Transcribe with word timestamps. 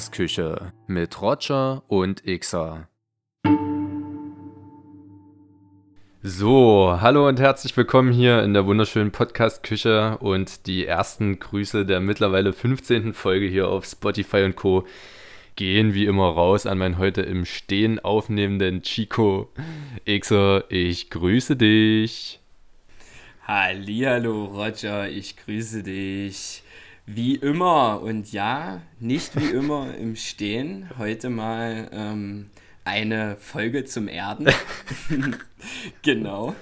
Podcast-Küche 0.00 0.72
mit 0.86 1.20
Roger 1.20 1.82
und 1.88 2.22
Xer. 2.24 2.88
So, 6.22 6.96
hallo 6.98 7.28
und 7.28 7.38
herzlich 7.38 7.76
willkommen 7.76 8.10
hier 8.10 8.42
in 8.42 8.54
der 8.54 8.64
wunderschönen 8.64 9.10
Podcast-Küche 9.10 10.16
und 10.18 10.66
die 10.66 10.86
ersten 10.86 11.38
Grüße 11.38 11.84
der 11.84 12.00
mittlerweile 12.00 12.54
15. 12.54 13.12
Folge 13.12 13.46
hier 13.46 13.68
auf 13.68 13.84
Spotify 13.84 14.44
und 14.44 14.56
Co. 14.56 14.86
gehen 15.56 15.92
wie 15.92 16.06
immer 16.06 16.30
raus 16.30 16.64
an 16.64 16.78
meinen 16.78 16.96
heute 16.96 17.20
im 17.20 17.44
Stehen 17.44 17.98
aufnehmenden 17.98 18.80
Chico. 18.80 19.52
Xer, 20.06 20.64
ich 20.70 21.10
grüße 21.10 21.56
dich. 21.56 22.40
Hallihallo 23.46 24.46
Roger, 24.46 25.10
ich 25.10 25.36
grüße 25.36 25.82
dich. 25.82 26.62
Wie 27.12 27.34
immer 27.34 28.02
und 28.02 28.30
ja, 28.30 28.82
nicht 29.00 29.34
wie 29.34 29.50
immer 29.50 29.96
im 29.96 30.14
Stehen. 30.14 30.88
Heute 30.96 31.28
mal 31.28 31.90
ähm, 31.92 32.50
eine 32.84 33.36
Folge 33.40 33.84
zum 33.84 34.06
Erden. 34.06 34.46
genau. 36.02 36.54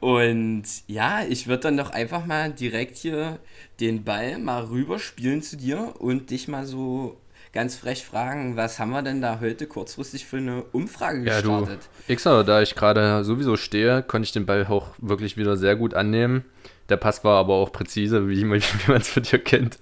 Und 0.00 0.64
ja, 0.88 1.22
ich 1.22 1.46
würde 1.46 1.62
dann 1.62 1.76
doch 1.76 1.90
einfach 1.90 2.26
mal 2.26 2.50
direkt 2.50 2.96
hier 2.96 3.38
den 3.78 4.02
Ball 4.02 4.38
mal 4.38 4.64
rüberspielen 4.64 5.40
zu 5.40 5.56
dir 5.56 5.94
und 6.00 6.30
dich 6.30 6.48
mal 6.48 6.66
so 6.66 7.16
ganz 7.52 7.76
frech 7.76 8.04
fragen, 8.04 8.56
was 8.56 8.80
haben 8.80 8.90
wir 8.90 9.02
denn 9.02 9.20
da 9.20 9.38
heute 9.40 9.68
kurzfristig 9.68 10.26
für 10.26 10.38
eine 10.38 10.64
Umfrage 10.72 11.22
gestartet? 11.22 11.80
Ja, 12.08 12.08
du, 12.08 12.16
Xer, 12.16 12.42
da 12.42 12.60
ich 12.60 12.74
gerade 12.74 13.22
sowieso 13.22 13.56
stehe, 13.56 14.02
konnte 14.02 14.26
ich 14.26 14.32
den 14.32 14.46
Ball 14.46 14.66
auch 14.66 14.88
wirklich 14.98 15.36
wieder 15.36 15.56
sehr 15.56 15.76
gut 15.76 15.94
annehmen. 15.94 16.44
Der 16.88 16.96
Pass 16.96 17.24
war 17.24 17.38
aber 17.38 17.54
auch 17.54 17.72
präzise, 17.72 18.28
wie, 18.28 18.44
man 18.44 18.58
es 18.96 19.08
von 19.08 19.22
dir 19.22 19.38
kennt. 19.38 19.78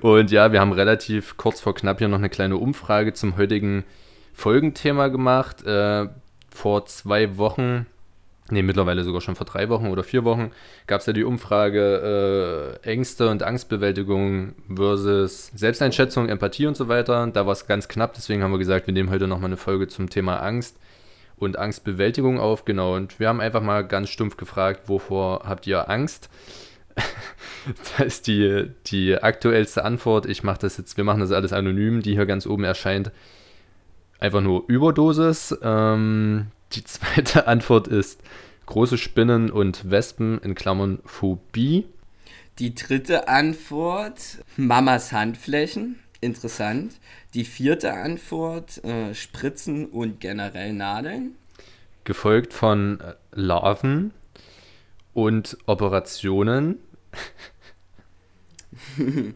Und 0.00 0.30
ja, 0.30 0.52
wir 0.52 0.60
haben 0.60 0.72
relativ 0.72 1.36
kurz 1.36 1.60
vor 1.60 1.74
knapp 1.74 1.98
hier 1.98 2.08
noch 2.08 2.18
eine 2.18 2.30
kleine 2.30 2.56
Umfrage 2.56 3.12
zum 3.12 3.36
heutigen 3.36 3.84
Folgenthema 4.32 5.08
gemacht. 5.08 5.64
Äh, 5.64 6.08
vor 6.50 6.84
zwei 6.86 7.38
Wochen, 7.38 7.86
nee, 8.50 8.62
mittlerweile 8.62 9.04
sogar 9.04 9.20
schon 9.20 9.36
vor 9.36 9.46
drei 9.46 9.68
Wochen 9.68 9.86
oder 9.88 10.04
vier 10.04 10.24
Wochen, 10.24 10.50
gab 10.86 11.00
es 11.00 11.06
ja 11.06 11.12
die 11.12 11.24
Umfrage 11.24 12.78
äh, 12.84 12.88
Ängste 12.88 13.30
und 13.30 13.42
Angstbewältigung 13.42 14.54
versus 14.74 15.50
Selbsteinschätzung, 15.54 16.28
Empathie 16.28 16.66
und 16.66 16.76
so 16.76 16.88
weiter. 16.88 17.26
Da 17.28 17.46
war 17.46 17.52
es 17.52 17.66
ganz 17.66 17.88
knapp, 17.88 18.14
deswegen 18.14 18.42
haben 18.42 18.52
wir 18.52 18.58
gesagt, 18.58 18.86
wir 18.86 18.94
nehmen 18.94 19.10
heute 19.10 19.26
nochmal 19.26 19.48
eine 19.48 19.56
Folge 19.56 19.88
zum 19.88 20.10
Thema 20.10 20.38
Angst 20.38 20.76
und 21.42 21.58
Angstbewältigung 21.58 22.38
auf, 22.38 22.64
genau. 22.64 22.94
Und 22.94 23.18
wir 23.18 23.28
haben 23.28 23.40
einfach 23.40 23.62
mal 23.62 23.82
ganz 23.86 24.10
stumpf 24.10 24.36
gefragt, 24.36 24.88
wovor 24.88 25.42
habt 25.44 25.66
ihr 25.66 25.90
Angst? 25.90 26.30
da 27.96 28.04
ist 28.04 28.26
die, 28.26 28.70
die 28.86 29.16
aktuellste 29.16 29.84
Antwort. 29.84 30.26
Ich 30.26 30.42
mache 30.42 30.60
das 30.60 30.76
jetzt, 30.78 30.96
wir 30.96 31.04
machen 31.04 31.20
das 31.20 31.32
alles 31.32 31.52
anonym, 31.52 32.02
die 32.02 32.12
hier 32.12 32.26
ganz 32.26 32.46
oben 32.46 32.64
erscheint. 32.64 33.10
Einfach 34.20 34.40
nur 34.40 34.64
Überdosis. 34.68 35.56
Ähm, 35.62 36.46
die 36.72 36.84
zweite 36.84 37.46
Antwort 37.46 37.88
ist 37.88 38.20
große 38.66 38.96
Spinnen 38.96 39.50
und 39.50 39.90
Wespen 39.90 40.38
in 40.38 40.54
Klammern 40.54 41.00
Phobie. 41.04 41.86
Die 42.58 42.74
dritte 42.74 43.28
Antwort, 43.28 44.44
Mamas 44.56 45.10
Handflächen. 45.10 45.98
Interessant. 46.20 46.94
Die 47.34 47.44
vierte 47.44 47.94
Antwort, 47.94 48.84
äh, 48.84 49.12
Spritzen 49.12 49.86
und 49.86 50.20
generell 50.20 50.72
Nadeln. 50.72 51.34
Gefolgt 52.04 52.52
von 52.52 53.00
äh, 53.00 53.14
Larven 53.32 54.12
und 55.12 55.56
Operationen. 55.66 56.78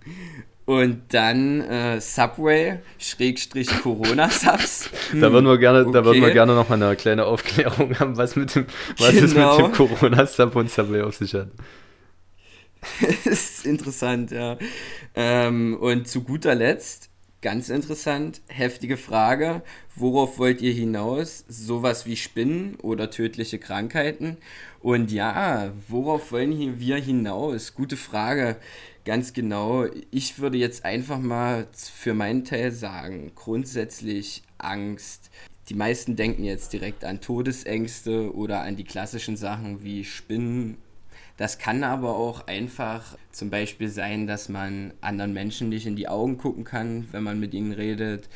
und 0.64 1.02
dann 1.08 1.60
äh, 1.60 2.00
Subway, 2.00 2.78
Schrägstrich 2.98 3.68
Corona-Subs. 3.82 4.90
da 5.12 5.32
würden 5.32 5.46
wir 5.46 5.58
gerne, 5.58 5.82
okay. 5.82 5.92
da 5.92 6.04
würden 6.04 6.22
wir 6.22 6.32
gerne 6.32 6.54
noch 6.54 6.68
mal 6.68 6.82
eine 6.82 6.96
kleine 6.96 7.24
Aufklärung 7.24 7.98
haben, 7.98 8.16
was, 8.16 8.36
mit 8.36 8.54
dem, 8.54 8.66
was 8.98 9.10
genau. 9.10 9.24
es 9.24 9.34
mit 9.34 9.36
dem 9.36 9.72
genau. 9.72 9.88
Corona-Sub 9.88 10.56
und 10.56 10.70
Subway 10.70 11.02
auf 11.02 11.16
sich 11.16 11.34
hat. 11.34 11.48
das 13.00 13.26
ist 13.26 13.66
interessant, 13.66 14.30
ja. 14.30 14.58
Ähm, 15.14 15.76
und 15.80 16.08
zu 16.08 16.22
guter 16.22 16.54
Letzt 16.54 17.10
Ganz 17.46 17.68
interessant, 17.68 18.40
heftige 18.48 18.96
Frage. 18.96 19.62
Worauf 19.94 20.40
wollt 20.40 20.60
ihr 20.62 20.72
hinaus? 20.72 21.44
Sowas 21.46 22.04
wie 22.04 22.16
Spinnen 22.16 22.74
oder 22.82 23.08
tödliche 23.08 23.60
Krankheiten? 23.60 24.38
Und 24.80 25.12
ja, 25.12 25.70
worauf 25.86 26.32
wollen 26.32 26.80
wir 26.80 26.96
hinaus? 26.96 27.76
Gute 27.76 27.96
Frage. 27.96 28.56
Ganz 29.04 29.32
genau. 29.32 29.86
Ich 30.10 30.40
würde 30.40 30.58
jetzt 30.58 30.84
einfach 30.84 31.20
mal 31.20 31.68
für 31.72 32.14
meinen 32.14 32.44
Teil 32.44 32.72
sagen, 32.72 33.30
grundsätzlich 33.36 34.42
Angst. 34.58 35.30
Die 35.68 35.74
meisten 35.74 36.16
denken 36.16 36.42
jetzt 36.42 36.72
direkt 36.72 37.04
an 37.04 37.20
Todesängste 37.20 38.34
oder 38.34 38.62
an 38.62 38.74
die 38.74 38.82
klassischen 38.82 39.36
Sachen 39.36 39.84
wie 39.84 40.02
Spinnen 40.02 40.78
das 41.36 41.58
kann 41.58 41.84
aber 41.84 42.16
auch 42.16 42.46
einfach 42.46 43.16
zum 43.30 43.50
Beispiel 43.50 43.88
sein, 43.88 44.26
dass 44.26 44.48
man 44.48 44.92
anderen 45.00 45.34
Menschen 45.34 45.68
nicht 45.68 45.86
in 45.86 45.96
die 45.96 46.08
Augen 46.08 46.38
gucken 46.38 46.64
kann, 46.64 47.08
wenn 47.12 47.22
man 47.22 47.38
mit 47.38 47.52
ihnen 47.52 47.72
redet. 47.72 48.28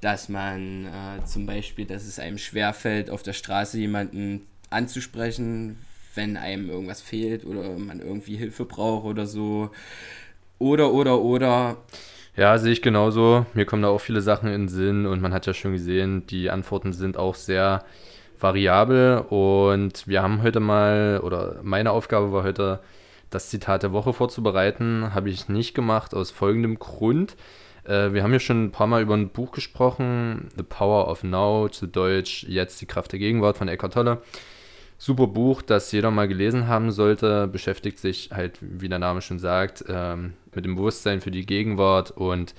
Dass 0.00 0.28
man 0.28 0.86
äh, 0.86 1.24
zum 1.24 1.46
Beispiel, 1.46 1.84
dass 1.84 2.04
es 2.06 2.18
einem 2.18 2.38
schwerfällt, 2.38 3.10
auf 3.10 3.22
der 3.22 3.32
Straße 3.32 3.78
jemanden 3.78 4.46
anzusprechen, 4.70 5.78
wenn 6.14 6.36
einem 6.36 6.70
irgendwas 6.70 7.02
fehlt 7.02 7.44
oder 7.44 7.78
man 7.78 8.00
irgendwie 8.00 8.36
Hilfe 8.36 8.64
braucht 8.64 9.04
oder 9.04 9.26
so. 9.26 9.70
Oder, 10.58 10.92
oder, 10.92 11.20
oder. 11.20 11.76
Ja, 12.36 12.56
sehe 12.58 12.72
ich 12.72 12.82
genauso. 12.82 13.44
Mir 13.54 13.66
kommen 13.66 13.82
da 13.82 13.88
auch 13.88 14.00
viele 14.00 14.20
Sachen 14.22 14.48
in 14.48 14.62
den 14.62 14.68
Sinn 14.68 15.06
und 15.06 15.20
man 15.20 15.32
hat 15.32 15.46
ja 15.46 15.54
schon 15.54 15.72
gesehen, 15.72 16.26
die 16.26 16.50
Antworten 16.50 16.92
sind 16.92 17.16
auch 17.18 17.34
sehr 17.34 17.84
variabel 18.40 19.24
und 19.28 20.06
wir 20.06 20.22
haben 20.22 20.42
heute 20.42 20.60
mal, 20.60 21.20
oder 21.22 21.60
meine 21.62 21.92
Aufgabe 21.92 22.32
war 22.32 22.42
heute, 22.42 22.80
das 23.30 23.50
Zitat 23.50 23.82
der 23.82 23.92
Woche 23.92 24.12
vorzubereiten. 24.12 25.14
Habe 25.14 25.30
ich 25.30 25.48
nicht 25.48 25.74
gemacht 25.74 26.14
aus 26.14 26.30
folgendem 26.30 26.78
Grund. 26.78 27.36
Äh, 27.84 28.12
wir 28.12 28.22
haben 28.22 28.32
ja 28.32 28.38
schon 28.38 28.64
ein 28.64 28.72
paar 28.72 28.86
Mal 28.86 29.02
über 29.02 29.14
ein 29.14 29.30
Buch 29.30 29.52
gesprochen, 29.52 30.48
The 30.56 30.62
Power 30.62 31.08
of 31.08 31.22
Now, 31.22 31.68
zu 31.68 31.86
Deutsch 31.86 32.44
Jetzt 32.44 32.80
die 32.80 32.86
Kraft 32.86 33.12
der 33.12 33.18
Gegenwart 33.18 33.58
von 33.58 33.68
Eckhart 33.68 33.94
Tolle. 33.94 34.22
Super 34.98 35.26
Buch, 35.26 35.60
das 35.60 35.92
jeder 35.92 36.10
mal 36.10 36.26
gelesen 36.26 36.68
haben 36.68 36.90
sollte, 36.90 37.48
beschäftigt 37.48 37.98
sich 37.98 38.30
halt, 38.32 38.58
wie 38.62 38.88
der 38.88 38.98
Name 38.98 39.20
schon 39.20 39.38
sagt, 39.38 39.84
ähm, 39.88 40.34
mit 40.54 40.64
dem 40.64 40.76
Bewusstsein 40.76 41.20
für 41.20 41.30
die 41.30 41.44
Gegenwart 41.44 42.12
und 42.12 42.54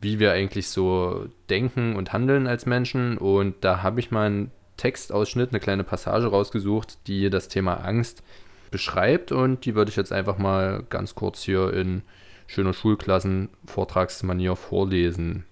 wie 0.00 0.20
wir 0.20 0.32
eigentlich 0.32 0.68
so 0.68 1.26
denken 1.50 1.96
und 1.96 2.12
handeln 2.12 2.46
als 2.46 2.66
Menschen. 2.66 3.18
Und 3.18 3.56
da 3.62 3.82
habe 3.82 3.98
ich 3.98 4.12
mal 4.12 4.30
ein 4.30 4.50
Textausschnitt, 4.82 5.50
eine 5.50 5.60
kleine 5.60 5.84
Passage 5.84 6.26
rausgesucht, 6.26 7.06
die 7.06 7.30
das 7.30 7.46
Thema 7.46 7.74
Angst 7.84 8.24
beschreibt 8.72 9.30
und 9.30 9.64
die 9.64 9.76
würde 9.76 9.90
ich 9.90 9.96
jetzt 9.96 10.12
einfach 10.12 10.38
mal 10.38 10.82
ganz 10.90 11.14
kurz 11.14 11.44
hier 11.44 11.72
in 11.72 12.02
schöner 12.48 12.72
Schulklassen-Vortragsmanier 12.72 14.56
vorlesen. 14.56 15.44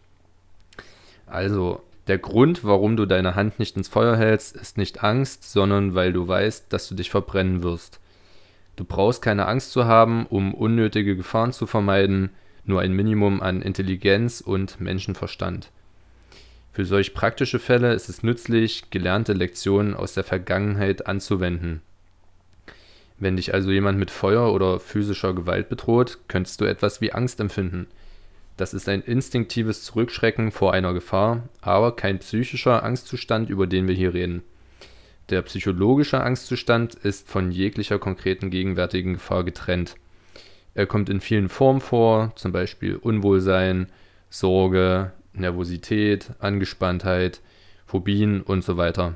Also, 1.27 1.81
der 2.09 2.19
Grund, 2.19 2.65
warum 2.65 2.97
du 2.97 3.07
deine 3.07 3.37
Hand 3.37 3.61
nicht 3.61 3.77
ins 3.77 3.87
Feuer 3.87 4.17
hältst, 4.17 4.57
ist 4.57 4.77
nicht 4.77 5.05
Angst, 5.05 5.49
sondern 5.49 5.95
weil 5.95 6.13
du 6.13 6.27
weißt, 6.27 6.73
dass 6.73 6.89
du 6.89 6.97
dich 6.97 7.11
verbrennen 7.11 7.63
wirst. 7.63 8.01
Du 8.75 8.85
brauchst 8.85 9.23
keine 9.23 9.47
Angst 9.47 9.71
zu 9.71 9.85
haben, 9.85 10.27
um 10.27 10.55
unnötige 10.55 11.15
Gefahren 11.15 11.53
zu 11.53 11.69
vermeiden, 11.69 12.31
nur 12.65 12.81
ein 12.81 12.95
Minimum 12.95 13.41
an 13.43 13.63
Intelligenz 13.63 14.41
und 14.41 14.81
Menschenverstand. 14.81 15.71
Für 16.73 16.85
solch 16.85 17.15
praktische 17.15 17.59
Fälle 17.59 17.95
ist 17.95 18.09
es 18.09 18.23
nützlich, 18.23 18.91
gelernte 18.91 19.33
Lektionen 19.33 19.95
aus 19.95 20.15
der 20.15 20.25
Vergangenheit 20.25 21.07
anzuwenden. 21.07 21.83
Wenn 23.19 23.37
dich 23.37 23.53
also 23.53 23.71
jemand 23.71 23.99
mit 23.99 24.11
Feuer 24.11 24.53
oder 24.53 24.81
physischer 24.81 25.35
Gewalt 25.35 25.69
bedroht, 25.69 26.19
könntest 26.29 26.61
du 26.61 26.65
etwas 26.65 27.01
wie 27.01 27.13
Angst 27.13 27.41
empfinden. 27.41 27.87
Das 28.57 28.73
ist 28.73 28.89
ein 28.89 29.03
instinktives 29.03 29.83
Zurückschrecken 29.83 30.53
vor 30.53 30.73
einer 30.73 30.95
Gefahr, 30.95 31.49
aber 31.61 31.97
kein 31.97 32.19
psychischer 32.19 32.83
Angstzustand, 32.83 33.51
über 33.51 33.67
den 33.67 33.89
wir 33.89 33.95
hier 33.95 34.15
reden. 34.15 34.43
Der 35.29 35.43
psychologische 35.43 36.23
Angstzustand 36.23 36.95
ist 36.95 37.29
von 37.29 37.53
jeglicher 37.53 37.99
konkreten 37.99 38.51
gegenwärtigen 38.51 39.15
Gefahr 39.15 39.45
getrennt. 39.45 39.97
Er 40.75 40.87
kommt 40.87 41.09
in 41.09 41.21
vielen 41.21 41.49
Formen 41.49 41.81
vor, 41.81 42.33
zum 42.37 42.53
Beispiel 42.53 42.97
Unwohlsein, 42.97 43.87
Sorge, 44.29 45.13
Nervosität, 45.33 46.31
Angespanntheit, 46.39 47.41
Phobien 47.87 48.43
und 48.43 48.65
so 48.65 48.77
weiter. 48.77 49.15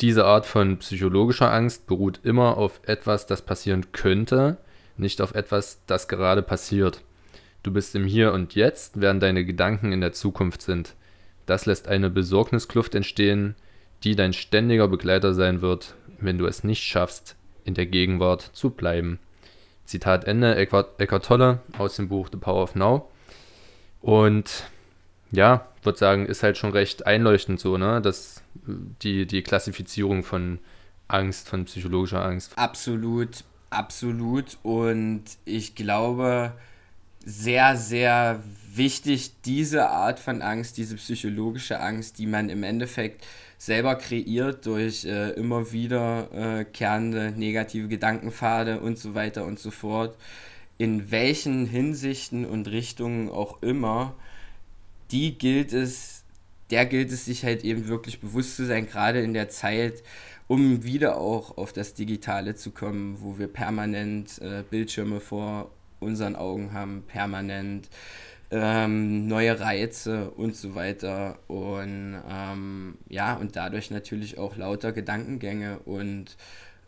Diese 0.00 0.24
Art 0.24 0.46
von 0.46 0.78
psychologischer 0.78 1.52
Angst 1.52 1.86
beruht 1.86 2.20
immer 2.24 2.56
auf 2.56 2.80
etwas, 2.84 3.26
das 3.26 3.42
passieren 3.42 3.92
könnte, 3.92 4.56
nicht 4.96 5.20
auf 5.20 5.34
etwas, 5.34 5.82
das 5.86 6.08
gerade 6.08 6.42
passiert. 6.42 7.02
Du 7.62 7.72
bist 7.72 7.94
im 7.94 8.04
Hier 8.04 8.32
und 8.32 8.54
Jetzt, 8.54 9.00
während 9.00 9.22
deine 9.22 9.44
Gedanken 9.44 9.92
in 9.92 10.00
der 10.00 10.12
Zukunft 10.12 10.62
sind. 10.62 10.94
Das 11.46 11.66
lässt 11.66 11.86
eine 11.86 12.10
Besorgniskluft 12.10 12.94
entstehen, 12.94 13.54
die 14.02 14.16
dein 14.16 14.32
ständiger 14.32 14.88
Begleiter 14.88 15.34
sein 15.34 15.62
wird, 15.62 15.94
wenn 16.18 16.38
du 16.38 16.46
es 16.46 16.64
nicht 16.64 16.82
schaffst, 16.82 17.36
in 17.64 17.74
der 17.74 17.86
Gegenwart 17.86 18.50
zu 18.52 18.70
bleiben. 18.70 19.20
Zitat 19.84 20.24
Ende, 20.24 20.56
Eckhart 20.56 21.24
Tolle 21.24 21.60
aus 21.78 21.96
dem 21.96 22.08
Buch 22.08 22.28
The 22.32 22.38
Power 22.38 22.62
of 22.62 22.74
Now. 22.74 23.08
Und 24.02 24.64
ja, 25.30 25.66
würde 25.82 25.98
sagen, 25.98 26.26
ist 26.26 26.42
halt 26.42 26.58
schon 26.58 26.72
recht 26.72 27.06
einleuchtend 27.06 27.58
so, 27.58 27.78
ne? 27.78 28.00
Dass 28.02 28.42
die, 29.02 29.26
die 29.26 29.42
Klassifizierung 29.42 30.22
von 30.22 30.58
Angst, 31.08 31.48
von 31.48 31.64
psychologischer 31.64 32.24
Angst. 32.24 32.52
Absolut, 32.56 33.44
absolut. 33.70 34.58
Und 34.62 35.24
ich 35.44 35.74
glaube, 35.74 36.52
sehr, 37.24 37.76
sehr 37.76 38.42
wichtig, 38.74 39.32
diese 39.44 39.88
Art 39.88 40.18
von 40.18 40.42
Angst, 40.42 40.76
diese 40.76 40.96
psychologische 40.96 41.80
Angst, 41.80 42.18
die 42.18 42.26
man 42.26 42.48
im 42.48 42.62
Endeffekt 42.62 43.24
selber 43.58 43.94
kreiert 43.94 44.66
durch 44.66 45.04
äh, 45.04 45.30
immer 45.30 45.70
wieder 45.70 46.28
äh, 46.32 46.64
kehrende 46.64 47.30
negative 47.30 47.86
Gedankenpfade 47.86 48.80
und 48.80 48.98
so 48.98 49.14
weiter 49.14 49.44
und 49.44 49.60
so 49.60 49.70
fort, 49.70 50.16
in 50.78 51.10
welchen 51.10 51.66
Hinsichten 51.66 52.44
und 52.44 52.68
Richtungen 52.68 53.28
auch 53.28 53.62
immer, 53.62 54.14
die 55.10 55.36
gilt 55.36 55.72
es, 55.72 56.24
der 56.70 56.86
gilt 56.86 57.12
es 57.12 57.24
sich 57.26 57.44
halt 57.44 57.64
eben 57.64 57.88
wirklich 57.88 58.20
bewusst 58.20 58.56
zu 58.56 58.66
sein, 58.66 58.86
gerade 58.86 59.20
in 59.20 59.34
der 59.34 59.48
Zeit, 59.48 60.02
um 60.48 60.84
wieder 60.84 61.18
auch 61.18 61.56
auf 61.56 61.72
das 61.72 61.94
Digitale 61.94 62.54
zu 62.54 62.70
kommen, 62.70 63.18
wo 63.20 63.38
wir 63.38 63.48
permanent 63.48 64.40
äh, 64.40 64.64
Bildschirme 64.68 65.20
vor 65.20 65.70
unseren 66.00 66.36
Augen 66.36 66.72
haben, 66.72 67.04
permanent 67.06 67.88
ähm, 68.50 69.26
neue 69.28 69.58
Reize 69.58 70.30
und 70.30 70.56
so 70.56 70.74
weiter. 70.74 71.38
Und 71.48 72.20
ähm, 72.28 72.98
ja, 73.08 73.34
und 73.34 73.56
dadurch 73.56 73.90
natürlich 73.90 74.38
auch 74.38 74.56
lauter 74.56 74.92
Gedankengänge 74.92 75.78
und 75.80 76.36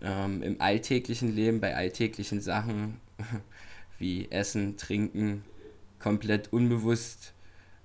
ähm, 0.02 0.42
im 0.42 0.60
alltäglichen 0.60 1.34
Leben, 1.34 1.60
bei 1.60 1.74
alltäglichen 1.74 2.40
Sachen 2.40 3.00
wie 4.04 4.30
Essen, 4.30 4.76
Trinken, 4.76 5.44
komplett 5.98 6.52
unbewusst 6.52 7.32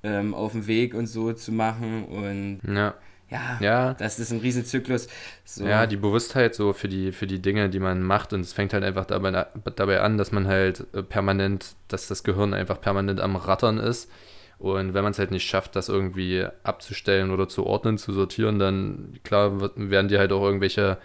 ähm, 0.03 0.33
auf 0.33 0.51
dem 0.51 0.67
Weg 0.67 0.93
und 0.93 1.07
so 1.07 1.31
zu 1.31 1.53
machen. 1.53 2.03
Und 2.05 2.59
ja 2.67 2.95
ja, 3.29 3.57
ja, 3.59 3.93
das 3.93 4.19
ist 4.19 4.31
ein 4.31 4.39
Riesenzyklus. 4.39 5.07
So. 5.45 5.65
Ja, 5.65 5.85
die 5.85 5.97
Bewusstheit 5.97 6.55
so 6.55 6.73
für 6.73 6.87
die, 6.87 7.11
für 7.11 7.27
die 7.27 7.39
Dinge, 7.39 7.69
die 7.69 7.79
man 7.79 8.01
macht. 8.01 8.33
Und 8.33 8.41
es 8.41 8.53
fängt 8.53 8.73
halt 8.73 8.83
einfach 8.83 9.05
dabei, 9.05 9.45
dabei 9.75 10.01
an, 10.01 10.17
dass 10.17 10.31
man 10.31 10.47
halt 10.47 10.85
äh, 10.93 11.03
permanent, 11.03 11.75
dass 11.87 12.07
das 12.07 12.23
Gehirn 12.23 12.53
einfach 12.53 12.81
permanent 12.81 13.19
am 13.19 13.35
Rattern 13.35 13.77
ist. 13.77 14.09
Und 14.57 14.93
wenn 14.93 15.03
man 15.03 15.11
es 15.11 15.19
halt 15.19 15.31
nicht 15.31 15.47
schafft, 15.47 15.75
das 15.75 15.89
irgendwie 15.89 16.45
abzustellen 16.63 17.31
oder 17.31 17.47
zu 17.47 17.65
ordnen, 17.65 17.97
zu 17.97 18.11
sortieren, 18.11 18.59
dann 18.59 19.19
klar 19.23 19.71
werden 19.75 20.09
dir 20.09 20.19
halt 20.19 20.33
auch 20.33 20.43
irgendwelche 20.43 20.97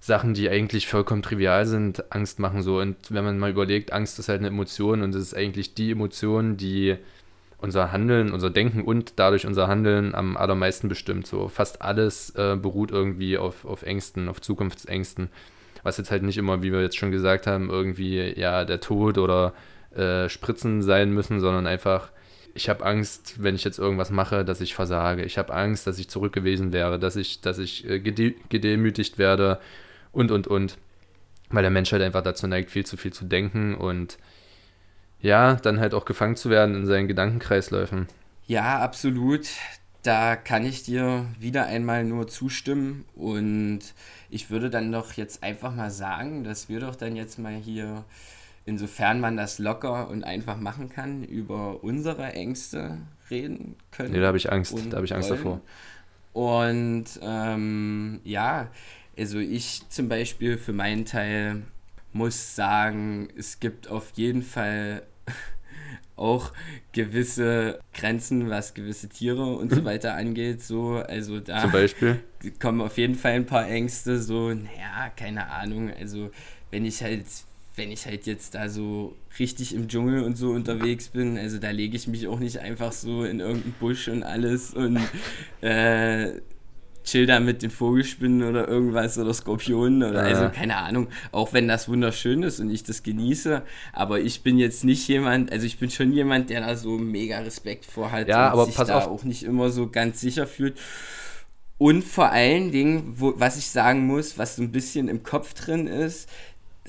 Sachen, 0.00 0.34
die 0.34 0.48
eigentlich 0.48 0.86
vollkommen 0.86 1.22
trivial 1.22 1.66
sind, 1.66 2.12
Angst 2.12 2.38
machen 2.38 2.62
so. 2.62 2.78
Und 2.78 2.96
wenn 3.10 3.24
man 3.24 3.38
mal 3.38 3.50
überlegt, 3.50 3.92
Angst 3.92 4.18
ist 4.18 4.28
halt 4.28 4.38
eine 4.38 4.48
Emotion 4.48 5.02
und 5.02 5.14
es 5.14 5.22
ist 5.22 5.36
eigentlich 5.36 5.74
die 5.74 5.90
Emotion, 5.90 6.56
die 6.56 6.96
unser 7.60 7.90
Handeln, 7.90 8.32
unser 8.32 8.50
Denken 8.50 8.82
und 8.82 9.14
dadurch 9.16 9.44
unser 9.44 9.66
Handeln 9.66 10.14
am 10.14 10.36
allermeisten 10.36 10.88
bestimmt. 10.88 11.26
So 11.26 11.48
fast 11.48 11.82
alles 11.82 12.30
äh, 12.36 12.56
beruht 12.56 12.92
irgendwie 12.92 13.36
auf, 13.36 13.64
auf 13.64 13.82
Ängsten, 13.82 14.28
auf 14.28 14.40
Zukunftsängsten. 14.40 15.28
Was 15.82 15.98
jetzt 15.98 16.10
halt 16.10 16.22
nicht 16.22 16.38
immer, 16.38 16.62
wie 16.62 16.72
wir 16.72 16.82
jetzt 16.82 16.96
schon 16.96 17.10
gesagt 17.10 17.46
haben, 17.46 17.68
irgendwie 17.68 18.38
ja 18.38 18.64
der 18.64 18.80
Tod 18.80 19.18
oder 19.18 19.54
äh, 19.94 20.28
Spritzen 20.28 20.82
sein 20.82 21.12
müssen, 21.12 21.40
sondern 21.40 21.66
einfach, 21.66 22.10
ich 22.54 22.68
habe 22.68 22.84
Angst, 22.84 23.42
wenn 23.42 23.56
ich 23.56 23.64
jetzt 23.64 23.78
irgendwas 23.78 24.10
mache, 24.10 24.44
dass 24.44 24.60
ich 24.60 24.74
versage. 24.74 25.24
Ich 25.24 25.38
habe 25.38 25.52
Angst, 25.52 25.86
dass 25.88 25.98
ich 25.98 26.08
zurückgewiesen 26.08 26.72
wäre, 26.72 27.00
dass 27.00 27.16
ich, 27.16 27.40
dass 27.40 27.58
ich 27.58 27.88
äh, 27.88 27.98
gedemütigt 27.98 29.18
werde 29.18 29.58
und 30.12 30.30
und 30.30 30.46
und. 30.46 30.78
Weil 31.50 31.62
der 31.62 31.70
Mensch 31.70 31.92
halt 31.92 32.02
einfach 32.02 32.22
dazu 32.22 32.46
neigt, 32.46 32.70
viel 32.70 32.84
zu 32.84 32.96
viel 32.96 33.12
zu 33.12 33.24
denken 33.24 33.74
und 33.74 34.18
ja, 35.20 35.54
dann 35.54 35.80
halt 35.80 35.94
auch 35.94 36.04
gefangen 36.04 36.36
zu 36.36 36.50
werden 36.50 36.74
in 36.74 36.86
seinen 36.86 37.08
Gedankenkreisläufen. 37.08 38.06
Ja, 38.46 38.78
absolut. 38.80 39.48
Da 40.02 40.36
kann 40.36 40.64
ich 40.64 40.84
dir 40.84 41.26
wieder 41.40 41.66
einmal 41.66 42.04
nur 42.04 42.28
zustimmen 42.28 43.04
und 43.14 43.80
ich 44.30 44.50
würde 44.50 44.70
dann 44.70 44.92
doch 44.92 45.14
jetzt 45.14 45.42
einfach 45.42 45.74
mal 45.74 45.90
sagen, 45.90 46.44
dass 46.44 46.68
wir 46.68 46.80
doch 46.80 46.94
dann 46.94 47.16
jetzt 47.16 47.38
mal 47.38 47.54
hier, 47.54 48.04
insofern 48.64 49.20
man 49.20 49.36
das 49.36 49.58
locker 49.58 50.08
und 50.08 50.24
einfach 50.24 50.56
machen 50.56 50.88
kann, 50.88 51.24
über 51.24 51.82
unsere 51.82 52.32
Ängste 52.32 52.98
reden 53.28 53.76
können. 53.90 54.12
Nee, 54.12 54.20
da 54.20 54.28
habe 54.28 54.36
ich 54.36 54.52
Angst, 54.52 54.78
da 54.90 54.96
habe 54.96 55.04
ich 55.04 55.14
Angst 55.14 55.30
wollen. 55.30 55.42
davor. 55.42 55.60
Und 56.32 57.06
ähm, 57.20 58.20
ja, 58.22 58.68
also 59.18 59.38
ich 59.38 59.82
zum 59.88 60.08
Beispiel 60.08 60.58
für 60.58 60.72
meinen 60.72 61.04
Teil 61.04 61.62
muss 62.12 62.54
sagen, 62.54 63.28
es 63.36 63.60
gibt 63.60 63.88
auf 63.88 64.12
jeden 64.14 64.42
Fall 64.42 65.02
auch 66.16 66.52
gewisse 66.92 67.80
Grenzen, 67.94 68.48
was 68.48 68.74
gewisse 68.74 69.08
Tiere 69.08 69.44
und 69.44 69.72
so 69.72 69.80
mhm. 69.80 69.84
weiter 69.84 70.14
angeht. 70.14 70.62
So, 70.62 70.96
also 70.96 71.40
da 71.40 71.62
Zum 71.62 71.72
Beispiel? 71.72 72.20
kommen 72.60 72.80
auf 72.80 72.96
jeden 72.96 73.14
Fall 73.14 73.32
ein 73.32 73.46
paar 73.46 73.68
Ängste. 73.68 74.20
So, 74.20 74.52
naja, 74.52 75.10
keine 75.16 75.48
Ahnung. 75.50 75.92
Also 75.98 76.30
wenn 76.70 76.84
ich 76.84 77.02
halt, 77.02 77.24
wenn 77.76 77.92
ich 77.92 78.06
halt 78.06 78.26
jetzt 78.26 78.54
da 78.54 78.68
so 78.68 79.16
richtig 79.38 79.74
im 79.74 79.88
Dschungel 79.88 80.22
und 80.22 80.36
so 80.36 80.50
unterwegs 80.50 81.08
bin, 81.08 81.38
also 81.38 81.58
da 81.58 81.70
lege 81.70 81.96
ich 81.96 82.08
mich 82.08 82.26
auch 82.26 82.40
nicht 82.40 82.58
einfach 82.58 82.92
so 82.92 83.24
in 83.24 83.40
irgendeinen 83.40 83.74
Busch 83.78 84.08
und 84.08 84.22
alles 84.22 84.74
und 84.74 84.98
äh, 85.60 86.40
chill 87.08 87.26
da 87.26 87.40
mit 87.40 87.62
den 87.62 87.70
Vogelspinnen 87.70 88.42
oder 88.48 88.68
irgendwas 88.68 89.18
oder 89.18 89.32
Skorpionen 89.32 90.02
oder 90.02 90.20
also 90.20 90.42
ja. 90.42 90.46
also 90.46 90.58
keine 90.58 90.76
Ahnung, 90.76 91.08
auch 91.32 91.52
wenn 91.52 91.68
das 91.68 91.88
wunderschön 91.88 92.42
ist 92.42 92.60
und 92.60 92.70
ich 92.70 92.84
das 92.84 93.02
genieße, 93.02 93.62
aber 93.92 94.20
ich 94.20 94.42
bin 94.42 94.58
jetzt 94.58 94.84
nicht 94.84 95.08
jemand, 95.08 95.50
also 95.52 95.66
ich 95.66 95.78
bin 95.78 95.90
schon 95.90 96.12
jemand, 96.12 96.50
der 96.50 96.60
da 96.60 96.76
so 96.76 96.98
mega 96.98 97.38
Respekt 97.38 97.84
vor 97.84 98.12
hat 98.12 98.28
ja, 98.28 98.46
und 98.46 98.52
aber 98.52 98.66
sich 98.66 98.76
da 98.76 98.98
auf. 98.98 99.06
auch 99.08 99.24
nicht 99.24 99.42
immer 99.42 99.70
so 99.70 99.88
ganz 99.88 100.20
sicher 100.20 100.46
fühlt. 100.46 100.78
Und 101.78 102.02
vor 102.02 102.30
allen 102.30 102.72
Dingen, 102.72 103.14
wo, 103.18 103.34
was 103.36 103.56
ich 103.56 103.70
sagen 103.70 104.04
muss, 104.04 104.36
was 104.36 104.56
so 104.56 104.62
ein 104.62 104.72
bisschen 104.72 105.06
im 105.06 105.22
Kopf 105.22 105.54
drin 105.54 105.86
ist, 105.86 106.28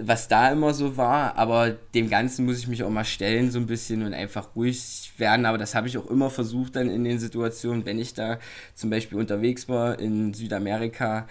was 0.01 0.27
da 0.27 0.51
immer 0.51 0.73
so 0.73 0.97
war, 0.97 1.37
aber 1.37 1.71
dem 1.93 2.09
Ganzen 2.09 2.45
muss 2.45 2.59
ich 2.59 2.67
mich 2.67 2.83
auch 2.83 2.89
mal 2.89 3.05
stellen, 3.05 3.51
so 3.51 3.59
ein 3.59 3.67
bisschen 3.67 4.03
und 4.03 4.13
einfach 4.13 4.55
ruhig 4.55 5.11
werden. 5.17 5.45
Aber 5.45 5.57
das 5.57 5.75
habe 5.75 5.87
ich 5.87 5.97
auch 5.97 6.09
immer 6.09 6.29
versucht 6.29 6.75
dann 6.75 6.89
in 6.89 7.03
den 7.03 7.19
Situationen, 7.19 7.85
wenn 7.85 7.99
ich 7.99 8.13
da 8.13 8.39
zum 8.75 8.89
Beispiel 8.89 9.17
unterwegs 9.17 9.67
war 9.67 9.99
in 9.99 10.33
Südamerika. 10.33 11.27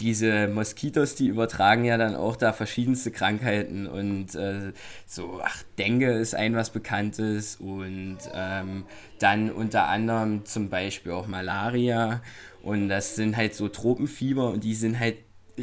Diese 0.00 0.46
Moskitos, 0.46 1.16
die 1.16 1.26
übertragen 1.26 1.84
ja 1.84 1.96
dann 1.96 2.14
auch 2.14 2.36
da 2.36 2.52
verschiedenste 2.52 3.10
Krankheiten 3.10 3.88
und 3.88 4.32
äh, 4.36 4.72
so, 5.06 5.40
ach, 5.42 5.64
Dengue 5.76 6.12
ist 6.12 6.36
ein 6.36 6.54
was 6.54 6.70
Bekanntes 6.70 7.56
und 7.56 8.18
ähm, 8.32 8.84
dann 9.18 9.50
unter 9.50 9.88
anderem 9.88 10.44
zum 10.44 10.68
Beispiel 10.68 11.10
auch 11.10 11.26
Malaria 11.26 12.22
und 12.62 12.88
das 12.88 13.16
sind 13.16 13.36
halt 13.36 13.56
so 13.56 13.68
Tropenfieber 13.68 14.50
und 14.50 14.62
die 14.62 14.74
sind 14.74 15.00
halt 15.00 15.16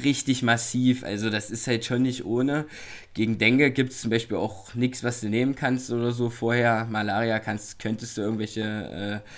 richtig 0.04 0.44
massiv. 0.44 1.04
Also 1.04 1.30
das 1.30 1.50
ist 1.52 1.68
halt 1.68 1.86
schon 1.86 2.04
nicht 2.04 2.26
ohne. 2.26 2.66
Gegen 3.14 3.38
Dengue 3.38 3.72
gibt 3.72 3.92
es 3.92 4.02
zum 4.02 4.10
Beispiel 4.10 4.38
auch 4.38 4.74
nichts, 4.76 5.04
was 5.04 5.22
du 5.22 5.30
nehmen 5.30 5.56
kannst 5.56 5.92
oder 5.92 6.12
so 6.12 6.30
vorher. 6.30 6.86
Malaria 6.90 7.40
kannst, 7.40 7.80
könntest 7.80 8.18
du 8.18 8.22
irgendwelche, 8.22 9.24
äh, 9.24 9.30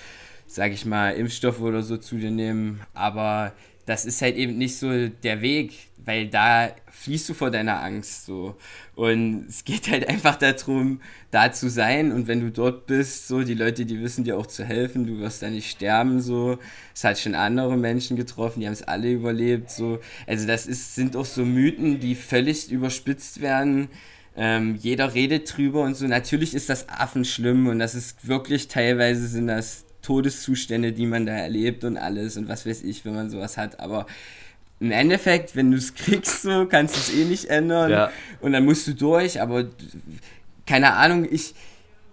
sag 0.47 0.71
ich 0.71 0.85
mal, 0.85 1.11
Impfstoffe 1.11 1.61
oder 1.61 1.83
so 1.83 1.97
zu 1.97 2.17
dir 2.17 2.31
nehmen. 2.31 2.81
Aber 2.93 3.53
das 3.87 4.05
ist 4.05 4.21
halt 4.21 4.35
eben 4.35 4.57
nicht 4.57 4.77
so 4.77 5.07
der 5.07 5.41
Weg, 5.41 5.71
weil 6.03 6.27
da 6.27 6.71
fließt 6.91 7.29
du 7.29 7.33
vor 7.33 7.51
deiner 7.51 7.81
Angst 7.81 8.25
so. 8.25 8.57
Und 8.95 9.45
es 9.47 9.63
geht 9.63 9.89
halt 9.89 10.09
einfach 10.09 10.35
darum, 10.35 10.99
da 11.31 11.53
zu 11.53 11.69
sein 11.69 12.11
und 12.11 12.27
wenn 12.27 12.41
du 12.41 12.51
dort 12.51 12.85
bist, 12.85 13.29
so, 13.29 13.43
die 13.43 13.53
Leute, 13.53 13.85
die 13.85 14.01
wissen 14.01 14.25
dir 14.25 14.37
auch 14.37 14.45
zu 14.45 14.65
helfen, 14.65 15.07
du 15.07 15.19
wirst 15.19 15.41
da 15.41 15.49
nicht 15.49 15.71
sterben, 15.71 16.19
so. 16.19 16.59
Es 16.93 17.05
hat 17.05 17.17
schon 17.17 17.33
andere 17.33 17.77
Menschen 17.77 18.17
getroffen, 18.17 18.59
die 18.59 18.65
haben 18.65 18.73
es 18.73 18.83
alle 18.83 19.09
überlebt, 19.09 19.71
so. 19.71 19.99
Also 20.27 20.45
das 20.45 20.67
ist, 20.67 20.95
sind 20.95 21.15
auch 21.15 21.25
so 21.25 21.45
Mythen, 21.45 22.01
die 22.01 22.15
völlig 22.15 22.69
überspitzt 22.69 23.39
werden. 23.39 23.87
Ähm, 24.35 24.75
jeder 24.75 25.13
redet 25.13 25.55
drüber 25.55 25.83
und 25.83 25.95
so. 25.95 26.05
Natürlich 26.07 26.53
ist 26.53 26.69
das 26.69 26.89
Affen 26.89 27.23
schlimm 27.23 27.67
und 27.67 27.79
das 27.79 27.95
ist 27.95 28.27
wirklich 28.27 28.67
teilweise 28.67 29.27
sind 29.27 29.47
das 29.47 29.86
Todeszustände, 30.01 30.93
die 30.93 31.05
man 31.05 31.25
da 31.25 31.33
erlebt 31.33 31.83
und 31.83 31.97
alles 31.97 32.37
und 32.37 32.47
was 32.47 32.65
weiß 32.65 32.83
ich, 32.83 33.05
wenn 33.05 33.15
man 33.15 33.29
sowas 33.29 33.57
hat. 33.57 33.79
Aber 33.79 34.05
im 34.79 34.91
Endeffekt, 34.91 35.55
wenn 35.55 35.71
du 35.71 35.77
es 35.77 35.95
kriegst, 35.95 36.43
so 36.43 36.65
kannst 36.65 36.95
du 36.95 36.99
es 36.99 37.13
eh 37.13 37.25
nicht 37.25 37.45
ändern. 37.49 37.91
Ja. 37.91 38.11
Und 38.41 38.53
dann 38.53 38.65
musst 38.65 38.87
du 38.87 38.93
durch, 38.93 39.41
aber 39.41 39.65
keine 40.65 40.93
Ahnung, 40.93 41.27
ich, 41.29 41.55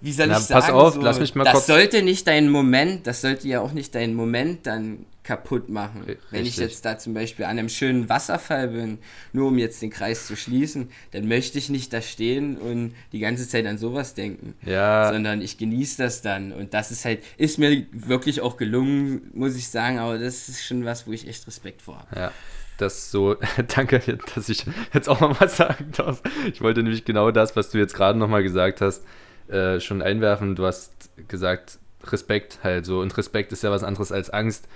wie 0.04 0.12
soll 0.12 0.26
Na, 0.26 0.36
ich 0.36 0.44
sagen? 0.44 0.60
Pass 0.60 0.70
auf, 0.70 0.94
so, 0.94 1.00
lass 1.00 1.18
mich 1.18 1.34
mal 1.34 1.44
das 1.44 1.54
kurz. 1.54 1.66
Das 1.66 1.76
sollte 1.76 2.02
nicht 2.02 2.26
dein 2.26 2.50
Moment, 2.50 3.06
das 3.06 3.22
sollte 3.22 3.48
ja 3.48 3.60
auch 3.60 3.72
nicht 3.72 3.94
dein 3.94 4.14
Moment 4.14 4.66
dann 4.66 5.06
kaputt 5.22 5.70
machen. 5.70 6.02
Richtig. 6.02 6.24
Wenn 6.30 6.44
ich 6.44 6.58
jetzt 6.58 6.84
da 6.84 6.98
zum 6.98 7.14
Beispiel 7.14 7.46
an 7.46 7.58
einem 7.58 7.70
schönen 7.70 8.10
Wasserfall 8.10 8.68
bin, 8.68 8.98
nur 9.32 9.48
um 9.48 9.56
jetzt 9.56 9.80
den 9.80 9.88
Kreis 9.88 10.26
zu 10.26 10.36
schließen, 10.36 10.90
dann 11.12 11.26
möchte 11.26 11.56
ich 11.56 11.70
nicht 11.70 11.90
da 11.94 12.02
stehen 12.02 12.58
und 12.58 12.94
die 13.12 13.18
ganze 13.18 13.48
Zeit 13.48 13.64
an 13.64 13.78
sowas 13.78 14.12
denken. 14.12 14.54
Ja. 14.66 15.10
Sondern 15.10 15.40
ich 15.40 15.56
genieße 15.56 16.02
das 16.02 16.20
dann. 16.20 16.52
Und 16.52 16.74
das 16.74 16.90
ist 16.90 17.06
halt, 17.06 17.24
ist 17.38 17.58
mir 17.58 17.86
wirklich 17.90 18.42
auch 18.42 18.58
gelungen, 18.58 19.30
muss 19.32 19.56
ich 19.56 19.68
sagen, 19.68 19.98
aber 19.98 20.18
das 20.18 20.50
ist 20.50 20.66
schon 20.66 20.84
was, 20.84 21.06
wo 21.06 21.12
ich 21.12 21.26
echt 21.26 21.46
Respekt 21.46 21.80
vor 21.80 22.00
habe. 22.00 22.20
Ja 22.20 22.32
das 22.76 23.10
so, 23.10 23.36
danke, 23.74 24.18
dass 24.34 24.48
ich 24.48 24.64
jetzt 24.92 25.08
auch 25.08 25.20
nochmal 25.20 25.48
sagen 25.48 25.92
darf. 25.96 26.22
Ich 26.52 26.60
wollte 26.60 26.82
nämlich 26.82 27.04
genau 27.04 27.30
das, 27.30 27.56
was 27.56 27.70
du 27.70 27.78
jetzt 27.78 27.94
gerade 27.94 28.18
nochmal 28.18 28.42
gesagt 28.42 28.80
hast, 28.80 29.04
äh, 29.48 29.80
schon 29.80 30.02
einwerfen. 30.02 30.54
Du 30.54 30.66
hast 30.66 31.10
gesagt, 31.28 31.78
Respekt 32.04 32.60
halt 32.62 32.86
so. 32.86 33.00
Und 33.00 33.16
Respekt 33.16 33.52
ist 33.52 33.62
ja 33.62 33.70
was 33.70 33.84
anderes 33.84 34.12
als 34.12 34.30
Angst, 34.30 34.68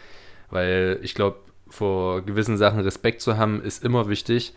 weil 0.51 0.99
ich 1.03 1.15
glaube, 1.15 1.39
vor 1.69 2.23
gewissen 2.23 2.57
Sachen 2.57 2.81
Respekt 2.81 3.21
zu 3.21 3.37
haben, 3.37 3.63
ist 3.63 3.85
immer 3.85 4.09
wichtig 4.09 4.55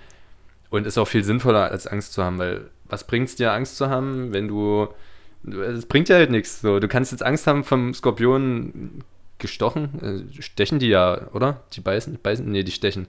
und 0.70 0.88
ist 0.88 0.98
auch 0.98 1.08
viel 1.08 1.24
sinnvoller 1.24 1.70
als 1.70 1.88
Angst 1.88 2.13
zu 2.13 2.24
haben, 2.24 2.39
weil 2.39 2.70
was 2.86 3.06
bringt 3.06 3.30
es 3.30 3.36
dir, 3.36 3.53
Angst 3.53 3.77
zu 3.77 3.89
haben, 3.89 4.34
wenn 4.34 4.48
du. 4.48 4.88
Es 5.44 5.86
bringt 5.86 6.08
ja 6.10 6.18
halt 6.18 6.30
nichts. 6.30 6.62
So, 6.62 6.80
du 6.80 6.88
kannst 6.88 7.12
jetzt 7.12 7.24
Angst 7.24 7.48
haben 7.48 7.63
vom 7.63 7.94
Skorpion 7.94 9.03
gestochen. 9.39 10.27
Äh, 10.38 10.41
stechen 10.41 10.80
die 10.80 10.89
ja, 10.89 11.30
oder? 11.34 11.63
Die 11.74 11.82
beißen, 11.82 12.20
beißen? 12.22 12.46
Nee, 12.46 12.63
die 12.63 12.72
stechen. 12.72 13.08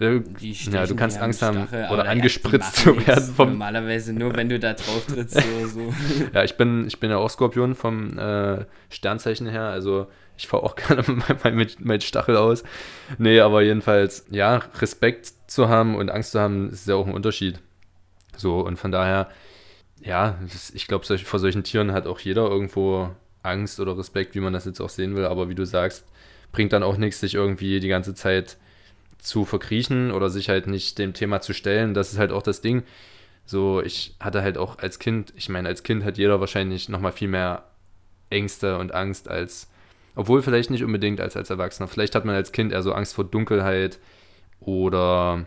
Ja, 0.00 0.86
du 0.86 0.96
kannst 0.96 1.18
Angst 1.18 1.42
haben 1.42 1.66
Stachel, 1.66 1.88
oder 1.92 2.08
angespritzt 2.08 2.76
zu 2.76 3.06
werden 3.06 3.34
vom. 3.34 3.50
Normalerweise 3.50 4.14
nur, 4.14 4.34
wenn 4.34 4.48
du 4.48 4.58
da 4.58 4.72
drauf 4.72 5.04
trittst 5.06 5.36
oder 5.36 5.68
so. 5.68 5.92
ja, 6.32 6.42
ich 6.42 6.56
bin, 6.56 6.86
ich 6.86 6.98
bin 7.00 7.10
ja 7.10 7.18
auch 7.18 7.28
Skorpion 7.28 7.74
vom 7.74 8.18
äh, 8.18 8.64
Sternzeichen 8.88 9.46
her, 9.46 9.64
also 9.64 10.06
ich 10.38 10.48
fahre 10.48 10.62
auch 10.62 10.74
gerne 10.88 11.04
mein, 11.06 11.54
mein, 11.54 11.70
mein 11.80 12.00
Stachel 12.00 12.36
aus. 12.36 12.64
Nee, 13.18 13.40
aber 13.40 13.60
jedenfalls, 13.60 14.24
ja, 14.30 14.62
Respekt 14.80 15.32
zu 15.46 15.68
haben 15.68 15.94
und 15.96 16.10
Angst 16.10 16.32
zu 16.32 16.40
haben, 16.40 16.70
ist 16.70 16.88
ja 16.88 16.94
auch 16.94 17.06
ein 17.06 17.12
Unterschied. 17.12 17.60
So, 18.38 18.60
und 18.60 18.78
von 18.78 18.90
daher, 18.90 19.28
ja, 20.00 20.38
ich 20.72 20.86
glaube, 20.86 21.04
solch, 21.04 21.24
vor 21.24 21.40
solchen 21.40 21.62
Tieren 21.62 21.92
hat 21.92 22.06
auch 22.06 22.20
jeder 22.20 22.48
irgendwo 22.48 23.10
Angst 23.42 23.80
oder 23.80 23.98
Respekt, 23.98 24.34
wie 24.34 24.40
man 24.40 24.54
das 24.54 24.64
jetzt 24.64 24.80
auch 24.80 24.88
sehen 24.88 25.14
will. 25.14 25.26
Aber 25.26 25.50
wie 25.50 25.54
du 25.54 25.66
sagst, 25.66 26.06
bringt 26.52 26.72
dann 26.72 26.82
auch 26.82 26.96
nichts, 26.96 27.20
sich 27.20 27.34
irgendwie 27.34 27.80
die 27.80 27.88
ganze 27.88 28.14
Zeit 28.14 28.56
zu 29.22 29.44
verkriechen 29.44 30.10
oder 30.12 30.30
sich 30.30 30.48
halt 30.48 30.66
nicht 30.66 30.98
dem 30.98 31.12
Thema 31.12 31.40
zu 31.40 31.52
stellen. 31.52 31.94
Das 31.94 32.12
ist 32.12 32.18
halt 32.18 32.32
auch 32.32 32.42
das 32.42 32.60
Ding. 32.60 32.82
So, 33.44 33.82
ich 33.82 34.14
hatte 34.20 34.42
halt 34.42 34.58
auch 34.58 34.78
als 34.78 34.98
Kind, 34.98 35.32
ich 35.36 35.48
meine, 35.48 35.68
als 35.68 35.82
Kind 35.82 36.04
hat 36.04 36.18
jeder 36.18 36.40
wahrscheinlich 36.40 36.88
nochmal 36.88 37.12
viel 37.12 37.28
mehr 37.28 37.64
Ängste 38.30 38.78
und 38.78 38.94
Angst 38.94 39.28
als, 39.28 39.68
obwohl 40.14 40.42
vielleicht 40.42 40.70
nicht 40.70 40.84
unbedingt 40.84 41.20
als 41.20 41.36
als 41.36 41.50
Erwachsener. 41.50 41.88
Vielleicht 41.88 42.14
hat 42.14 42.24
man 42.24 42.34
als 42.34 42.52
Kind 42.52 42.72
eher 42.72 42.82
so 42.82 42.92
Angst 42.92 43.14
vor 43.14 43.24
Dunkelheit 43.24 43.98
oder 44.60 45.46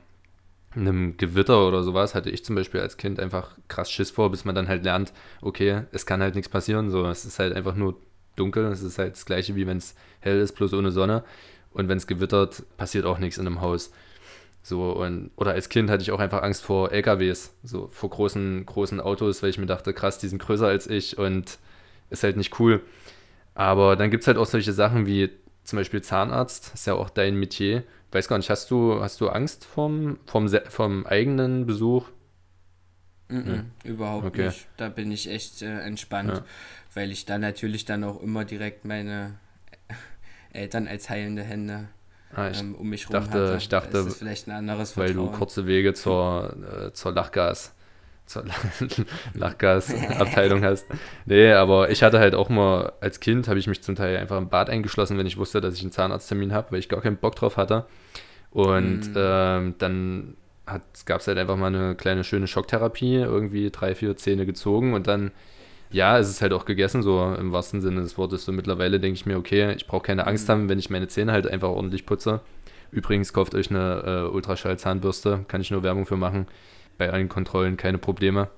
einem 0.76 1.18
Gewitter 1.18 1.68
oder 1.68 1.84
sowas 1.84 2.16
hatte 2.16 2.30
ich 2.30 2.44
zum 2.44 2.56
Beispiel 2.56 2.82
als 2.82 2.98
Kind 2.98 3.20
einfach 3.20 3.58
krass 3.68 3.92
Schiss 3.92 4.12
vor, 4.12 4.32
bis 4.32 4.44
man 4.44 4.56
dann 4.56 4.68
halt 4.68 4.84
lernt, 4.84 5.14
okay, 5.42 5.84
es 5.92 6.06
kann 6.06 6.22
halt 6.22 6.36
nichts 6.36 6.50
passieren, 6.50 6.90
so, 6.90 7.06
es 7.06 7.26
ist 7.26 7.40
halt 7.40 7.56
einfach 7.56 7.76
nur 7.76 8.02
dunkel, 8.36 8.66
es 8.66 8.82
ist 8.82 8.98
halt 8.98 9.14
das 9.14 9.26
gleiche 9.26 9.56
wie 9.56 9.68
wenn 9.68 9.78
es 9.78 9.96
hell 10.20 10.40
ist, 10.40 10.54
bloß 10.54 10.74
ohne 10.74 10.92
Sonne 10.92 11.24
und 11.74 11.90
wenn 11.90 11.98
es 11.98 12.08
gewittert, 12.08 12.64
passiert 12.78 13.06
auch 13.06 13.20
nichts 13.20 13.38
in 13.38 13.48
einem 13.48 13.62
Haus. 13.62 13.92
So, 14.62 14.92
und, 14.94 15.32
oder 15.36 15.52
als 15.52 15.68
Kind 15.68 15.90
hatte 15.90 16.04
ich 16.04 16.12
auch 16.12 16.20
einfach 16.20 16.42
Angst 16.42 16.64
vor 16.64 16.92
LKWs, 16.92 17.54
so 17.64 17.88
vor 17.88 18.10
großen, 18.10 18.66
großen 18.66 19.02
Autos, 19.02 19.44
weil 19.44 19.50
ich 19.50 19.58
mir 19.58 19.66
dachte, 19.66 19.94
krass, 19.94 20.20
die 20.20 20.30
sind 20.30 20.42
größer 20.42 20.68
als 20.68 20.88
ich 20.88 21.18
und 21.18 21.58
ist 22.10 22.24
halt 22.24 22.38
nicht 22.38 22.60
cool. 22.60 22.82
Aber 23.56 23.98
dann 23.98 24.10
gibt 24.10 24.22
es 24.24 24.28
halt 24.28 24.38
auch 24.38 24.46
solche 24.46 24.72
Sachen 24.72 25.06
wie 25.06 25.30
zum 25.64 25.78
Beispiel 25.78 26.02
Zahnarzt, 26.02 26.72
ist 26.74 26.88
ja 26.88 26.94
auch 26.94 27.10
dein 27.10 27.36
Metier. 27.36 27.84
Weiß 28.12 28.28
gar 28.28 28.38
nicht, 28.38 28.50
hast 28.50 28.72
du, 28.72 29.02
hast 29.02 29.20
du 29.20 29.30
Angst 29.30 29.66
vom, 29.66 30.18
vom, 30.26 30.48
vom 30.70 31.06
eigenen 31.06 31.66
Besuch? 31.66 32.08
Mm 33.28 33.38
-mm, 33.38 33.46
hm. 33.46 33.72
Überhaupt 33.84 34.26
okay. 34.26 34.46
nicht. 34.46 34.68
Da 34.78 34.90
bin 34.90 35.12
ich 35.12 35.30
echt 35.30 35.62
äh, 35.62 35.80
entspannt, 35.80 36.30
ja. 36.30 36.46
weil 36.94 37.12
ich 37.12 37.26
dann 37.26 37.42
natürlich 37.42 37.86
dann 37.86 38.04
auch 38.04 38.22
immer 38.22 38.46
direkt 38.46 38.86
meine 38.86 39.36
Eltern 40.54 40.88
als 40.88 41.10
heilende 41.10 41.44
Hände 41.44 41.90
ah, 42.34 42.50
ähm, 42.50 42.76
um 42.76 42.90
mich 42.90 43.10
herum 43.10 43.30
hatte. 43.30 43.56
Ich 43.58 43.70
dachte, 43.70 43.92
das 43.92 44.06
ist 44.06 44.20
vielleicht 44.20 44.48
ein 44.48 44.52
anderes 44.52 44.98
weil 44.98 45.08
Vertrauen. 45.08 45.32
du 45.32 45.38
kurze 45.38 45.68
Wege 45.68 45.94
zur, 45.94 46.56
äh, 46.88 46.94
zur 46.94 47.12
Lachgas 47.12 47.74
zur 48.26 48.46
Lachgasabteilung 49.34 50.64
hast. 50.64 50.86
Nee, 51.26 51.52
aber 51.52 51.90
ich 51.90 52.04
hatte 52.04 52.20
halt 52.20 52.36
auch 52.36 52.50
mal, 52.50 52.94
als 53.02 53.20
Kind 53.20 53.48
habe 53.48 53.60
ich 53.60 53.68
mich 53.68 53.82
zum 53.82 53.96
Teil 53.96 54.18
einfach 54.18 54.38
im 54.38 54.50
Bad 54.50 54.70
eingeschlossen, 54.70 55.18
wenn 55.18 55.26
ich 55.26 55.38
wusste, 55.38 55.62
dass 55.62 55.76
ich 55.76 55.82
einen 55.82 55.92
Zahnarzttermin 55.92 56.54
habe, 56.54 56.72
weil 56.72 56.80
ich 56.80 56.90
gar 56.90 57.02
keinen 57.02 57.18
Bock 57.18 57.36
drauf 57.36 57.58
hatte. 57.58 57.86
Und 58.52 59.14
mm. 59.14 59.18
ähm, 59.18 59.76
dann 59.78 60.38
gab 61.06 61.22
es 61.22 61.28
halt 61.28 61.38
einfach 61.38 61.58
mal 61.58 61.68
eine 61.68 61.96
kleine 61.96 62.24
schöne 62.24 62.48
Schocktherapie, 62.48 63.16
irgendwie 63.16 63.72
drei, 63.72 63.96
vier 63.96 64.16
Zähne 64.16 64.46
gezogen 64.46 64.94
und 64.94 65.08
dann, 65.08 65.32
ja, 65.94 66.20
es 66.20 66.30
ist 66.30 66.42
halt 66.42 66.52
auch 66.54 66.66
gegessen, 66.66 67.04
so 67.04 67.34
im 67.40 67.52
wahrsten 67.52 67.80
Sinne 67.80 68.02
des 68.02 68.18
Wortes. 68.18 68.44
So 68.44 68.52
mittlerweile 68.52 69.00
denke 69.00 69.16
ich 69.16 69.26
mir, 69.26 69.38
okay, 69.38 69.74
ich 69.74 69.88
brauche 69.88 70.04
keine 70.04 70.28
Angst 70.28 70.48
mm. 70.48 70.52
haben, 70.52 70.70
wenn 70.70 70.80
ich 70.80 70.90
meine 70.90 71.08
Zähne 71.08 71.32
halt 71.32 71.48
einfach 71.48 71.70
ordentlich 71.70 72.06
putze. 72.06 72.42
Übrigens, 72.92 73.32
kauft 73.32 73.56
euch 73.56 73.70
eine 73.70 74.28
äh, 74.28 74.34
Ultraschall-Zahnbürste, 74.34 75.46
kann 75.48 75.62
ich 75.62 75.72
nur 75.72 75.84
Werbung 75.84 76.06
für 76.06 76.18
machen 76.18 76.48
bei 76.98 77.12
allen 77.12 77.30
Kontrollen 77.30 77.78
keine 77.78 77.98
Probleme. 77.98 78.50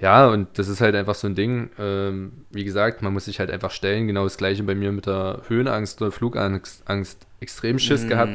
Ja, 0.00 0.28
und 0.28 0.58
das 0.58 0.68
ist 0.68 0.80
halt 0.80 0.94
einfach 0.94 1.14
so 1.14 1.26
ein 1.26 1.34
Ding. 1.34 1.70
Ähm, 1.78 2.44
wie 2.50 2.64
gesagt, 2.64 3.00
man 3.00 3.12
muss 3.12 3.24
sich 3.24 3.40
halt 3.40 3.50
einfach 3.50 3.70
stellen. 3.70 4.06
Genau 4.06 4.24
das 4.24 4.36
gleiche 4.36 4.62
bei 4.62 4.74
mir 4.74 4.92
mit 4.92 5.06
der 5.06 5.42
Höhenangst 5.48 6.02
oder 6.02 6.12
Flugangst. 6.12 6.82
Angst, 6.86 7.26
extrem 7.40 7.78
Schiss 7.78 8.04
mm. 8.04 8.08
gehabt. 8.08 8.32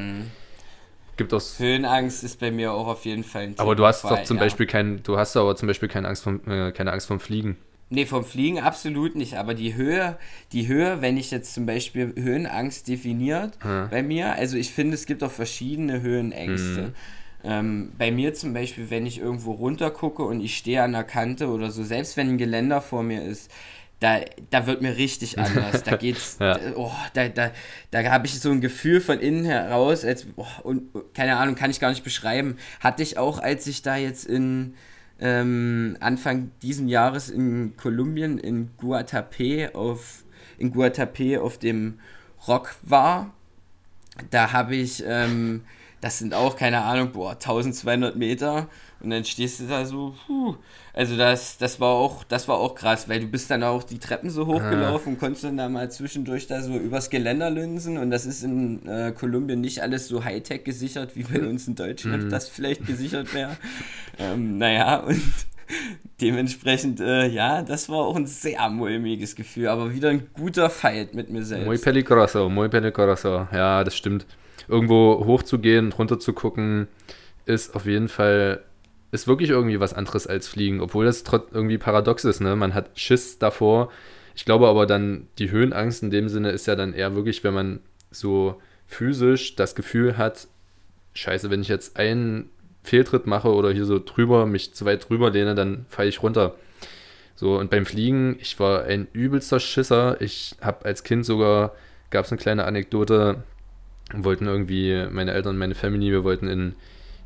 Gibt 1.18 1.34
auch 1.34 1.42
Höhenangst 1.58 2.24
ist 2.24 2.40
bei 2.40 2.50
mir 2.50 2.72
auch 2.72 2.88
auf 2.88 3.04
jeden 3.06 3.26
Fall 3.26 3.42
ein 3.44 3.50
Thema. 3.56 3.64
Aber 3.64 3.76
du 3.76 3.86
hast 3.86 4.06
doch 4.06 4.24
zum 4.24 4.38
ja. 4.38 4.44
Beispiel 4.44 4.66
kein, 4.68 5.04
du 5.04 5.18
hast 5.18 5.36
aber 5.36 5.56
zum 5.58 5.68
Beispiel 5.68 5.90
keine 5.90 6.08
Angst 6.08 6.24
vom, 6.24 6.40
äh, 6.48 6.72
keine 6.72 6.94
Angst 6.94 7.08
vom 7.08 7.20
Fliegen. 7.20 7.58
Nee, 7.92 8.06
vom 8.06 8.24
Fliegen 8.24 8.60
absolut 8.60 9.16
nicht. 9.16 9.36
Aber 9.36 9.56
die 9.56 9.74
Höhe, 9.74 10.18
die 10.52 10.68
Höhe, 10.68 11.02
wenn 11.02 11.18
ich 11.18 11.32
jetzt 11.32 11.54
zum 11.54 11.66
Beispiel 11.66 12.14
Höhenangst 12.16 12.88
definiert 12.88 13.58
hm. 13.62 13.90
bei 13.90 14.04
mir, 14.04 14.34
also 14.34 14.58
ich 14.58 14.72
finde, 14.72 14.94
es 14.94 15.06
gibt 15.06 15.24
auch 15.24 15.32
verschiedene 15.32 16.02
Höhenängste. 16.02 16.84
Hm. 16.84 16.94
Ähm, 17.44 17.92
bei 17.98 18.12
mir 18.12 18.34
zum 18.34 18.54
Beispiel, 18.54 18.90
wenn 18.90 19.06
ich 19.06 19.20
irgendwo 19.20 19.54
runter 19.54 19.92
gucke 19.92 20.24
und 20.24 20.42
ich 20.42 20.58
stehe 20.58 20.84
an 20.84 20.92
der 20.92 21.04
Kante 21.04 21.48
oder 21.48 21.72
so, 21.72 21.84
selbst 21.84 22.18
wenn 22.18 22.30
ein 22.30 22.38
Geländer 22.38 22.82
vor 22.82 23.02
mir 23.02 23.24
ist, 23.24 23.50
da, 24.00 24.20
da 24.50 24.68
wird 24.68 24.82
mir 24.82 24.98
richtig 24.98 25.40
anders. 25.40 25.84
Da 25.84 25.96
geht's, 25.96 26.38
ja. 26.40 26.60
oh, 26.76 26.92
da, 27.14 27.28
da, 27.28 27.52
da 27.92 28.04
habe 28.12 28.28
ich 28.28 28.40
so 28.40 28.52
ein 28.52 28.62
Gefühl 28.62 29.02
von 29.02 29.20
innen 29.20 29.46
heraus, 29.46 30.06
als, 30.06 30.28
oh, 30.36 30.46
und 30.64 30.92
keine 31.14 31.38
Ahnung, 31.38 31.56
kann 31.56 31.72
ich 31.72 31.80
gar 31.80 31.90
nicht 31.90 32.04
beschreiben. 32.04 32.58
Hatte 32.82 33.04
ich 33.04 33.18
auch, 33.18 33.40
als 33.40 33.66
ich 33.68 33.82
da 33.82 33.96
jetzt 33.96 34.26
in 34.26 34.76
ähm, 35.20 35.98
Anfang 36.00 36.52
diesen 36.62 36.88
Jahres 36.88 37.30
in 37.30 37.76
Kolumbien, 37.78 38.38
in 38.38 38.72
Guatapé 38.78 39.74
auf, 39.74 40.24
in 40.58 40.74
Guatapé 40.74 41.40
auf 41.40 41.58
dem 41.58 42.00
Rock 42.48 42.76
war. 42.84 43.34
Da 44.32 44.52
habe 44.52 44.76
ich 44.76 45.04
ähm, 45.06 45.62
das 46.02 46.20
sind 46.20 46.34
auch, 46.34 46.56
keine 46.56 46.82
Ahnung, 46.82 47.12
boah, 47.12 47.32
1200 47.32 48.16
Meter 48.16 48.70
und 49.02 49.10
dann 49.10 49.26
stehst 49.26 49.60
du 49.60 49.68
da 49.68 49.86
so, 49.86 50.16
puh. 50.26 50.56
Also 51.00 51.16
das, 51.16 51.58
das 51.58 51.80
war 51.80 51.94
auch, 51.94 52.26
das 52.26 52.50
war 52.50 52.58
auch 52.58 52.76
krass, 52.76 53.08
weil 53.08 53.22
du 53.22 53.28
bist 53.28 53.50
dann 53.50 53.64
auch 53.64 53.84
die 53.84 54.00
Treppen 54.00 54.30
so 54.30 54.48
hochgelaufen 54.48 55.08
ah. 55.08 55.14
und 55.14 55.18
konntest 55.18 55.46
dann 55.46 55.56
da 55.56 55.70
mal 55.70 55.90
zwischendurch 55.90 56.48
da 56.48 56.62
so 56.62 56.76
übers 56.76 57.10
Geländer 57.10 57.50
linsen 57.50 57.98
und 57.98 58.12
das 58.12 58.26
ist 58.26 58.44
in 58.44 58.86
äh, 58.86 59.14
Kolumbien 59.18 59.62
nicht 59.62 59.82
alles 59.82 60.10
so 60.10 60.26
Hightech 60.26 60.66
gesichert, 60.66 61.16
wie 61.16 61.24
bei 61.24 61.40
uns 61.48 61.70
in 61.70 61.76
Deutschland 61.76 62.26
mhm. 62.26 62.30
das 62.30 62.50
vielleicht 62.50 62.86
gesichert 62.86 63.34
wäre. 63.34 63.56
ähm, 64.20 64.58
naja, 64.58 64.98
und 64.98 65.22
dementsprechend, 66.22 67.00
äh, 67.00 67.28
ja, 67.28 67.62
das 67.62 67.88
war 67.88 68.00
auch 68.00 68.18
ein 68.18 68.28
sehr 68.28 68.68
mulmiges 68.68 69.38
Gefühl, 69.38 69.70
aber 69.70 69.94
wieder 69.94 70.10
ein 70.10 70.28
guter 70.34 70.70
Fight 70.70 71.14
mit 71.14 71.30
mir 71.30 71.46
selbst. 71.46 71.66
Muy 71.66 71.78
peligroso, 71.78 72.50
muy 72.50 72.68
peligroso, 72.68 73.48
ja, 73.54 73.86
das 73.86 73.96
stimmt 73.96 74.26
irgendwo 74.68 75.24
hochzugehen, 75.26 75.94
runter 75.94 76.20
zu 76.20 76.34
gucken, 76.34 76.90
ist 77.46 77.74
auf 77.74 77.86
jeden 77.86 78.10
Fall, 78.10 78.66
ist 79.12 79.28
wirklich 79.28 79.50
irgendwie 79.50 79.80
was 79.80 79.94
anderes 79.94 80.28
als 80.28 80.48
Fliegen, 80.48 80.82
obwohl 80.82 81.06
das 81.06 81.24
irgendwie 81.52 81.78
paradox 81.78 82.26
ist, 82.26 82.42
ne? 82.42 82.56
Man 82.56 82.74
hat 82.74 82.92
Schiss 82.98 83.40
davor. 83.40 83.92
Ich 84.36 84.46
glaube 84.46 84.68
aber 84.68 84.86
dann, 84.86 85.28
die 85.38 85.52
Höhenangst 85.52 86.04
in 86.04 86.12
dem 86.12 86.30
Sinne 86.30 86.52
ist 86.52 86.68
ja 86.68 86.76
dann 86.76 86.94
eher 86.94 87.16
wirklich, 87.16 87.44
wenn 87.44 87.54
man 87.54 87.80
so 88.12 88.62
physisch 88.88 89.56
das 89.56 89.76
Gefühl 89.76 90.18
hat, 90.18 90.48
scheiße, 91.14 91.50
wenn 91.50 91.62
ich 91.62 91.68
jetzt 91.68 91.98
einen 91.98 92.50
Fehltritt 92.84 93.28
mache 93.28 93.54
oder 93.54 93.72
hier 93.72 93.86
so 93.86 94.00
drüber, 94.00 94.46
mich 94.46 94.74
zu 94.74 94.86
weit 94.86 95.10
drüber 95.10 95.32
lehne, 95.32 95.56
dann 95.56 95.86
falle 95.90 96.10
ich 96.10 96.24
runter. 96.24 96.56
So, 97.36 97.58
und 97.58 97.70
beim 97.70 97.86
Fliegen, 97.86 98.38
ich 98.40 98.60
war 98.60 98.84
ein 98.84 99.08
übelster 99.14 99.60
Schisser. 99.60 100.20
Ich 100.22 100.56
habe 100.62 100.86
als 100.86 101.04
Kind 101.04 101.26
sogar, 101.26 101.74
gab 102.10 102.26
es 102.26 102.32
eine 102.32 102.40
kleine 102.40 102.66
Anekdote, 102.66 103.44
wollten 104.14 104.48
irgendwie, 104.48 105.08
meine 105.10 105.32
Eltern 105.32 105.52
und 105.52 105.60
meine 105.60 105.76
Family, 105.76 106.12
wir 106.12 106.24
wollten 106.24 106.48
in, 106.48 106.76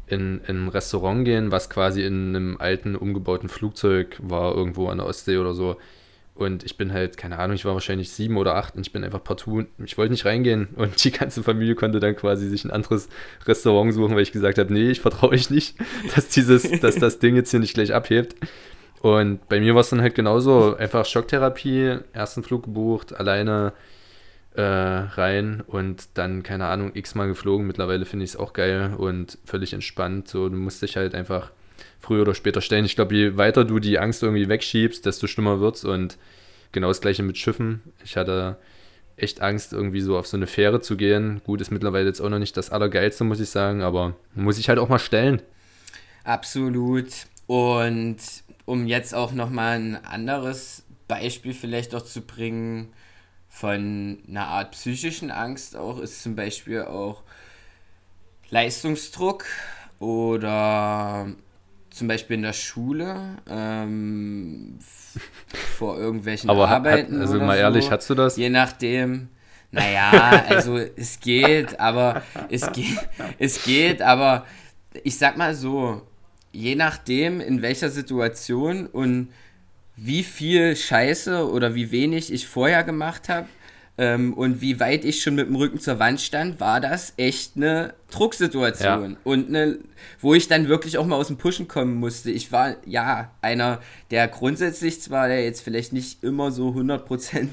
in, 0.07 0.41
in 0.47 0.65
ein 0.65 0.69
Restaurant 0.69 1.25
gehen, 1.25 1.51
was 1.51 1.69
quasi 1.69 2.03
in 2.03 2.35
einem 2.35 2.57
alten, 2.57 2.95
umgebauten 2.95 3.49
Flugzeug 3.49 4.17
war, 4.21 4.55
irgendwo 4.55 4.89
an 4.89 4.97
der 4.97 5.07
Ostsee 5.07 5.37
oder 5.37 5.53
so. 5.53 5.77
Und 6.35 6.63
ich 6.63 6.77
bin 6.77 6.91
halt, 6.91 7.15
keine 7.15 7.37
Ahnung, 7.37 7.55
ich 7.55 7.63
war 7.63 7.73
wahrscheinlich 7.73 8.09
sieben 8.09 8.37
oder 8.37 8.55
acht 8.55 8.75
und 8.75 8.81
ich 8.85 8.91
bin 8.91 9.03
einfach 9.03 9.23
partout, 9.23 9.65
ich 9.85 9.97
wollte 9.99 10.11
nicht 10.11 10.25
reingehen 10.25 10.69
und 10.75 11.03
die 11.03 11.11
ganze 11.11 11.43
Familie 11.43 11.75
konnte 11.75 11.99
dann 11.99 12.15
quasi 12.15 12.47
sich 12.49 12.65
ein 12.65 12.71
anderes 12.71 13.07
Restaurant 13.45 13.93
suchen, 13.93 14.15
weil 14.15 14.23
ich 14.23 14.31
gesagt 14.31 14.57
habe, 14.57 14.73
nee, 14.73 14.89
ich 14.89 15.01
vertraue 15.01 15.29
euch 15.29 15.49
nicht, 15.49 15.75
dass 16.15 16.29
dieses, 16.29 16.79
dass 16.79 16.95
das 16.95 17.19
Ding 17.19 17.35
jetzt 17.35 17.51
hier 17.51 17.59
nicht 17.59 17.75
gleich 17.75 17.93
abhebt. 17.93 18.35
Und 19.01 19.47
bei 19.49 19.59
mir 19.59 19.75
war 19.75 19.81
es 19.81 19.89
dann 19.89 20.01
halt 20.01 20.15
genauso, 20.15 20.75
einfach 20.75 21.05
Schocktherapie, 21.05 21.99
ersten 22.13 22.41
Flug 22.41 22.63
gebucht, 22.63 23.13
alleine 23.13 23.73
äh, 24.55 24.61
rein 24.61 25.61
und 25.65 26.09
dann, 26.15 26.43
keine 26.43 26.67
Ahnung, 26.67 26.91
x-mal 26.93 27.27
geflogen. 27.27 27.65
Mittlerweile 27.65 28.05
finde 28.05 28.25
ich 28.25 28.31
es 28.31 28.37
auch 28.37 28.53
geil 28.53 28.93
und 28.97 29.37
völlig 29.45 29.73
entspannt. 29.73 30.27
So, 30.27 30.49
du 30.49 30.55
musst 30.55 30.81
dich 30.81 30.95
halt 30.95 31.15
einfach 31.15 31.51
früher 31.99 32.21
oder 32.21 32.35
später 32.35 32.61
stellen. 32.61 32.85
Ich 32.85 32.95
glaube, 32.95 33.15
je 33.15 33.37
weiter 33.37 33.65
du 33.65 33.79
die 33.79 33.99
Angst 33.99 34.21
irgendwie 34.21 34.49
wegschiebst, 34.49 35.05
desto 35.05 35.27
schlimmer 35.27 35.59
wird 35.59 35.75
es. 35.75 35.85
Und 35.85 36.17
genau 36.71 36.89
das 36.89 37.01
gleiche 37.01 37.23
mit 37.23 37.37
Schiffen. 37.37 37.81
Ich 38.03 38.15
hatte 38.15 38.57
echt 39.15 39.41
Angst, 39.41 39.73
irgendwie 39.73 40.01
so 40.01 40.17
auf 40.17 40.27
so 40.27 40.37
eine 40.37 40.47
Fähre 40.47 40.81
zu 40.81 40.97
gehen. 40.97 41.41
Gut, 41.45 41.61
ist 41.61 41.71
mittlerweile 41.71 42.07
jetzt 42.07 42.21
auch 42.21 42.29
noch 42.29 42.39
nicht 42.39 42.57
das 42.57 42.69
Allergeilste, 42.69 43.23
muss 43.23 43.39
ich 43.39 43.49
sagen, 43.49 43.81
aber 43.81 44.15
muss 44.35 44.57
ich 44.57 44.69
halt 44.69 44.79
auch 44.79 44.89
mal 44.89 44.99
stellen. 44.99 45.41
Absolut. 46.23 47.07
Und 47.47 48.17
um 48.65 48.87
jetzt 48.87 49.13
auch 49.13 49.33
nochmal 49.33 49.77
ein 49.77 50.05
anderes 50.05 50.83
Beispiel 51.07 51.53
vielleicht 51.53 51.95
auch 51.95 52.03
zu 52.03 52.21
bringen 52.21 52.93
von 53.53 54.17
einer 54.27 54.47
Art 54.47 54.71
psychischen 54.71 55.29
Angst 55.29 55.75
auch, 55.75 55.99
ist 55.99 56.23
zum 56.23 56.35
Beispiel 56.35 56.81
auch 56.81 57.21
Leistungsdruck 58.49 59.45
oder 59.99 61.27
zum 61.91 62.07
Beispiel 62.07 62.37
in 62.37 62.41
der 62.41 62.53
Schule 62.53 63.37
ähm, 63.47 64.79
vor 65.77 65.99
irgendwelchen 65.99 66.49
Aber 66.49 66.67
Arbeiten. 66.67 67.13
Hat, 67.13 67.21
also 67.21 67.39
mal 67.39 67.55
so, 67.55 67.61
ehrlich, 67.61 67.91
hast 67.91 68.09
du 68.09 68.15
das? 68.15 68.37
Je 68.37 68.49
nachdem. 68.49 69.29
Naja, 69.69 70.09
also 70.49 70.77
es 70.77 71.19
geht, 71.19 71.79
aber 71.79 72.23
es 72.49 72.71
geht, 72.71 72.97
es 73.37 73.63
geht, 73.63 74.01
aber 74.01 74.47
ich 75.03 75.15
sag 75.19 75.37
mal 75.37 75.53
so, 75.53 76.01
je 76.51 76.73
nachdem, 76.73 77.39
in 77.39 77.61
welcher 77.61 77.89
Situation 77.89 78.87
und 78.87 79.29
wie 79.95 80.23
viel 80.23 80.75
Scheiße 80.75 81.49
oder 81.49 81.75
wie 81.75 81.91
wenig 81.91 82.31
ich 82.31 82.47
vorher 82.47 82.83
gemacht 82.83 83.29
habe, 83.29 83.47
ähm, 83.95 84.33
und 84.33 84.59
wie 84.59 84.79
weit 84.79 85.05
ich 85.05 85.21
schon 85.21 85.35
mit 85.35 85.47
dem 85.47 85.55
Rücken 85.55 85.79
zur 85.79 85.99
Wand 85.99 86.19
stand, 86.19 86.59
war 86.59 86.81
das 86.81 87.13
echt 87.17 87.55
eine 87.55 87.93
Drucksituation. 88.09 89.11
Ja. 89.11 89.17
Und 89.23 89.49
eine, 89.49 89.77
wo 90.19 90.33
ich 90.33 90.47
dann 90.47 90.67
wirklich 90.67 90.97
auch 90.97 91.05
mal 91.05 91.15
aus 91.15 91.27
dem 91.27 91.37
Pushen 91.37 91.67
kommen 91.67 91.95
musste. 91.95 92.31
Ich 92.31 92.51
war 92.51 92.75
ja 92.87 93.31
einer, 93.41 93.81
der 94.09 94.27
grundsätzlich 94.27 94.99
zwar 94.99 95.27
der 95.27 95.43
jetzt 95.43 95.61
vielleicht 95.61 95.93
nicht 95.93 96.23
immer 96.23 96.51
so 96.51 96.69
100% 96.69 97.49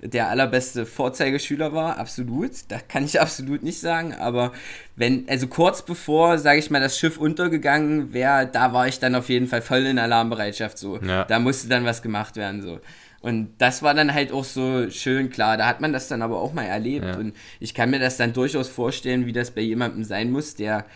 der 0.00 0.28
allerbeste 0.28 0.86
Vorzeigeschüler 0.86 1.72
war, 1.72 1.98
absolut. 1.98 2.50
Da 2.68 2.78
kann 2.80 3.04
ich 3.04 3.20
absolut 3.20 3.62
nicht 3.62 3.80
sagen. 3.80 4.12
Aber 4.12 4.52
wenn, 4.96 5.28
also 5.28 5.46
kurz 5.46 5.82
bevor, 5.82 6.38
sage 6.38 6.58
ich 6.58 6.68
mal, 6.68 6.80
das 6.80 6.98
Schiff 6.98 7.16
untergegangen 7.16 8.12
wäre, 8.12 8.46
da 8.46 8.72
war 8.72 8.88
ich 8.88 8.98
dann 8.98 9.14
auf 9.14 9.28
jeden 9.28 9.46
Fall 9.46 9.62
voll 9.62 9.86
in 9.86 10.00
Alarmbereitschaft 10.00 10.78
so. 10.78 10.98
Ja. 10.98 11.24
Da 11.24 11.38
musste 11.38 11.68
dann 11.68 11.84
was 11.84 12.02
gemacht 12.02 12.34
werden 12.34 12.60
so. 12.60 12.80
Und 13.26 13.48
das 13.58 13.82
war 13.82 13.92
dann 13.92 14.14
halt 14.14 14.30
auch 14.30 14.44
so 14.44 14.88
schön 14.88 15.30
klar. 15.30 15.56
Da 15.56 15.66
hat 15.66 15.80
man 15.80 15.92
das 15.92 16.06
dann 16.06 16.22
aber 16.22 16.40
auch 16.40 16.52
mal 16.52 16.62
erlebt. 16.62 17.06
Ja. 17.06 17.16
Und 17.16 17.34
ich 17.58 17.74
kann 17.74 17.90
mir 17.90 17.98
das 17.98 18.16
dann 18.16 18.32
durchaus 18.32 18.68
vorstellen, 18.68 19.26
wie 19.26 19.32
das 19.32 19.50
bei 19.50 19.62
jemandem 19.62 20.04
sein 20.04 20.30
muss, 20.30 20.54
der 20.54 20.86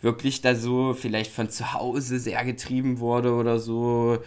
wirklich 0.00 0.40
da 0.40 0.54
so 0.54 0.94
vielleicht 0.94 1.32
von 1.32 1.50
zu 1.50 1.72
Hause 1.72 2.20
sehr 2.20 2.44
getrieben 2.44 3.00
wurde 3.00 3.32
oder 3.32 3.58
so. 3.58 4.20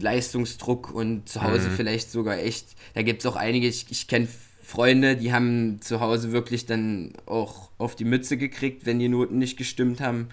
Leistungsdruck 0.00 0.90
und 0.90 1.28
zu 1.28 1.42
Hause 1.42 1.68
mhm. 1.68 1.74
vielleicht 1.74 2.10
sogar 2.10 2.38
echt. 2.38 2.68
Da 2.94 3.02
gibt 3.02 3.20
es 3.20 3.26
auch 3.26 3.36
einige, 3.36 3.68
ich, 3.68 3.84
ich 3.90 4.08
kenne 4.08 4.26
Freunde, 4.62 5.14
die 5.16 5.34
haben 5.34 5.82
zu 5.82 6.00
Hause 6.00 6.32
wirklich 6.32 6.64
dann 6.64 7.12
auch 7.26 7.70
auf 7.76 7.96
die 7.96 8.06
Mütze 8.06 8.38
gekriegt, 8.38 8.86
wenn 8.86 8.98
die 8.98 9.10
Noten 9.10 9.36
nicht 9.36 9.58
gestimmt 9.58 10.00
haben 10.00 10.28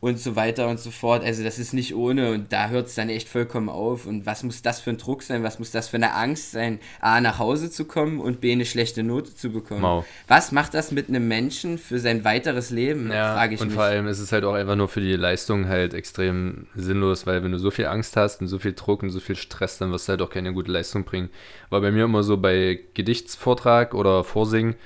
und 0.00 0.20
so 0.20 0.36
weiter 0.36 0.68
und 0.68 0.78
so 0.78 0.92
fort. 0.92 1.24
Also 1.24 1.42
das 1.42 1.58
ist 1.58 1.74
nicht 1.74 1.94
ohne 1.94 2.30
und 2.32 2.52
da 2.52 2.68
hört 2.68 2.86
es 2.86 2.94
dann 2.94 3.08
echt 3.08 3.28
vollkommen 3.28 3.68
auf. 3.68 4.06
Und 4.06 4.26
was 4.26 4.44
muss 4.44 4.62
das 4.62 4.80
für 4.80 4.90
ein 4.90 4.96
Druck 4.96 5.22
sein? 5.22 5.42
Was 5.42 5.58
muss 5.58 5.72
das 5.72 5.88
für 5.88 5.96
eine 5.96 6.14
Angst 6.14 6.52
sein, 6.52 6.78
A, 7.00 7.20
nach 7.20 7.40
Hause 7.40 7.68
zu 7.68 7.84
kommen 7.84 8.20
und 8.20 8.40
B, 8.40 8.52
eine 8.52 8.64
schlechte 8.64 9.02
Note 9.02 9.34
zu 9.34 9.50
bekommen? 9.50 9.82
Wow. 9.82 10.04
Was 10.28 10.52
macht 10.52 10.74
das 10.74 10.92
mit 10.92 11.08
einem 11.08 11.26
Menschen 11.26 11.78
für 11.78 11.98
sein 11.98 12.24
weiteres 12.24 12.70
Leben, 12.70 13.10
ja, 13.10 13.34
frage 13.34 13.56
ich 13.56 13.60
und 13.60 13.68
mich. 13.68 13.76
Und 13.76 13.82
vor 13.82 13.84
allem 13.84 14.06
ist 14.06 14.20
es 14.20 14.30
halt 14.30 14.44
auch 14.44 14.54
einfach 14.54 14.76
nur 14.76 14.88
für 14.88 15.00
die 15.00 15.16
Leistung 15.16 15.66
halt 15.66 15.94
extrem 15.94 16.68
sinnlos, 16.76 17.26
weil 17.26 17.42
wenn 17.42 17.52
du 17.52 17.58
so 17.58 17.72
viel 17.72 17.86
Angst 17.86 18.16
hast 18.16 18.40
und 18.40 18.46
so 18.46 18.60
viel 18.60 18.74
Druck 18.74 19.02
und 19.02 19.10
so 19.10 19.18
viel 19.18 19.36
Stress, 19.36 19.78
dann 19.78 19.90
wirst 19.90 20.06
du 20.06 20.10
halt 20.10 20.22
auch 20.22 20.30
keine 20.30 20.52
gute 20.52 20.70
Leistung 20.70 21.04
bringen. 21.04 21.28
War 21.70 21.80
bei 21.80 21.90
mir 21.90 22.04
immer 22.04 22.22
so 22.22 22.36
bei 22.36 22.78
Gedichtsvortrag 22.94 23.94
oder 23.94 24.22
Vorsingen, 24.22 24.76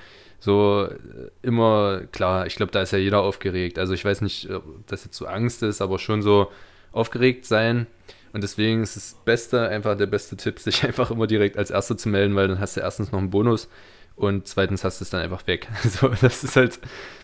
so 0.43 0.89
äh, 0.89 1.29
immer, 1.41 2.01
klar, 2.11 2.45
ich 2.45 2.55
glaube, 2.55 2.73
da 2.73 2.81
ist 2.81 2.91
ja 2.91 2.97
jeder 2.97 3.21
aufgeregt. 3.21 3.79
Also 3.79 3.93
ich 3.93 4.03
weiß 4.03 4.19
nicht, 4.19 4.49
ob 4.49 4.85
das 4.87 5.05
jetzt 5.05 5.15
so 5.15 5.25
Angst 5.25 5.63
ist, 5.63 5.81
aber 5.81 5.99
schon 5.99 6.21
so 6.21 6.51
aufgeregt 6.91 7.45
sein. 7.45 7.87
Und 8.33 8.43
deswegen 8.43 8.83
ist 8.83 8.97
das 8.97 9.15
Beste, 9.23 9.69
einfach 9.69 9.95
der 9.95 10.07
beste 10.07 10.35
Tipp, 10.35 10.59
sich 10.59 10.83
einfach 10.83 11.11
immer 11.11 11.27
direkt 11.27 11.57
als 11.57 11.71
Erster 11.71 11.97
zu 11.97 12.09
melden, 12.09 12.35
weil 12.35 12.49
dann 12.49 12.59
hast 12.59 12.75
du 12.75 12.81
erstens 12.81 13.13
noch 13.13 13.19
einen 13.19 13.29
Bonus 13.29 13.69
und 14.17 14.45
zweitens 14.45 14.83
hast 14.83 14.99
du 14.99 15.05
es 15.05 15.11
dann 15.11 15.21
einfach 15.21 15.47
weg. 15.47 15.69
So, 15.83 16.09
das 16.09 16.43
ist 16.43 16.57
halt, 16.57 16.77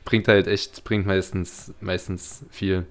bringt 0.06 0.30
halt 0.30 0.48
echt, 0.48 0.86
bringt 0.86 1.06
meistens, 1.06 1.74
meistens 1.82 2.46
viel. 2.52 2.86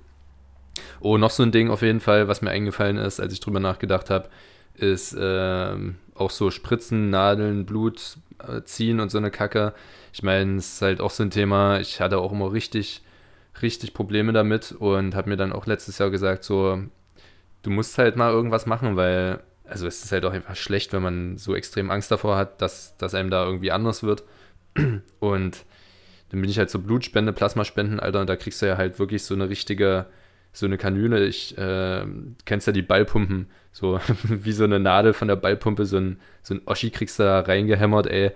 Oh, 1.01 1.17
noch 1.17 1.31
so 1.31 1.43
ein 1.43 1.53
Ding 1.53 1.71
auf 1.71 1.81
jeden 1.81 2.01
Fall, 2.01 2.29
was 2.29 2.43
mir 2.43 2.51
eingefallen 2.51 2.99
ist, 2.99 3.19
als 3.19 3.33
ich 3.33 3.41
drüber 3.41 3.61
nachgedacht 3.61 4.11
habe, 4.11 4.29
ist 4.79 5.17
ähm, 5.19 5.97
auch 6.15 6.31
so 6.31 6.51
Spritzen, 6.51 7.11
Nadeln, 7.11 7.67
Blut 7.67 8.17
äh, 8.47 8.63
ziehen 8.63 9.01
und 9.01 9.11
so 9.11 9.19
eine 9.19 9.31
Kacke. 9.31 9.75
Ich 10.13 10.23
meine, 10.23 10.57
es 10.57 10.75
ist 10.75 10.83
halt 10.83 11.01
auch 11.01 11.11
so 11.11 11.23
ein 11.23 11.31
Thema, 11.31 11.81
ich 11.81 12.01
hatte 12.01 12.19
auch 12.19 12.33
immer 12.33 12.53
richtig, 12.53 13.03
richtig 13.63 13.95
Probleme 13.95 14.33
damit 14.33 14.73
und 14.73 15.15
habe 15.15 15.31
mir 15.31 15.37
dann 15.37 15.53
auch 15.53 15.67
letztes 15.67 15.99
Jahr 15.99 16.11
gesagt, 16.11 16.45
so, 16.45 16.83
du 17.63 17.71
musst 17.71 17.99
halt 17.99 18.17
mal 18.17 18.33
irgendwas 18.33 18.67
machen, 18.67 18.97
weil, 18.97 19.41
also 19.65 19.87
es 19.87 20.05
ist 20.05 20.13
halt 20.13 20.25
auch 20.25 20.33
einfach 20.33 20.57
schlecht, 20.57 20.93
wenn 20.93 21.03
man 21.03 21.39
so 21.39 21.55
extrem 21.55 21.91
Angst 21.91 22.11
davor 22.11 22.37
hat, 22.37 22.63
dass, 22.63 22.97
dass 22.97 23.15
einem 23.15 23.31
da 23.31 23.45
irgendwie 23.45 23.73
anders 23.73 24.03
wird. 24.03 24.25
Und 25.21 25.65
dann 26.31 26.41
bin 26.41 26.51
ich 26.51 26.59
halt 26.59 26.71
so 26.71 26.79
Blutspende, 26.79 27.33
Plasmaspenden, 27.33 28.01
Alter, 28.01 28.21
und 28.21 28.29
da 28.29 28.37
kriegst 28.37 28.63
du 28.63 28.67
ja 28.67 28.77
halt 28.77 28.99
wirklich 28.99 29.25
so 29.25 29.35
eine 29.35 29.49
richtige, 29.49 30.07
so 30.59 30.67
eine 30.67 30.79
Kanüle. 30.79 31.27
Ich 31.27 31.57
äh, 31.57 32.05
kennst 32.45 32.67
ja 32.67 32.73
die 32.73 32.83
Ballpumpen, 32.83 33.49
so 33.73 34.01
wie 34.25 34.53
so 34.53 34.65
eine 34.65 34.81
Nadel 34.81 35.13
von 35.13 35.29
der 35.29 35.37
Ballpumpe, 35.37 35.87
so 35.87 35.99
ein, 35.99 36.21
so 36.43 36.55
ein 36.55 36.63
Oschi 36.67 36.91
kriegst 36.91 37.19
du 37.19 37.25
da 37.25 37.41
reingehämmert, 37.41 38.07
ey. 38.07 38.33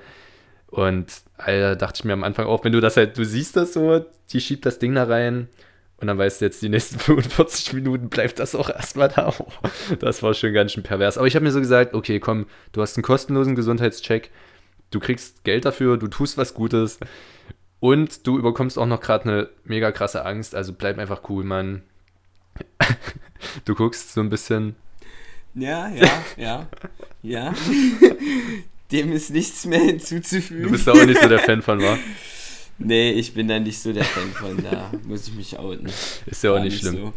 Und 0.68 1.12
Alter, 1.36 1.76
dachte 1.76 2.00
ich 2.00 2.04
mir 2.04 2.14
am 2.14 2.24
Anfang 2.24 2.46
auch, 2.46 2.64
wenn 2.64 2.72
du 2.72 2.80
das 2.80 2.96
halt, 2.96 3.18
du 3.18 3.24
siehst 3.24 3.56
das 3.56 3.74
so, 3.74 4.04
die 4.30 4.40
schiebt 4.40 4.64
das 4.64 4.78
Ding 4.78 4.94
da 4.94 5.04
rein 5.04 5.48
und 5.98 6.06
dann 6.06 6.18
weißt 6.18 6.40
du 6.40 6.46
jetzt, 6.46 6.62
die 6.62 6.68
nächsten 6.68 6.98
45 7.00 7.74
Minuten 7.74 8.08
bleibt 8.08 8.38
das 8.38 8.54
auch 8.54 8.70
erstmal 8.70 9.08
da. 9.08 9.34
Das 10.00 10.22
war 10.22 10.34
schon 10.34 10.52
ganz 10.52 10.72
schön 10.72 10.82
pervers. 10.82 11.18
Aber 11.18 11.26
ich 11.26 11.34
habe 11.34 11.44
mir 11.44 11.52
so 11.52 11.60
gesagt, 11.60 11.94
okay, 11.94 12.20
komm, 12.20 12.46
du 12.72 12.80
hast 12.80 12.96
einen 12.96 13.04
kostenlosen 13.04 13.54
Gesundheitscheck, 13.54 14.30
du 14.90 14.98
kriegst 14.98 15.44
Geld 15.44 15.64
dafür, 15.64 15.98
du 15.98 16.08
tust 16.08 16.38
was 16.38 16.54
Gutes 16.54 16.98
und 17.78 18.26
du 18.26 18.38
überkommst 18.38 18.78
auch 18.78 18.86
noch 18.86 19.00
gerade 19.00 19.24
eine 19.24 19.48
mega 19.64 19.92
krasse 19.92 20.24
Angst, 20.24 20.54
also 20.54 20.72
bleib 20.72 20.98
einfach 20.98 21.28
cool, 21.28 21.44
Mann. 21.44 21.82
Du 23.64 23.74
guckst 23.74 24.12
so 24.12 24.20
ein 24.20 24.30
bisschen. 24.30 24.76
Ja, 25.54 25.88
ja, 25.88 26.24
ja, 26.36 26.68
ja. 27.22 27.54
Dem 28.90 29.12
ist 29.12 29.30
nichts 29.30 29.66
mehr 29.66 29.80
hinzuzufügen. 29.80 30.64
Du 30.64 30.70
bist 30.70 30.86
da 30.86 30.92
auch 30.92 31.04
nicht 31.04 31.20
so 31.20 31.28
der 31.28 31.40
Fan 31.40 31.60
von, 31.60 31.80
wa? 31.80 31.98
Nee, 32.78 33.10
ich 33.12 33.34
bin 33.34 33.48
da 33.48 33.58
nicht 33.58 33.78
so 33.80 33.92
der 33.92 34.04
Fan 34.04 34.30
von, 34.32 34.62
da 34.62 34.90
muss 35.04 35.28
ich 35.28 35.34
mich 35.34 35.58
outen. 35.58 35.86
Ist 36.26 36.42
ja 36.42 36.52
auch 36.52 36.60
nicht, 36.60 36.72
nicht 36.72 36.80
schlimm. 36.80 36.96
So. 36.96 37.12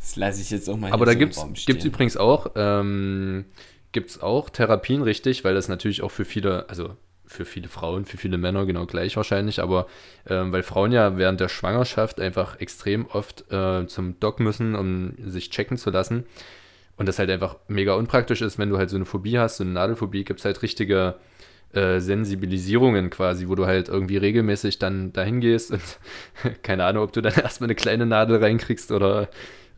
Das 0.00 0.16
lasse 0.16 0.40
ich 0.40 0.50
jetzt 0.50 0.68
auch 0.70 0.76
mal 0.76 0.92
Aber 0.92 1.06
da 1.06 1.12
so 1.12 1.18
gibt 1.18 1.36
es 1.36 1.84
übrigens 1.84 2.16
auch, 2.16 2.52
ähm, 2.56 3.44
gibt's 3.92 4.20
auch 4.20 4.48
Therapien, 4.48 5.02
richtig, 5.02 5.44
weil 5.44 5.54
das 5.54 5.68
natürlich 5.68 6.02
auch 6.02 6.10
für 6.10 6.24
viele, 6.24 6.68
also 6.68 6.96
für 7.28 7.44
viele 7.44 7.68
Frauen, 7.68 8.04
für 8.04 8.16
viele 8.16 8.38
Männer 8.38 8.66
genau 8.66 8.86
gleich 8.86 9.16
wahrscheinlich, 9.16 9.60
aber 9.60 9.86
ähm, 10.28 10.52
weil 10.52 10.62
Frauen 10.62 10.92
ja 10.92 11.16
während 11.18 11.40
der 11.40 11.48
Schwangerschaft 11.48 12.20
einfach 12.20 12.58
extrem 12.60 13.06
oft 13.06 13.50
äh, 13.52 13.86
zum 13.86 14.18
Doc 14.18 14.40
müssen, 14.40 14.74
um 14.74 15.14
sich 15.24 15.50
checken 15.50 15.76
zu 15.76 15.90
lassen. 15.90 16.24
Und 16.96 17.06
das 17.06 17.20
halt 17.20 17.30
einfach 17.30 17.56
mega 17.68 17.94
unpraktisch 17.94 18.42
ist, 18.42 18.58
wenn 18.58 18.70
du 18.70 18.78
halt 18.78 18.90
so 18.90 18.96
eine 18.96 19.04
Phobie 19.04 19.38
hast, 19.38 19.58
so 19.58 19.64
eine 19.64 19.72
Nadelphobie, 19.72 20.24
gibt 20.24 20.40
es 20.40 20.44
halt 20.44 20.62
richtige 20.62 21.14
äh, 21.72 22.00
Sensibilisierungen 22.00 23.10
quasi, 23.10 23.46
wo 23.48 23.54
du 23.54 23.66
halt 23.66 23.88
irgendwie 23.88 24.16
regelmäßig 24.16 24.78
dann 24.78 25.12
dahin 25.12 25.40
gehst 25.40 25.70
und 25.70 25.82
keine 26.62 26.84
Ahnung, 26.84 27.04
ob 27.04 27.12
du 27.12 27.20
dann 27.20 27.34
erstmal 27.42 27.66
eine 27.66 27.74
kleine 27.74 28.06
Nadel 28.06 28.38
reinkriegst 28.38 28.90
oder 28.90 29.28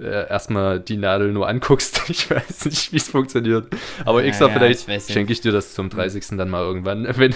äh, 0.00 0.28
erstmal 0.28 0.80
die 0.80 0.96
Nadel 0.96 1.32
nur 1.32 1.48
anguckst. 1.48 2.00
Ich 2.10 2.28
weiß 2.28 2.64
nicht, 2.64 2.92
wie 2.92 2.96
es 2.96 3.08
funktioniert. 3.08 3.68
Aber 4.04 4.24
ja, 4.24 4.32
Xa, 4.32 4.48
ja, 4.48 4.52
vielleicht 4.52 5.10
schenke 5.10 5.32
ich 5.32 5.40
dir 5.40 5.52
das 5.52 5.74
zum 5.74 5.90
30. 5.90 6.36
dann 6.36 6.50
mal 6.50 6.62
irgendwann, 6.62 7.06
wenn 7.16 7.34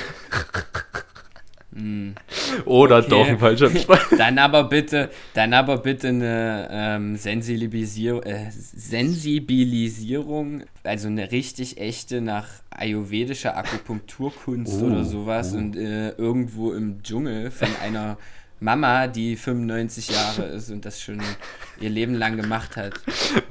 Mm. 1.74 2.12
Oder 2.66 2.98
okay. 2.98 3.08
doch 3.08 3.26
ein 3.26 3.38
falscher 3.38 3.70
Dann 4.16 4.38
aber 4.38 4.64
bitte, 4.64 5.10
dann 5.34 5.52
aber 5.52 5.78
bitte 5.78 6.08
eine 6.08 6.68
ähm, 6.70 7.16
Sensibilisierung, 7.16 8.22
äh, 8.22 8.50
Sensibilisierung, 8.50 10.62
also 10.84 11.08
eine 11.08 11.32
richtig 11.32 11.78
echte 11.78 12.20
nach 12.20 12.46
ayurvedischer 12.70 13.56
Akupunkturkunst 13.56 14.82
oh, 14.82 14.86
oder 14.86 15.04
sowas 15.04 15.52
oh. 15.52 15.58
und 15.58 15.76
äh, 15.76 16.10
irgendwo 16.10 16.72
im 16.72 17.02
Dschungel 17.02 17.50
von 17.50 17.68
einer 17.82 18.18
Mama, 18.64 19.08
die 19.08 19.36
95 19.36 20.08
Jahre 20.08 20.44
ist 20.46 20.70
und 20.70 20.86
das 20.86 20.98
schon 20.98 21.20
ihr 21.80 21.90
Leben 21.90 22.14
lang 22.14 22.38
gemacht 22.38 22.76
hat. 22.76 22.94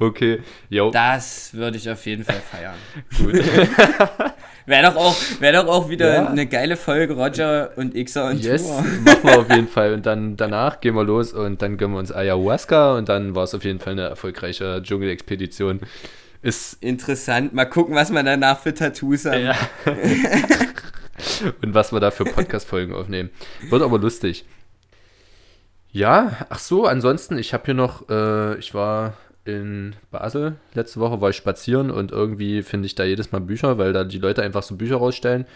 Okay, 0.00 0.40
jo. 0.68 0.90
Das 0.90 1.54
würde 1.54 1.76
ich 1.76 1.88
auf 1.88 2.04
jeden 2.04 2.24
Fall 2.24 2.40
feiern. 2.40 2.74
Gut. 3.16 3.34
Wäre 4.66 4.90
doch, 4.90 4.96
auch, 4.96 5.14
wär 5.40 5.52
doch 5.52 5.68
auch 5.68 5.88
wieder 5.90 6.14
ja. 6.14 6.26
eine 6.26 6.46
geile 6.46 6.76
Folge 6.76 7.14
Roger 7.14 7.72
und 7.76 7.94
Xer 7.94 8.30
und 8.30 8.42
yes, 8.42 8.62
Tour. 8.62 8.82
machen 9.04 9.22
wir 9.22 9.38
auf 9.40 9.50
jeden 9.50 9.68
Fall. 9.68 9.92
Und 9.92 10.06
dann 10.06 10.38
danach 10.38 10.80
gehen 10.80 10.94
wir 10.94 11.04
los 11.04 11.34
und 11.34 11.60
dann 11.60 11.76
gönnen 11.76 11.94
wir 11.94 11.98
uns 11.98 12.10
Ayahuasca 12.10 12.96
und 12.96 13.10
dann 13.10 13.34
war 13.34 13.44
es 13.44 13.54
auf 13.54 13.62
jeden 13.62 13.78
Fall 13.78 13.92
eine 13.92 14.08
erfolgreiche 14.08 14.82
Dschungelexpedition. 14.82 15.80
Ist 16.40 16.82
interessant. 16.82 17.52
Mal 17.52 17.66
gucken, 17.66 17.94
was 17.94 18.10
man 18.10 18.24
danach 18.24 18.58
für 18.58 18.72
Tattoos 18.72 19.26
hat. 19.26 19.38
Ja. 19.38 19.54
und 21.62 21.74
was 21.74 21.92
wir 21.92 22.00
da 22.00 22.10
für 22.10 22.24
Podcast-Folgen 22.24 22.94
aufnehmen. 22.94 23.28
Wird 23.68 23.82
aber 23.82 23.98
lustig. 23.98 24.46
Ja, 25.94 26.44
ach 26.48 26.58
so, 26.58 26.86
ansonsten, 26.86 27.38
ich 27.38 27.54
habe 27.54 27.66
hier 27.66 27.74
noch, 27.74 28.08
äh, 28.08 28.58
ich 28.58 28.74
war 28.74 29.16
in 29.44 29.94
Basel 30.10 30.56
letzte 30.72 30.98
Woche, 30.98 31.20
war 31.20 31.30
ich 31.30 31.36
spazieren 31.36 31.92
und 31.92 32.10
irgendwie 32.10 32.62
finde 32.64 32.86
ich 32.86 32.96
da 32.96 33.04
jedes 33.04 33.30
Mal 33.30 33.40
Bücher, 33.40 33.78
weil 33.78 33.92
da 33.92 34.02
die 34.02 34.18
Leute 34.18 34.42
einfach 34.42 34.64
so 34.64 34.74
Bücher 34.74 34.96
rausstellen. 34.96 35.46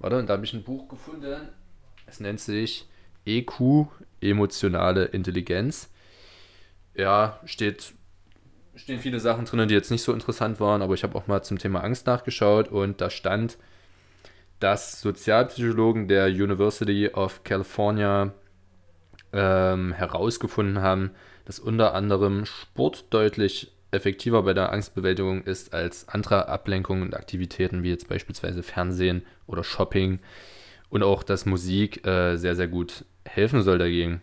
Warte, 0.00 0.18
und 0.18 0.28
da 0.28 0.34
habe 0.34 0.44
ich 0.44 0.52
ein 0.54 0.64
Buch 0.64 0.88
gefunden. 0.88 1.50
Es 2.08 2.18
nennt 2.18 2.40
sich 2.40 2.88
EQ, 3.24 3.86
emotionale 4.20 5.04
Intelligenz. 5.04 5.88
Ja, 6.96 7.38
steht, 7.44 7.92
stehen 8.74 8.98
viele 8.98 9.20
Sachen 9.20 9.44
drin, 9.44 9.68
die 9.68 9.74
jetzt 9.74 9.92
nicht 9.92 10.02
so 10.02 10.12
interessant 10.12 10.58
waren, 10.58 10.82
aber 10.82 10.94
ich 10.94 11.04
habe 11.04 11.16
auch 11.16 11.28
mal 11.28 11.42
zum 11.42 11.58
Thema 11.58 11.84
Angst 11.84 12.08
nachgeschaut 12.08 12.70
und 12.70 13.00
da 13.00 13.08
stand, 13.08 13.56
dass 14.58 15.00
Sozialpsychologen 15.00 16.08
der 16.08 16.26
University 16.26 17.10
of 17.10 17.44
California 17.44 18.34
ähm, 19.32 19.92
herausgefunden 19.92 20.80
haben, 20.80 21.10
dass 21.44 21.58
unter 21.58 21.94
anderem 21.94 22.44
Sport 22.46 23.06
deutlich 23.10 23.72
effektiver 23.90 24.42
bei 24.42 24.54
der 24.54 24.72
Angstbewältigung 24.72 25.42
ist 25.42 25.74
als 25.74 26.08
andere 26.08 26.48
Ablenkungen 26.48 27.02
und 27.02 27.14
Aktivitäten, 27.14 27.82
wie 27.82 27.90
jetzt 27.90 28.08
beispielsweise 28.08 28.62
Fernsehen 28.62 29.22
oder 29.46 29.64
Shopping. 29.64 30.20
Und 30.88 31.02
auch, 31.02 31.22
dass 31.22 31.46
Musik 31.46 32.06
äh, 32.06 32.36
sehr, 32.36 32.56
sehr 32.56 32.68
gut 32.68 33.04
helfen 33.24 33.62
soll 33.62 33.78
dagegen. 33.78 34.22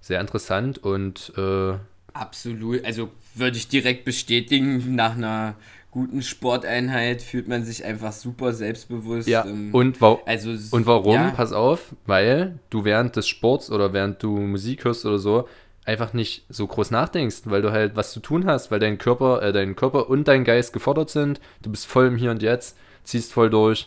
Sehr 0.00 0.20
interessant 0.20 0.78
und. 0.78 1.32
Äh, 1.36 1.74
Absolut. 2.12 2.84
Also 2.84 3.10
würde 3.34 3.56
ich 3.56 3.66
direkt 3.66 4.04
bestätigen, 4.04 4.94
nach 4.94 5.16
einer 5.16 5.56
guten 5.94 6.22
Sporteinheit 6.22 7.22
fühlt 7.22 7.46
man 7.46 7.64
sich 7.64 7.84
einfach 7.84 8.12
super 8.12 8.52
selbstbewusst. 8.52 9.28
Ja, 9.28 9.46
und, 9.72 10.00
wa 10.00 10.18
also, 10.26 10.50
und 10.76 10.86
warum? 10.86 11.14
Ja. 11.14 11.30
Pass 11.30 11.52
auf, 11.52 11.94
weil 12.04 12.58
du 12.68 12.84
während 12.84 13.14
des 13.14 13.28
Sports 13.28 13.70
oder 13.70 13.92
während 13.92 14.20
du 14.20 14.36
Musik 14.36 14.84
hörst 14.84 15.06
oder 15.06 15.18
so 15.18 15.48
einfach 15.84 16.12
nicht 16.12 16.46
so 16.48 16.66
groß 16.66 16.90
nachdenkst, 16.90 17.42
weil 17.44 17.62
du 17.62 17.70
halt 17.70 17.94
was 17.94 18.12
zu 18.12 18.20
tun 18.20 18.46
hast, 18.46 18.70
weil 18.70 18.80
dein 18.80 18.98
Körper, 18.98 19.42
äh, 19.42 19.52
dein 19.52 19.76
Körper 19.76 20.08
und 20.08 20.26
dein 20.26 20.42
Geist 20.42 20.72
gefordert 20.72 21.10
sind. 21.10 21.40
Du 21.62 21.70
bist 21.70 21.86
voll 21.86 22.06
im 22.06 22.16
Hier 22.16 22.30
und 22.30 22.42
Jetzt, 22.42 22.76
ziehst 23.04 23.32
voll 23.32 23.50
durch, 23.50 23.86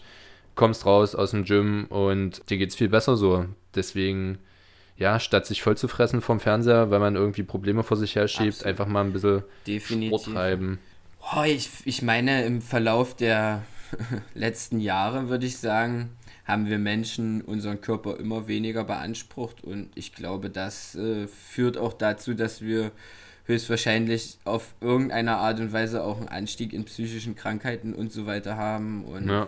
kommst 0.55 0.85
raus 0.85 1.13
aus 1.13 1.31
dem 1.31 1.43
Gym 1.43 1.87
und 1.89 2.49
dir 2.49 2.57
geht's 2.57 2.75
viel 2.75 2.89
besser 2.89 3.17
so. 3.17 3.45
Deswegen, 3.75 4.37
ja, 4.95 5.19
statt 5.19 5.45
sich 5.45 5.61
voll 5.61 5.75
zu 5.75 5.87
fressen 5.87 6.21
vom 6.21 6.39
Fernseher, 6.39 6.89
weil 6.89 6.99
man 6.99 7.15
irgendwie 7.15 7.43
Probleme 7.43 7.83
vor 7.83 7.97
sich 7.97 8.15
her 8.15 8.27
schiebt, 8.27 8.59
Absolut. 8.59 8.67
einfach 8.67 8.87
mal 8.87 9.03
ein 9.03 9.11
bisschen 9.13 9.43
Definitiv. 9.65 10.21
Sport 10.21 10.35
treiben. 10.35 10.79
Oh, 11.35 11.43
ich, 11.43 11.69
ich 11.85 12.01
meine, 12.01 12.43
im 12.45 12.61
Verlauf 12.61 13.15
der 13.15 13.63
letzten 14.33 14.79
Jahre 14.79 15.29
würde 15.29 15.45
ich 15.45 15.57
sagen, 15.57 16.09
haben 16.45 16.67
wir 16.67 16.79
Menschen 16.79 17.41
unseren 17.41 17.81
Körper 17.81 18.17
immer 18.17 18.47
weniger 18.47 18.85
beansprucht 18.85 19.63
und 19.63 19.89
ich 19.95 20.13
glaube, 20.13 20.49
das 20.49 20.95
äh, 20.95 21.27
führt 21.27 21.77
auch 21.77 21.91
dazu, 21.91 22.33
dass 22.33 22.61
wir 22.61 22.91
höchstwahrscheinlich 23.45 24.37
auf 24.45 24.73
irgendeine 24.79 25.37
Art 25.37 25.59
und 25.59 25.73
Weise 25.73 26.03
auch 26.03 26.17
einen 26.17 26.29
Anstieg 26.29 26.71
in 26.71 26.85
psychischen 26.85 27.35
Krankheiten 27.35 27.93
und 27.93 28.13
so 28.13 28.25
weiter 28.25 28.55
haben 28.55 29.03
und 29.03 29.29
ja. 29.29 29.47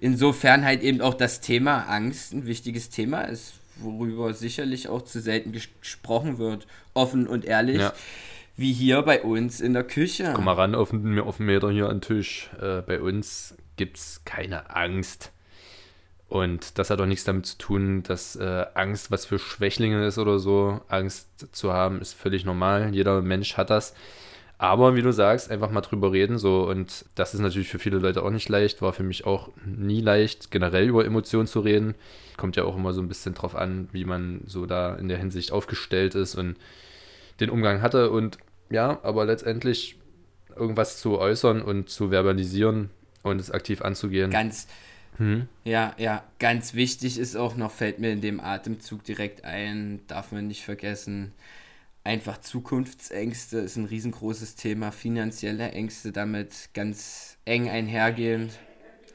insofern 0.00 0.64
halt 0.64 0.82
eben 0.82 1.00
auch 1.00 1.14
das 1.14 1.40
Thema 1.40 1.88
Angst 1.88 2.32
ein 2.32 2.46
wichtiges 2.46 2.90
Thema 2.90 3.22
ist, 3.22 3.54
worüber 3.76 4.34
sicherlich 4.34 4.88
auch 4.88 5.02
zu 5.02 5.20
selten 5.20 5.52
gesprochen 5.52 6.38
wird, 6.38 6.66
offen 6.94 7.28
und 7.28 7.44
ehrlich. 7.44 7.78
Ja 7.78 7.92
wie 8.58 8.72
hier 8.72 9.02
bei 9.02 9.22
uns 9.22 9.60
in 9.60 9.72
der 9.72 9.84
Küche. 9.84 10.32
Komm 10.34 10.46
mal 10.46 10.54
ran 10.54 10.74
auf 10.74 10.92
auf 10.92 11.36
den 11.36 11.46
Meter 11.46 11.70
hier 11.70 11.88
an 11.88 11.96
den 11.96 12.00
Tisch. 12.00 12.50
Äh, 12.60 12.82
bei 12.82 13.00
uns 13.00 13.56
gibt 13.76 13.96
es 13.96 14.22
keine 14.24 14.74
Angst. 14.74 15.32
Und 16.28 16.76
das 16.78 16.90
hat 16.90 17.00
auch 17.00 17.06
nichts 17.06 17.24
damit 17.24 17.46
zu 17.46 17.56
tun, 17.56 18.02
dass 18.02 18.36
äh, 18.36 18.66
Angst 18.74 19.10
was 19.10 19.24
für 19.24 19.38
Schwächlinge 19.38 20.04
ist 20.04 20.18
oder 20.18 20.40
so. 20.40 20.80
Angst 20.88 21.28
zu 21.52 21.72
haben 21.72 22.00
ist 22.00 22.12
völlig 22.14 22.44
normal. 22.44 22.92
Jeder 22.92 23.22
Mensch 23.22 23.56
hat 23.56 23.70
das. 23.70 23.94
Aber 24.58 24.96
wie 24.96 25.02
du 25.02 25.12
sagst, 25.12 25.52
einfach 25.52 25.70
mal 25.70 25.80
drüber 25.80 26.10
reden. 26.10 26.36
So. 26.36 26.68
Und 26.68 27.04
das 27.14 27.32
ist 27.32 27.40
natürlich 27.40 27.68
für 27.68 27.78
viele 27.78 27.98
Leute 27.98 28.24
auch 28.24 28.30
nicht 28.30 28.48
leicht. 28.48 28.82
War 28.82 28.92
für 28.92 29.04
mich 29.04 29.24
auch 29.24 29.50
nie 29.64 30.00
leicht, 30.00 30.50
generell 30.50 30.88
über 30.88 31.04
Emotionen 31.04 31.46
zu 31.46 31.60
reden. 31.60 31.94
Kommt 32.36 32.56
ja 32.56 32.64
auch 32.64 32.76
immer 32.76 32.92
so 32.92 33.00
ein 33.00 33.08
bisschen 33.08 33.34
drauf 33.34 33.54
an, 33.54 33.88
wie 33.92 34.04
man 34.04 34.40
so 34.46 34.66
da 34.66 34.96
in 34.96 35.08
der 35.08 35.18
Hinsicht 35.18 35.52
aufgestellt 35.52 36.16
ist 36.16 36.34
und 36.34 36.56
den 37.40 37.50
Umgang 37.50 37.82
hatte. 37.82 38.10
Und 38.10 38.38
ja, 38.70 38.98
aber 39.02 39.24
letztendlich 39.24 39.98
irgendwas 40.56 40.98
zu 40.98 41.18
äußern 41.18 41.62
und 41.62 41.88
zu 41.88 42.10
verbalisieren 42.10 42.90
und 43.22 43.40
es 43.40 43.50
aktiv 43.50 43.82
anzugehen. 43.82 44.30
Ganz, 44.30 44.66
hm? 45.16 45.48
ja, 45.64 45.94
ja, 45.98 46.24
ganz 46.38 46.74
wichtig 46.74 47.18
ist 47.18 47.36
auch 47.36 47.56
noch, 47.56 47.70
fällt 47.70 47.98
mir 47.98 48.10
in 48.10 48.20
dem 48.20 48.40
Atemzug 48.40 49.04
direkt 49.04 49.44
ein, 49.44 50.00
darf 50.06 50.32
man 50.32 50.48
nicht 50.48 50.64
vergessen, 50.64 51.32
einfach 52.04 52.38
Zukunftsängste 52.40 53.58
ist 53.58 53.76
ein 53.76 53.84
riesengroßes 53.84 54.56
Thema, 54.56 54.92
finanzielle 54.92 55.70
Ängste 55.72 56.12
damit 56.12 56.70
ganz 56.74 57.36
eng 57.44 57.68
einhergehend. 57.68 58.52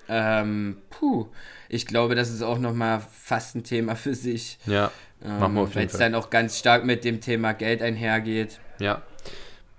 Ähm, 0.10 0.78
puh, 0.90 1.28
ich 1.70 1.88
glaube, 1.88 2.16
das 2.16 2.30
ist 2.30 2.42
auch 2.42 2.60
nochmal 2.60 3.02
fast 3.12 3.56
ein 3.56 3.64
Thema 3.64 3.96
für 3.96 4.14
sich. 4.14 4.60
Ja, 4.66 4.92
ähm, 5.24 5.40
machen 5.40 5.54
wir 5.56 5.62
auf 5.62 5.70
jeden 5.70 5.80
Weil 5.80 5.86
es 5.88 5.98
dann 5.98 6.14
auch 6.14 6.30
ganz 6.30 6.60
stark 6.60 6.84
mit 6.86 7.06
dem 7.06 7.22
Thema 7.22 7.54
Geld 7.54 7.82
einhergeht. 7.82 8.60
Ja, 8.80 9.02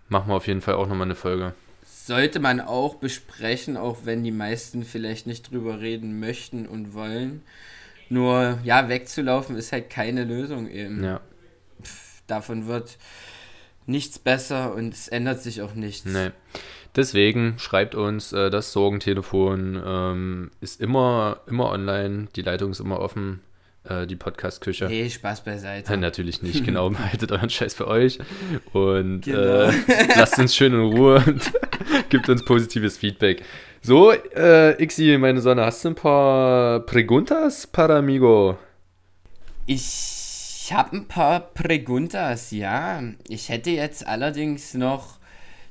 Machen 0.09 0.29
wir 0.29 0.37
auf 0.37 0.47
jeden 0.47 0.61
Fall 0.61 0.75
auch 0.75 0.87
nochmal 0.87 1.07
eine 1.07 1.15
Folge. 1.15 1.55
Sollte 1.85 2.39
man 2.39 2.61
auch 2.61 2.97
besprechen, 2.97 3.77
auch 3.77 3.99
wenn 4.05 4.23
die 4.25 4.31
meisten 4.31 4.85
vielleicht 4.85 5.27
nicht 5.27 5.51
drüber 5.51 5.81
reden 5.81 6.21
möchten 6.21 6.67
und 6.67 6.95
wollen. 6.95 7.43
Nur, 8.11 8.59
ja, 8.65 8.89
wegzulaufen 8.89 9.57
ist 9.57 9.73
halt 9.73 9.89
keine 9.89 10.25
Lösung 10.25 10.69
eben. 10.69 11.03
Ja. 11.03 11.21
Pff, 11.83 12.23
davon 12.27 12.67
wird 12.67 12.99
nichts 13.87 14.19
besser 14.19 14.75
und 14.75 14.93
es 14.93 15.09
ändert 15.09 15.43
sich 15.43 15.63
auch 15.63 15.75
nichts. 15.75 16.05
Nee. 16.05 16.31
Deswegen 16.97 17.59
schreibt 17.59 17.95
uns, 17.95 18.33
äh, 18.33 18.51
das 18.51 18.73
Sorgentelefon 18.73 19.83
ähm, 19.85 20.51
ist 20.61 20.81
immer, 20.81 21.41
immer 21.47 21.71
online, 21.71 22.29
die 22.37 22.43
Leitung 22.43 22.71
ist 22.71 22.81
immer 22.81 23.01
offen 23.01 23.41
äh, 23.89 24.07
die 24.07 24.17
Podcast-Küche. 24.17 24.89
Hey, 24.89 25.11
Spaß 25.11 25.43
beiseite. 25.43 25.97
Natürlich 25.97 26.43
nicht, 26.43 26.65
genau. 26.67 26.91
Behaltet 26.91 27.33
euren 27.33 27.51
Scheiß 27.51 27.75
für 27.75 27.87
euch 27.87 28.19
und 28.73 29.23
genau. 29.23 29.39
äh, 29.39 29.73
lasst 30.17 30.39
uns 30.39 30.55
schön 30.57 30.73
in 30.73 30.81
Ruhe 30.81 31.23
und 31.27 31.53
gibt 32.09 32.29
uns 32.29 32.45
positives 32.45 32.99
Feedback. 32.99 33.43
So, 33.83 34.13
äh, 34.13 34.83
Ixi, 34.83 35.19
meine 35.19 35.41
Sonne, 35.41 35.67
hast 35.67 35.85
du 35.85 35.91
ein 35.91 35.95
paar 35.95 36.81
Preguntas 36.81 37.67
para 37.67 37.99
amigo? 37.99 38.57
Ich 39.67 40.71
habe 40.73 40.97
ein 40.97 41.07
paar 41.07 41.41
Preguntas, 41.41 42.51
ja. 42.51 43.03
Ich 43.29 43.51
hätte 43.51 43.71
jetzt 43.71 44.07
allerdings 44.07 44.73
noch 44.73 45.19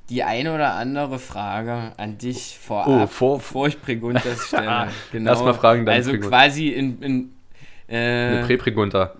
die 0.10 0.21
eine 0.23 0.54
oder 0.54 0.73
andere 0.73 1.17
Frage 1.17 1.93
an 1.97 2.17
dich 2.19 2.60
vorab, 2.62 2.88
oh, 2.88 3.08
vor, 3.08 3.38
bevor 3.38 3.67
ich 3.67 3.82
Preguntas 3.82 4.47
stelle. 4.47 4.89
genau. 5.12 5.32
Erstmal 5.32 5.54
fragen, 5.56 5.86
dann 5.86 5.95
Also 5.95 6.12
Preguntas. 6.12 6.30
quasi 6.30 6.67
in, 6.69 7.02
in 7.02 7.34
äh, 7.88 7.98
Eine 7.98 8.46
Pre-Pregunta. 8.46 9.15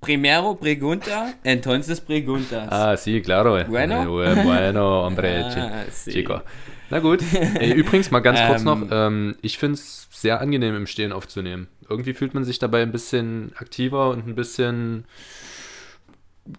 Primero 0.00 0.54
pregunta, 0.54 1.34
entonces 1.42 2.00
preguntas. 2.00 2.68
Ah, 2.70 2.96
sí, 2.96 3.20
claro. 3.20 3.58
Bueno, 3.68 4.22
eh, 4.22 4.42
bueno 4.44 5.04
hombre, 5.04 5.38
ah, 5.44 5.84
sí. 5.90 6.12
chico. 6.12 6.42
Na 6.90 7.00
gut. 7.00 7.22
Ey, 7.32 7.72
übrigens 7.72 8.10
mal 8.10 8.20
ganz 8.20 8.40
kurz 8.46 8.62
noch, 8.62 8.80
ähm, 8.80 8.88
ähm 8.90 9.36
ich 9.42 9.58
finde 9.58 9.74
es 9.74 10.08
sehr 10.12 10.40
angenehm 10.40 10.76
im 10.76 10.86
Stehen 10.86 11.12
aufzunehmen. 11.12 11.68
Irgendwie 11.88 12.14
fühlt 12.14 12.34
man 12.34 12.44
sich 12.44 12.58
dabei 12.58 12.82
ein 12.82 12.92
bisschen 12.92 13.52
aktiver 13.56 14.10
und 14.10 14.26
ein 14.26 14.34
bisschen 14.34 15.04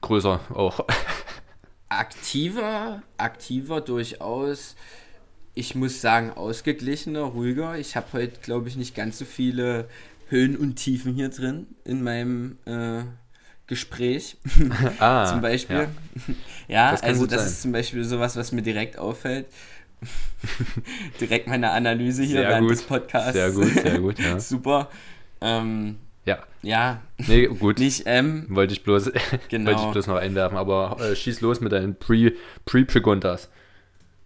größer 0.02 0.42
auch. 0.54 0.86
Aktiver, 1.90 3.02
aktiver 3.18 3.82
durchaus. 3.82 4.76
Ich 5.56 5.74
muss 5.74 6.02
sagen, 6.02 6.32
ausgeglichener, 6.32 7.22
ruhiger. 7.22 7.78
Ich 7.80 7.96
habe 7.96 8.06
heute, 8.14 8.40
glaube 8.42 8.70
ich, 8.70 8.76
nicht 8.76 8.94
ganz 8.94 9.18
so 9.18 9.26
viele 9.26 9.90
Höhen 10.30 10.56
und 10.56 10.76
Tiefen 10.76 11.14
hier 11.14 11.30
drin 11.30 11.68
in 11.86 12.02
meinem 12.04 12.58
äh, 12.66 13.02
Gespräch. 13.68 14.38
ah, 15.00 15.26
zum 15.32 15.42
Beispiel. 15.42 15.78
Ja, 15.78 15.88
ja 16.68 16.92
das 16.92 17.04
also 17.04 17.26
das 17.26 17.42
sein. 17.42 17.50
ist 17.50 17.62
zum 17.62 17.72
Beispiel 17.72 18.04
sowas, 18.04 18.36
was 18.36 18.52
mir 18.52 18.62
direkt 18.62 18.98
auffällt. 18.98 19.48
direkt 21.20 21.48
meine 21.48 21.72
Analyse 21.72 22.24
hier 22.24 22.42
sehr 22.42 22.50
während 22.50 22.68
gut. 22.68 22.72
des 22.72 22.84
Podcasts. 22.84 23.34
Sehr 23.34 23.52
gut, 23.52 23.68
sehr 23.74 24.00
gut, 24.00 24.20
ja. 24.20 24.40
Super. 24.40 24.90
Ähm, 25.42 25.98
Ja. 26.26 26.40
Ja. 26.62 27.02
Nee, 27.28 27.48
gut. 27.48 27.80
Nicht 27.80 28.06
M. 28.06 28.46
Wollte 28.50 28.74
ich 28.74 28.84
bloß, 28.84 29.12
Genau. 29.50 29.72
wollte 29.72 29.82
ich 29.86 29.92
bloß 29.92 30.08
noch 30.08 30.16
einwerfen, 30.18 30.58
aber 30.58 30.98
äh, 31.02 31.16
schieß 31.16 31.42
los 31.42 31.60
mit 31.60 31.72
deinen 31.72 31.96
Pre- 31.96 32.34
Pre-Preguntas. 32.66 33.50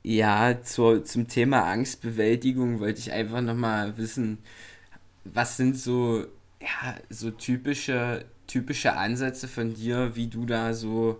Ja, 0.03 0.61
zur, 0.61 1.05
zum 1.05 1.27
Thema 1.27 1.63
Angstbewältigung 1.63 2.79
wollte 2.79 2.99
ich 2.99 3.11
einfach 3.11 3.41
nochmal 3.41 3.97
wissen, 3.97 4.39
was 5.23 5.57
sind 5.57 5.77
so, 5.77 6.25
ja, 6.61 6.95
so 7.09 7.31
typische, 7.31 8.25
typische 8.47 8.93
Ansätze 8.93 9.47
von 9.47 9.73
dir, 9.73 10.15
wie 10.15 10.27
du 10.27 10.45
da 10.45 10.73
so 10.73 11.19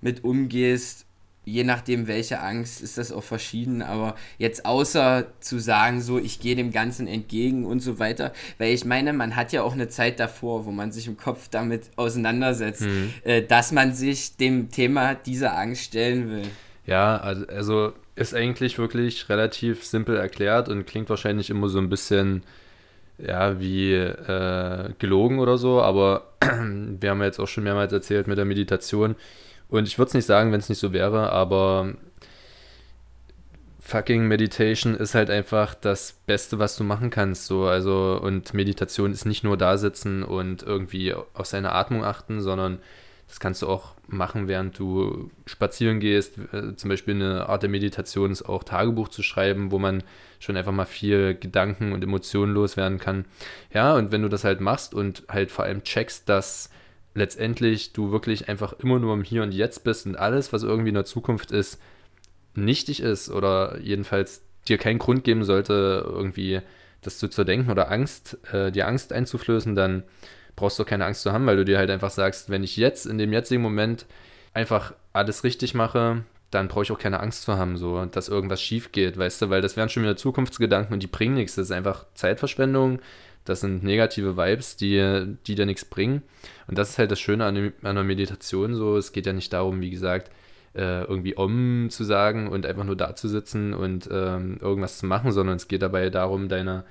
mit 0.00 0.24
umgehst. 0.24 1.06
Je 1.44 1.64
nachdem, 1.64 2.06
welche 2.06 2.40
Angst, 2.40 2.82
ist 2.82 2.98
das 2.98 3.10
auch 3.10 3.24
verschieden, 3.24 3.82
aber 3.82 4.14
jetzt 4.38 4.64
außer 4.64 5.26
zu 5.40 5.58
sagen, 5.58 6.00
so, 6.00 6.20
ich 6.20 6.38
gehe 6.38 6.54
dem 6.54 6.70
Ganzen 6.70 7.08
entgegen 7.08 7.64
und 7.64 7.80
so 7.80 7.98
weiter, 7.98 8.32
weil 8.58 8.72
ich 8.72 8.84
meine, 8.84 9.12
man 9.12 9.34
hat 9.34 9.52
ja 9.52 9.64
auch 9.64 9.72
eine 9.72 9.88
Zeit 9.88 10.20
davor, 10.20 10.66
wo 10.66 10.70
man 10.70 10.92
sich 10.92 11.08
im 11.08 11.16
Kopf 11.16 11.48
damit 11.48 11.90
auseinandersetzt, 11.96 12.86
äh, 13.24 13.42
dass 13.42 13.72
man 13.72 13.92
sich 13.92 14.36
dem 14.36 14.70
Thema 14.70 15.16
dieser 15.16 15.58
Angst 15.58 15.82
stellen 15.82 16.30
will. 16.30 16.46
Ja, 16.86 17.16
also, 17.16 17.46
also 17.48 17.92
ist 18.14 18.34
eigentlich 18.34 18.78
wirklich 18.78 19.28
relativ 19.28 19.84
simpel 19.84 20.16
erklärt 20.16 20.68
und 20.68 20.86
klingt 20.86 21.08
wahrscheinlich 21.08 21.50
immer 21.50 21.68
so 21.68 21.78
ein 21.78 21.88
bisschen 21.88 22.44
ja, 23.26 23.60
wie 23.60 23.94
äh, 23.94 24.90
gelogen 24.98 25.38
oder 25.38 25.58
so, 25.58 25.80
aber 25.80 26.32
wir 26.40 27.10
haben 27.10 27.20
ja 27.20 27.26
jetzt 27.26 27.38
auch 27.38 27.48
schon 27.48 27.64
mehrmals 27.64 27.92
erzählt 27.92 28.26
mit 28.26 28.38
der 28.38 28.44
Meditation. 28.44 29.16
Und 29.68 29.88
ich 29.88 29.98
würde 29.98 30.08
es 30.08 30.14
nicht 30.14 30.26
sagen, 30.26 30.52
wenn 30.52 30.60
es 30.60 30.68
nicht 30.68 30.80
so 30.80 30.92
wäre, 30.92 31.30
aber 31.32 31.94
fucking 33.80 34.26
Meditation 34.26 34.94
ist 34.94 35.14
halt 35.14 35.28
einfach 35.30 35.74
das 35.74 36.14
Beste, 36.26 36.58
was 36.58 36.76
du 36.76 36.84
machen 36.84 37.10
kannst. 37.10 37.46
So, 37.46 37.66
also, 37.66 38.18
und 38.22 38.54
Meditation 38.54 39.12
ist 39.12 39.24
nicht 39.24 39.44
nur 39.44 39.56
da 39.56 39.76
sitzen 39.76 40.22
und 40.22 40.62
irgendwie 40.62 41.14
auf 41.14 41.46
seine 41.46 41.72
Atmung 41.72 42.04
achten, 42.04 42.40
sondern 42.40 42.78
das 43.28 43.40
kannst 43.40 43.62
du 43.62 43.68
auch 43.68 43.94
machen, 44.08 44.46
während 44.46 44.78
du 44.78 45.30
spazieren 45.46 46.00
gehst. 46.00 46.38
Äh, 46.52 46.76
Zum 46.76 46.90
Beispiel 46.90 47.14
eine 47.14 47.48
Art 47.48 47.62
der 47.62 47.70
Meditation 47.70 48.30
ist 48.30 48.42
auch 48.42 48.62
Tagebuch 48.62 49.08
zu 49.08 49.22
schreiben, 49.22 49.70
wo 49.70 49.78
man 49.78 50.02
schon 50.42 50.56
einfach 50.56 50.72
mal 50.72 50.86
viel 50.86 51.34
Gedanken 51.34 51.92
und 51.92 52.02
Emotionen 52.02 52.52
loswerden 52.52 52.98
kann. 52.98 53.24
Ja, 53.72 53.94
und 53.94 54.10
wenn 54.10 54.22
du 54.22 54.28
das 54.28 54.42
halt 54.42 54.60
machst 54.60 54.92
und 54.92 55.22
halt 55.28 55.52
vor 55.52 55.64
allem 55.64 55.84
checkst, 55.84 56.28
dass 56.28 56.68
letztendlich 57.14 57.92
du 57.92 58.10
wirklich 58.10 58.48
einfach 58.48 58.72
immer 58.74 58.98
nur 58.98 59.14
im 59.14 59.22
Hier 59.22 59.44
und 59.44 59.52
Jetzt 59.52 59.84
bist 59.84 60.06
und 60.06 60.16
alles, 60.16 60.52
was 60.52 60.64
irgendwie 60.64 60.88
in 60.88 60.96
der 60.96 61.04
Zukunft 61.04 61.52
ist, 61.52 61.80
nichtig 62.54 63.00
ist 63.00 63.30
oder 63.30 63.78
jedenfalls 63.78 64.42
dir 64.66 64.78
keinen 64.78 64.98
Grund 64.98 65.22
geben 65.22 65.44
sollte, 65.44 66.04
irgendwie 66.06 66.60
das 67.02 67.18
zu 67.18 67.28
zerdenken 67.28 67.70
oder 67.70 67.90
Angst, 67.90 68.38
äh, 68.52 68.72
dir 68.72 68.88
Angst 68.88 69.12
einzuflößen, 69.12 69.76
dann 69.76 70.02
brauchst 70.56 70.78
du 70.78 70.84
keine 70.84 71.04
Angst 71.04 71.22
zu 71.22 71.32
haben, 71.32 71.46
weil 71.46 71.56
du 71.56 71.64
dir 71.64 71.78
halt 71.78 71.90
einfach 71.90 72.10
sagst, 72.10 72.50
wenn 72.50 72.64
ich 72.64 72.76
jetzt 72.76 73.06
in 73.06 73.18
dem 73.18 73.32
jetzigen 73.32 73.62
Moment 73.62 74.06
einfach 74.54 74.94
alles 75.12 75.44
richtig 75.44 75.74
mache, 75.74 76.24
dann 76.52 76.68
brauche 76.68 76.84
ich 76.84 76.92
auch 76.92 76.98
keine 76.98 77.20
Angst 77.20 77.42
zu 77.42 77.56
haben, 77.56 77.76
so, 77.76 78.04
dass 78.04 78.28
irgendwas 78.28 78.60
schief 78.60 78.92
geht, 78.92 79.16
weißt 79.16 79.42
du, 79.42 79.50
weil 79.50 79.62
das 79.62 79.76
wären 79.76 79.88
schon 79.88 80.02
wieder 80.02 80.16
Zukunftsgedanken 80.16 80.92
und 80.92 81.02
die 81.02 81.08
bringen 81.08 81.34
nichts. 81.34 81.54
Das 81.54 81.66
ist 81.66 81.72
einfach 81.72 82.04
Zeitverschwendung. 82.14 83.00
Das 83.44 83.60
sind 83.60 83.82
negative 83.82 84.36
Vibes, 84.36 84.76
die, 84.76 85.36
die 85.46 85.54
dir 85.54 85.66
nichts 85.66 85.86
bringen. 85.86 86.22
Und 86.68 86.78
das 86.78 86.90
ist 86.90 86.98
halt 86.98 87.10
das 87.10 87.18
Schöne 87.18 87.46
an, 87.46 87.72
einer 87.82 88.04
Meditation 88.04 88.74
so. 88.74 88.96
Es 88.98 89.12
geht 89.12 89.26
ja 89.26 89.32
nicht 89.32 89.52
darum, 89.52 89.80
wie 89.80 89.90
gesagt, 89.90 90.30
äh, 90.74 91.04
irgendwie 91.04 91.36
Om 91.36 91.88
zu 91.90 92.04
sagen 92.04 92.48
und 92.48 92.66
einfach 92.66 92.84
nur 92.84 92.96
da 92.96 93.16
zu 93.16 93.28
sitzen 93.28 93.72
und 93.72 94.08
ähm, 94.12 94.58
irgendwas 94.60 94.98
zu 94.98 95.06
machen, 95.06 95.32
sondern 95.32 95.56
es 95.56 95.68
geht 95.68 95.82
dabei 95.82 96.10
darum, 96.10 96.48
deine 96.48 96.84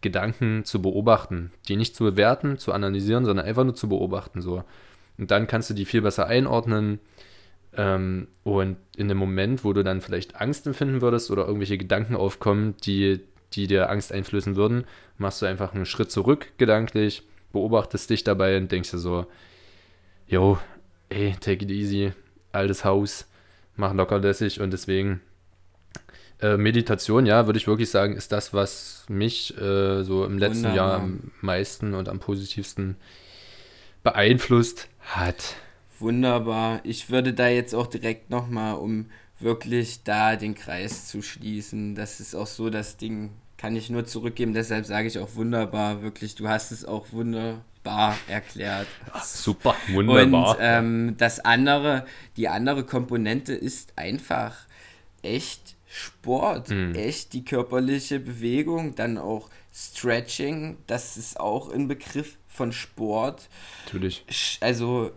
Gedanken 0.00 0.64
zu 0.64 0.80
beobachten, 0.80 1.52
die 1.68 1.76
nicht 1.76 1.96
zu 1.96 2.04
bewerten, 2.04 2.56
zu 2.56 2.72
analysieren, 2.72 3.24
sondern 3.24 3.46
einfach 3.46 3.64
nur 3.64 3.74
zu 3.74 3.88
beobachten 3.88 4.40
so. 4.40 4.62
Und 5.18 5.30
dann 5.30 5.48
kannst 5.48 5.70
du 5.70 5.74
die 5.74 5.84
viel 5.84 6.02
besser 6.02 6.26
einordnen. 6.26 7.00
Ähm, 7.76 8.28
und 8.44 8.76
in 8.96 9.08
dem 9.08 9.18
Moment, 9.18 9.64
wo 9.64 9.72
du 9.72 9.82
dann 9.82 10.00
vielleicht 10.00 10.40
Angst 10.40 10.66
empfinden 10.66 11.00
würdest 11.00 11.30
oder 11.30 11.46
irgendwelche 11.46 11.78
Gedanken 11.78 12.16
aufkommen, 12.16 12.74
die, 12.84 13.20
die 13.54 13.66
dir 13.66 13.88
Angst 13.90 14.12
einflößen 14.12 14.56
würden, 14.56 14.84
machst 15.18 15.40
du 15.42 15.46
einfach 15.46 15.74
einen 15.74 15.86
Schritt 15.86 16.10
zurück 16.10 16.48
gedanklich, 16.58 17.22
beobachtest 17.52 18.10
dich 18.10 18.24
dabei 18.24 18.56
und 18.56 18.70
denkst 18.70 18.90
dir 18.90 18.98
so, 18.98 19.26
yo, 20.26 20.58
ey, 21.08 21.34
take 21.40 21.64
it 21.64 21.70
easy, 21.70 22.12
altes 22.52 22.84
Haus, 22.84 23.26
mach 23.76 23.94
locker 23.94 24.18
lässig 24.18 24.60
und 24.60 24.72
deswegen 24.72 25.20
äh, 26.40 26.56
Meditation, 26.56 27.24
ja, 27.24 27.46
würde 27.46 27.58
ich 27.58 27.66
wirklich 27.66 27.90
sagen, 27.90 28.16
ist 28.16 28.32
das, 28.32 28.52
was 28.52 29.06
mich 29.08 29.56
äh, 29.58 30.02
so 30.02 30.24
im 30.24 30.38
letzten 30.38 30.64
Wunderbar. 30.64 30.76
Jahr 30.76 30.94
am 31.00 31.30
meisten 31.40 31.94
und 31.94 32.08
am 32.08 32.18
positivsten 32.18 32.96
beeinflusst 34.02 34.88
hat. 35.00 35.54
Wunderbar. 36.02 36.80
Ich 36.84 37.10
würde 37.10 37.32
da 37.32 37.48
jetzt 37.48 37.74
auch 37.74 37.86
direkt 37.86 38.30
nochmal, 38.30 38.74
um 38.74 39.06
wirklich 39.38 40.02
da 40.04 40.36
den 40.36 40.54
Kreis 40.54 41.06
zu 41.08 41.22
schließen, 41.22 41.94
das 41.94 42.20
ist 42.20 42.34
auch 42.34 42.46
so 42.46 42.70
das 42.70 42.96
Ding, 42.96 43.30
kann 43.56 43.74
ich 43.76 43.90
nur 43.90 44.04
zurückgeben, 44.04 44.52
deshalb 44.52 44.86
sage 44.86 45.08
ich 45.08 45.18
auch 45.18 45.34
wunderbar, 45.34 46.02
wirklich, 46.02 46.34
du 46.34 46.48
hast 46.48 46.70
es 46.72 46.84
auch 46.84 47.06
wunderbar 47.12 48.16
erklärt. 48.28 48.86
Super, 49.24 49.74
Und 49.94 50.56
ähm, 50.60 51.14
das 51.18 51.40
andere, 51.40 52.06
die 52.36 52.48
andere 52.48 52.84
Komponente 52.84 53.52
ist 53.52 53.92
einfach 53.96 54.56
echt 55.22 55.76
Sport, 55.86 56.70
Mhm. 56.70 56.94
echt 56.94 57.32
die 57.32 57.44
körperliche 57.44 58.18
Bewegung, 58.18 58.94
dann 58.94 59.18
auch 59.18 59.50
Stretching, 59.74 60.76
das 60.86 61.16
ist 61.16 61.38
auch 61.38 61.72
ein 61.72 61.88
Begriff 61.88 62.38
von 62.48 62.72
Sport. 62.72 63.48
Natürlich. 63.84 64.24
Also 64.60 65.12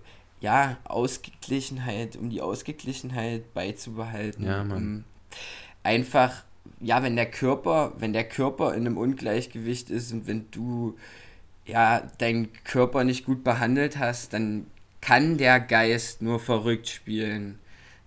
ja, 0.46 0.78
Ausgeglichenheit, 0.84 2.16
um 2.16 2.30
die 2.30 2.40
Ausgeglichenheit 2.40 3.52
beizubehalten. 3.56 4.46
Ja. 4.46 4.62
Um 4.62 5.04
einfach, 5.82 6.44
ja, 6.80 7.02
wenn 7.02 7.16
der 7.16 7.26
Körper, 7.26 7.94
wenn 7.98 8.14
der 8.14 8.26
Körper 8.26 8.76
in 8.76 8.82
einem 8.82 8.98
Ungleichgewicht 8.98 9.90
ist 9.90 10.14
und 10.14 10.28
wenn 10.28 10.46
du 10.52 10.96
ja 11.66 12.04
deinen 12.20 12.50
Körper 12.64 13.04
nicht 13.04 13.26
gut 13.26 13.44
behandelt 13.44 13.98
hast, 13.98 14.34
dann 14.34 14.68
kann 15.02 15.40
der 15.40 15.60
Geist 15.60 16.22
nur 16.22 16.40
verrückt 16.40 16.90
spielen. 16.90 17.58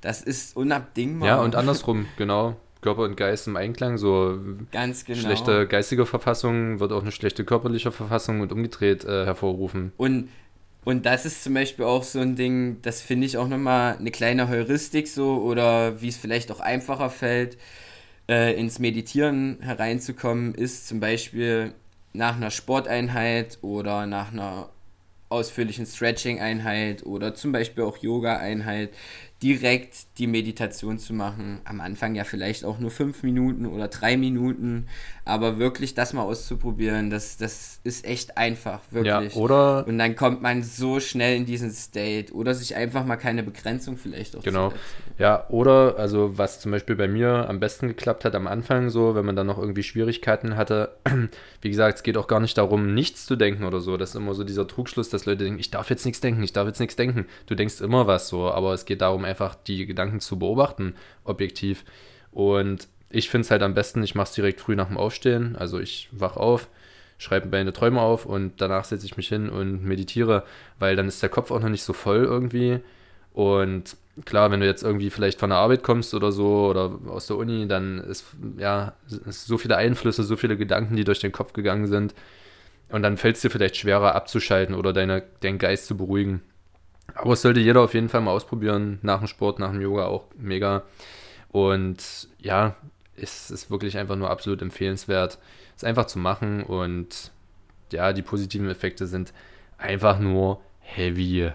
Das 0.00 0.22
ist 0.22 0.56
unabdingbar. 0.56 1.28
Ja, 1.28 1.40
und 1.40 1.56
andersrum, 1.56 2.06
genau. 2.16 2.54
Körper 2.82 3.02
und 3.02 3.16
Geist 3.16 3.48
im 3.48 3.56
Einklang, 3.56 3.98
so 3.98 4.38
Ganz 4.70 5.04
genau. 5.04 5.18
schlechte 5.18 5.66
geistige 5.66 6.06
Verfassung 6.06 6.78
wird 6.78 6.92
auch 6.92 7.02
eine 7.02 7.10
schlechte 7.10 7.44
körperliche 7.44 7.90
Verfassung 7.90 8.40
und 8.40 8.52
umgedreht 8.52 9.04
äh, 9.04 9.24
hervorrufen. 9.24 9.90
Und, 9.96 10.28
und 10.84 11.06
das 11.06 11.26
ist 11.26 11.44
zum 11.44 11.54
Beispiel 11.54 11.84
auch 11.84 12.02
so 12.02 12.20
ein 12.20 12.36
Ding, 12.36 12.78
das 12.82 13.02
finde 13.02 13.26
ich 13.26 13.36
auch 13.36 13.48
nochmal 13.48 13.96
eine 13.98 14.10
kleine 14.10 14.48
Heuristik 14.48 15.08
so 15.08 15.38
oder 15.42 16.00
wie 16.00 16.08
es 16.08 16.16
vielleicht 16.16 16.50
auch 16.50 16.60
einfacher 16.60 17.10
fällt, 17.10 17.58
äh, 18.28 18.58
ins 18.58 18.78
Meditieren 18.78 19.58
hereinzukommen, 19.60 20.54
ist 20.54 20.88
zum 20.88 21.00
Beispiel 21.00 21.74
nach 22.12 22.36
einer 22.36 22.50
Sporteinheit 22.50 23.58
oder 23.62 24.06
nach 24.06 24.32
einer 24.32 24.70
ausführlichen 25.28 25.86
Stretching-Einheit 25.86 27.04
oder 27.04 27.34
zum 27.34 27.52
Beispiel 27.52 27.84
auch 27.84 27.98
Yoga-Einheit 27.98 28.90
direkt 29.42 30.18
die 30.18 30.26
Meditation 30.26 30.98
zu 30.98 31.14
machen. 31.14 31.60
Am 31.64 31.80
Anfang 31.80 32.16
ja 32.16 32.24
vielleicht 32.24 32.64
auch 32.64 32.80
nur 32.80 32.90
fünf 32.90 33.22
Minuten 33.22 33.66
oder 33.66 33.86
drei 33.86 34.16
Minuten, 34.16 34.88
aber 35.24 35.58
wirklich 35.58 35.94
das 35.94 36.12
mal 36.12 36.22
auszuprobieren, 36.22 37.08
das, 37.10 37.36
das 37.36 37.78
ist 37.84 38.04
echt 38.04 38.36
einfach, 38.36 38.80
Ja, 38.92 39.20
wirklich. 39.20 39.36
oder 39.36 39.86
Und 39.86 39.98
dann 39.98 40.16
kommt 40.16 40.42
man 40.42 40.64
so 40.64 40.98
schnell 40.98 41.36
in 41.36 41.46
diesen 41.46 41.70
State 41.70 42.32
oder 42.34 42.52
sich 42.54 42.74
einfach 42.74 43.04
mal 43.04 43.16
keine 43.16 43.44
Begrenzung 43.44 43.96
vielleicht 43.96 44.36
auch 44.36 44.42
Genau. 44.42 44.72
Ja, 45.18 45.48
oder, 45.50 45.96
also 45.98 46.36
was 46.36 46.60
zum 46.60 46.72
Beispiel 46.72 46.96
bei 46.96 47.06
mir 47.06 47.48
am 47.48 47.60
besten 47.60 47.88
geklappt 47.88 48.24
hat 48.24 48.34
am 48.34 48.48
Anfang, 48.48 48.90
so, 48.90 49.14
wenn 49.14 49.24
man 49.24 49.36
dann 49.36 49.46
noch 49.46 49.58
irgendwie 49.58 49.82
Schwierigkeiten 49.84 50.56
hatte, 50.56 50.96
wie 51.60 51.70
gesagt, 51.70 51.98
es 51.98 52.02
geht 52.02 52.16
auch 52.16 52.26
gar 52.26 52.40
nicht 52.40 52.58
darum, 52.58 52.92
nichts 52.94 53.26
zu 53.26 53.36
denken 53.36 53.64
oder 53.64 53.80
so. 53.80 53.96
Das 53.96 54.10
ist 54.10 54.16
immer 54.16 54.34
so 54.34 54.42
dieser 54.42 54.66
Trugschluss, 54.66 55.10
dass 55.10 55.26
Leute 55.26 55.44
denken, 55.44 55.60
ich 55.60 55.70
darf 55.70 55.90
jetzt 55.90 56.04
nichts 56.04 56.20
denken, 56.20 56.42
ich 56.42 56.52
darf 56.52 56.66
jetzt 56.66 56.80
nichts 56.80 56.96
denken. 56.96 57.26
Du 57.46 57.54
denkst 57.54 57.80
immer 57.80 58.06
was 58.08 58.28
so, 58.28 58.50
aber 58.50 58.72
es 58.74 58.84
geht 58.84 59.00
darum, 59.00 59.24
einfach 59.28 59.54
die 59.54 59.86
Gedanken 59.86 60.20
zu 60.20 60.38
beobachten, 60.38 60.94
objektiv. 61.24 61.84
Und 62.32 62.88
ich 63.10 63.30
finde 63.30 63.44
es 63.44 63.50
halt 63.50 63.62
am 63.62 63.74
besten, 63.74 64.02
ich 64.02 64.14
mache 64.14 64.28
es 64.28 64.32
direkt 64.32 64.60
früh 64.60 64.76
nach 64.76 64.88
dem 64.88 64.96
Aufstehen. 64.96 65.56
Also 65.56 65.78
ich 65.78 66.08
wach 66.12 66.36
auf, 66.36 66.68
schreibe 67.18 67.48
meine 67.48 67.72
Träume 67.72 68.00
auf 68.00 68.26
und 68.26 68.60
danach 68.60 68.84
setze 68.84 69.06
ich 69.06 69.16
mich 69.16 69.28
hin 69.28 69.48
und 69.48 69.84
meditiere, 69.84 70.44
weil 70.78 70.96
dann 70.96 71.08
ist 71.08 71.22
der 71.22 71.30
Kopf 71.30 71.50
auch 71.50 71.60
noch 71.60 71.68
nicht 71.68 71.82
so 71.82 71.92
voll 71.92 72.24
irgendwie. 72.24 72.80
Und 73.32 73.96
klar, 74.24 74.50
wenn 74.50 74.60
du 74.60 74.66
jetzt 74.66 74.82
irgendwie 74.82 75.10
vielleicht 75.10 75.38
von 75.38 75.50
der 75.50 75.58
Arbeit 75.58 75.82
kommst 75.82 76.14
oder 76.14 76.32
so 76.32 76.66
oder 76.66 76.98
aus 77.08 77.26
der 77.26 77.36
Uni, 77.36 77.68
dann 77.68 77.98
ist 77.98 78.26
ja 78.56 78.94
ist 79.08 79.46
so 79.46 79.58
viele 79.58 79.76
Einflüsse, 79.76 80.22
so 80.24 80.36
viele 80.36 80.56
Gedanken, 80.56 80.96
die 80.96 81.04
durch 81.04 81.20
den 81.20 81.32
Kopf 81.32 81.52
gegangen 81.52 81.86
sind. 81.86 82.14
Und 82.90 83.02
dann 83.02 83.16
fällt 83.16 83.36
es 83.36 83.42
dir 83.42 83.50
vielleicht 83.50 83.76
schwerer 83.76 84.14
abzuschalten 84.14 84.74
oder 84.74 84.92
deine, 84.92 85.22
deinen 85.40 85.58
Geist 85.58 85.86
zu 85.86 85.96
beruhigen. 85.96 86.42
Aber 87.14 87.32
es 87.32 87.42
sollte 87.42 87.60
jeder 87.60 87.80
auf 87.80 87.94
jeden 87.94 88.08
Fall 88.08 88.20
mal 88.20 88.30
ausprobieren, 88.30 88.98
nach 89.02 89.18
dem 89.18 89.26
Sport, 89.26 89.58
nach 89.58 89.72
dem 89.72 89.80
Yoga 89.80 90.06
auch 90.06 90.26
mega. 90.36 90.84
Und 91.50 92.28
ja, 92.38 92.76
es 93.16 93.50
ist 93.50 93.70
wirklich 93.70 93.98
einfach 93.98 94.16
nur 94.16 94.30
absolut 94.30 94.62
empfehlenswert, 94.62 95.38
es 95.76 95.84
einfach 95.84 96.06
zu 96.06 96.18
machen 96.18 96.62
und 96.62 97.32
ja, 97.92 98.12
die 98.12 98.22
positiven 98.22 98.68
Effekte 98.68 99.06
sind 99.06 99.32
einfach 99.78 100.18
nur 100.18 100.60
heavy. 100.80 101.50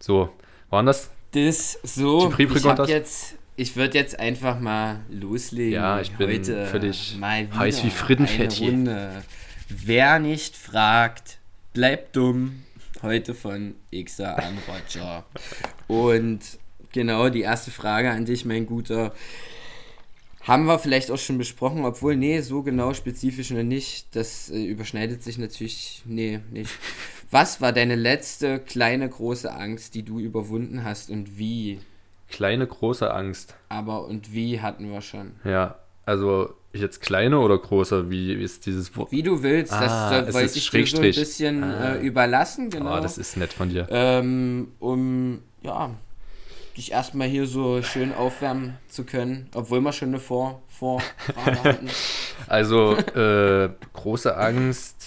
So, 0.00 0.30
waren 0.70 0.86
das? 0.86 1.10
Das 1.32 1.78
so. 1.82 2.32
ich 2.36 2.64
hab 2.64 2.88
jetzt, 2.88 3.36
ich 3.56 3.76
würde 3.76 3.96
jetzt 3.98 4.18
einfach 4.18 4.58
mal 4.60 5.00
loslegen. 5.10 5.74
Ja, 5.74 6.00
ich 6.00 6.12
bin 6.12 6.28
Heute 6.28 6.66
völlig 6.66 7.18
heiß 7.20 7.84
wie 7.84 7.90
Frittenfetti. 7.90 8.88
Wer 9.68 10.18
nicht 10.18 10.56
fragt, 10.56 11.38
bleibt 11.72 12.16
dumm. 12.16 12.64
Heute 13.02 13.34
von 13.34 13.74
Xa 13.92 14.34
an 14.34 14.58
Roger. 14.68 15.24
Und 15.88 16.40
genau 16.92 17.30
die 17.30 17.40
erste 17.40 17.72
Frage 17.72 18.12
an 18.12 18.24
dich, 18.24 18.44
mein 18.44 18.64
Guter. 18.64 19.12
Haben 20.42 20.66
wir 20.66 20.78
vielleicht 20.78 21.10
auch 21.10 21.18
schon 21.18 21.36
besprochen, 21.36 21.84
obwohl, 21.84 22.16
nee, 22.16 22.40
so 22.40 22.62
genau 22.62 22.94
spezifisch 22.94 23.50
noch 23.50 23.64
nicht. 23.64 24.14
Das 24.14 24.50
äh, 24.50 24.64
überschneidet 24.64 25.22
sich 25.22 25.36
natürlich, 25.38 26.02
nee, 26.04 26.40
nicht. 26.50 26.70
Was 27.30 27.60
war 27.60 27.72
deine 27.72 27.96
letzte 27.96 28.60
kleine 28.60 29.08
große 29.08 29.52
Angst, 29.52 29.94
die 29.96 30.04
du 30.04 30.20
überwunden 30.20 30.84
hast 30.84 31.10
und 31.10 31.38
wie? 31.38 31.80
Kleine 32.28 32.66
große 32.66 33.12
Angst. 33.12 33.54
Aber 33.68 34.04
und 34.06 34.32
wie 34.32 34.60
hatten 34.60 34.90
wir 34.92 35.00
schon? 35.00 35.32
Ja, 35.44 35.78
also 36.04 36.54
jetzt 36.72 37.00
kleine 37.00 37.38
oder 37.38 37.58
große? 37.58 38.10
Wie, 38.10 38.32
ist 38.32 38.66
dieses 38.66 38.96
Wort? 38.96 39.12
Wie 39.12 39.22
du 39.22 39.42
willst, 39.42 39.72
ah, 39.72 40.22
das 40.22 40.34
wollte 40.34 40.58
ich 40.58 40.70
dir 40.70 40.86
so 40.86 40.96
ein 40.98 41.02
bisschen 41.02 41.64
ah. 41.64 41.94
äh, 41.94 42.06
überlassen, 42.06 42.70
genau. 42.70 42.98
Oh, 42.98 43.00
das 43.00 43.18
ist 43.18 43.36
nett 43.36 43.52
von 43.52 43.68
dir. 43.68 43.86
Ähm, 43.90 44.68
um, 44.78 45.42
ja, 45.62 45.90
dich 46.76 46.92
erstmal 46.92 47.28
hier 47.28 47.46
so 47.46 47.82
schön 47.82 48.12
aufwärmen 48.12 48.78
zu 48.88 49.04
können, 49.04 49.48
obwohl 49.54 49.80
wir 49.80 49.92
schon 49.92 50.08
eine 50.08 50.20
Vor 50.20 50.62
Vorfrage 50.68 51.64
hatten. 51.64 51.88
Also, 52.46 52.96
äh, 52.96 53.70
große 53.92 54.36
Angst 54.36 55.04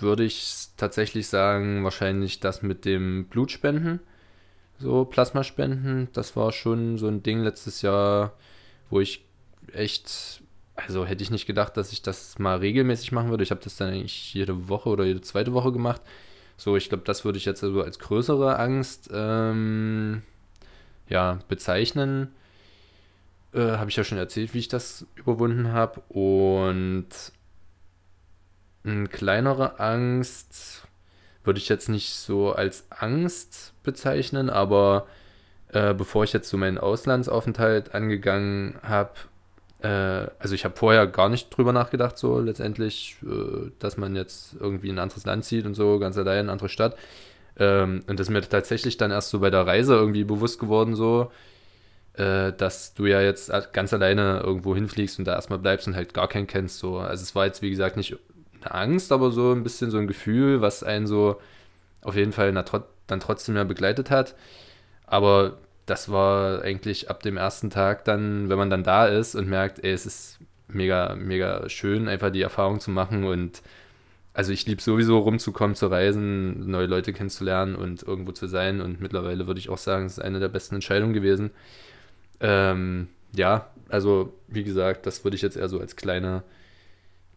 würde 0.00 0.24
ich 0.24 0.68
tatsächlich 0.76 1.28
sagen, 1.28 1.84
wahrscheinlich 1.84 2.40
das 2.40 2.62
mit 2.62 2.84
dem 2.84 3.26
Blutspenden, 3.26 4.00
so 4.78 5.04
Plasmaspenden. 5.04 6.08
Das 6.12 6.36
war 6.36 6.52
schon 6.52 6.98
so 6.98 7.08
ein 7.08 7.22
Ding 7.22 7.42
letztes 7.42 7.82
Jahr, 7.82 8.32
wo 8.90 9.00
ich 9.00 9.24
echt, 9.72 10.42
also 10.86 11.04
hätte 11.04 11.22
ich 11.22 11.30
nicht 11.30 11.46
gedacht, 11.46 11.76
dass 11.76 11.92
ich 11.92 12.02
das 12.02 12.38
mal 12.38 12.58
regelmäßig 12.58 13.12
machen 13.12 13.30
würde. 13.30 13.42
Ich 13.42 13.50
habe 13.50 13.60
das 13.62 13.76
dann 13.76 13.90
eigentlich 13.90 14.32
jede 14.34 14.68
Woche 14.68 14.88
oder 14.88 15.04
jede 15.04 15.20
zweite 15.20 15.52
Woche 15.52 15.72
gemacht. 15.72 16.00
So, 16.56 16.76
ich 16.76 16.88
glaube, 16.88 17.04
das 17.04 17.24
würde 17.24 17.38
ich 17.38 17.44
jetzt 17.44 17.64
also 17.64 17.82
als 17.82 17.98
größere 17.98 18.58
Angst 18.58 19.10
ähm, 19.12 20.22
ja, 21.08 21.40
bezeichnen. 21.48 22.32
Äh, 23.52 23.72
habe 23.72 23.90
ich 23.90 23.96
ja 23.96 24.04
schon 24.04 24.18
erzählt, 24.18 24.54
wie 24.54 24.58
ich 24.58 24.68
das 24.68 25.06
überwunden 25.16 25.72
habe. 25.72 26.00
Und 26.08 27.08
eine 28.84 29.08
kleinere 29.08 29.80
Angst 29.80 30.86
würde 31.44 31.58
ich 31.58 31.68
jetzt 31.68 31.88
nicht 31.88 32.14
so 32.14 32.52
als 32.52 32.86
Angst 32.90 33.72
bezeichnen, 33.82 34.48
aber 34.48 35.06
äh, 35.68 35.94
bevor 35.94 36.24
ich 36.24 36.32
jetzt 36.32 36.48
so 36.48 36.56
meinen 36.56 36.78
Auslandsaufenthalt 36.78 37.94
angegangen 37.94 38.78
habe, 38.82 39.14
äh, 39.80 39.88
also 40.38 40.54
ich 40.54 40.64
habe 40.64 40.76
vorher 40.76 41.06
gar 41.06 41.28
nicht 41.28 41.50
drüber 41.56 41.72
nachgedacht, 41.72 42.18
so 42.18 42.38
letztendlich, 42.40 43.16
äh, 43.22 43.70
dass 43.78 43.96
man 43.96 44.16
jetzt 44.16 44.56
irgendwie 44.58 44.88
in 44.88 44.96
ein 44.96 45.02
anderes 45.02 45.24
Land 45.24 45.44
zieht 45.44 45.66
und 45.66 45.74
so, 45.74 45.98
ganz 45.98 46.16
allein 46.18 46.38
in 46.38 46.40
eine 46.42 46.52
andere 46.52 46.68
Stadt. 46.68 46.96
Ähm, 47.58 48.02
und 48.06 48.18
das 48.18 48.28
ist 48.28 48.32
mir 48.32 48.40
tatsächlich 48.42 48.96
dann 48.96 49.10
erst 49.10 49.30
so 49.30 49.40
bei 49.40 49.50
der 49.50 49.66
Reise 49.66 49.94
irgendwie 49.94 50.24
bewusst 50.24 50.58
geworden, 50.58 50.94
so, 50.96 51.30
äh, 52.14 52.52
dass 52.52 52.94
du 52.94 53.06
ja 53.06 53.20
jetzt 53.20 53.52
ganz 53.72 53.92
alleine 53.92 54.40
irgendwo 54.40 54.74
hinfliegst 54.74 55.18
und 55.18 55.24
da 55.26 55.34
erstmal 55.34 55.58
bleibst 55.58 55.86
und 55.86 55.96
halt 55.96 56.14
gar 56.14 56.28
keinen 56.28 56.46
kennst. 56.46 56.78
So. 56.78 56.98
Also 56.98 57.22
es 57.22 57.34
war 57.34 57.46
jetzt, 57.46 57.62
wie 57.62 57.70
gesagt, 57.70 57.96
nicht 57.96 58.16
eine 58.60 58.74
Angst, 58.74 59.12
aber 59.12 59.30
so 59.30 59.52
ein 59.52 59.62
bisschen 59.62 59.90
so 59.90 59.98
ein 59.98 60.08
Gefühl, 60.08 60.60
was 60.60 60.82
einen 60.82 61.06
so 61.06 61.40
auf 62.02 62.16
jeden 62.16 62.32
Fall 62.32 62.52
dann 62.52 63.20
trotzdem 63.20 63.56
ja 63.56 63.64
begleitet 63.64 64.10
hat. 64.10 64.34
Aber 65.06 65.58
das 65.90 66.10
war 66.10 66.62
eigentlich 66.62 67.10
ab 67.10 67.22
dem 67.22 67.36
ersten 67.36 67.70
Tag 67.70 68.04
dann, 68.04 68.48
wenn 68.48 68.58
man 68.58 68.70
dann 68.70 68.84
da 68.84 69.06
ist 69.06 69.34
und 69.34 69.48
merkt, 69.48 69.82
ey, 69.84 69.92
es 69.92 70.06
ist 70.06 70.38
mega, 70.68 71.14
mega 71.16 71.68
schön, 71.68 72.08
einfach 72.08 72.30
die 72.30 72.42
Erfahrung 72.42 72.80
zu 72.80 72.90
machen 72.90 73.24
und 73.24 73.62
also 74.38 74.52
ich 74.52 74.66
liebe 74.66 74.80
sowieso 74.80 75.18
rumzukommen, 75.18 75.74
zu 75.74 75.88
reisen, 75.88 76.70
neue 76.70 76.86
Leute 76.86 77.12
kennenzulernen 77.12 77.74
und 77.74 78.04
irgendwo 78.04 78.30
zu 78.30 78.46
sein. 78.46 78.80
Und 78.80 79.00
mittlerweile 79.00 79.48
würde 79.48 79.58
ich 79.58 79.68
auch 79.68 79.78
sagen, 79.78 80.06
es 80.06 80.12
ist 80.12 80.24
eine 80.24 80.38
der 80.38 80.48
besten 80.48 80.76
Entscheidungen 80.76 81.12
gewesen. 81.12 81.50
Ähm, 82.38 83.08
ja, 83.34 83.68
also 83.88 84.32
wie 84.46 84.62
gesagt, 84.62 85.06
das 85.06 85.24
würde 85.24 85.34
ich 85.34 85.42
jetzt 85.42 85.56
eher 85.56 85.68
so 85.68 85.80
als 85.80 85.96
kleine, 85.96 86.44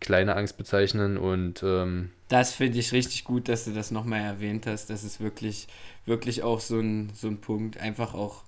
kleine 0.01 0.35
Angst 0.35 0.57
bezeichnen. 0.57 1.17
Und 1.17 1.63
ähm, 1.63 2.11
das 2.27 2.53
finde 2.53 2.79
ich 2.79 2.91
richtig 2.91 3.23
gut, 3.23 3.47
dass 3.47 3.63
du 3.63 3.71
das 3.71 3.91
nochmal 3.91 4.19
erwähnt 4.19 4.67
hast. 4.67 4.89
Das 4.89 5.05
ist 5.05 5.21
wirklich, 5.21 5.67
wirklich 6.05 6.43
auch 6.43 6.59
so 6.59 6.79
ein, 6.79 7.11
so 7.13 7.27
ein 7.27 7.37
Punkt. 7.37 7.77
Einfach 7.77 8.13
auch, 8.13 8.43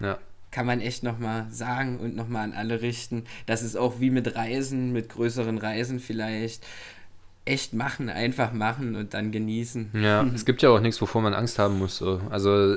ja. 0.00 0.06
ja 0.06 0.18
kann 0.54 0.66
man 0.66 0.80
echt 0.80 1.02
nochmal 1.02 1.46
sagen 1.50 1.98
und 1.98 2.14
nochmal 2.14 2.44
an 2.44 2.52
alle 2.52 2.80
richten. 2.80 3.24
Das 3.46 3.64
ist 3.64 3.76
auch 3.76 3.98
wie 3.98 4.10
mit 4.10 4.36
Reisen, 4.36 4.92
mit 4.92 5.08
größeren 5.08 5.58
Reisen 5.58 5.98
vielleicht 5.98 6.64
echt 7.44 7.74
machen, 7.74 8.08
einfach 8.08 8.52
machen 8.52 8.94
und 8.94 9.14
dann 9.14 9.32
genießen. 9.32 9.90
Ja, 9.94 10.22
es 10.34 10.44
gibt 10.44 10.62
ja 10.62 10.70
auch 10.70 10.78
nichts, 10.78 11.02
wovor 11.02 11.22
man 11.22 11.34
Angst 11.34 11.58
haben 11.58 11.78
muss. 11.78 11.96
So. 11.96 12.20
Also 12.30 12.76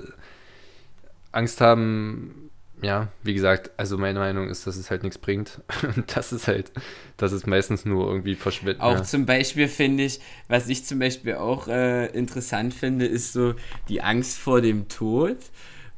Angst 1.32 1.62
haben, 1.62 2.47
ja, 2.82 3.08
wie 3.24 3.34
gesagt, 3.34 3.72
also 3.78 3.98
meine 3.98 4.20
Meinung 4.20 4.50
ist, 4.50 4.68
dass 4.68 4.78
es 4.78 4.92
halt 4.92 5.04
nichts 5.04 5.18
bringt. 5.18 5.62
Und 5.96 6.16
das 6.16 6.32
ist 6.32 6.48
halt, 6.48 6.72
das 7.18 7.32
ist 7.32 7.48
meistens 7.48 7.86
nur 7.86 8.08
irgendwie 8.08 8.36
verschwendet. 8.36 8.82
Auch 8.82 8.96
ja. 8.96 9.04
zum 9.04 9.26
Beispiel 9.26 9.68
finde 9.68 10.04
ich, 10.04 10.20
was 10.48 10.68
ich 10.68 10.86
zum 10.86 11.00
Beispiel 11.00 11.36
auch 11.36 11.68
äh, 11.68 12.08
interessant 12.08 12.74
finde, 12.74 13.06
ist 13.06 13.34
so 13.34 13.56
die 13.90 14.02
Angst 14.02 14.38
vor 14.38 14.62
dem 14.62 14.88
Tod. 14.88 15.38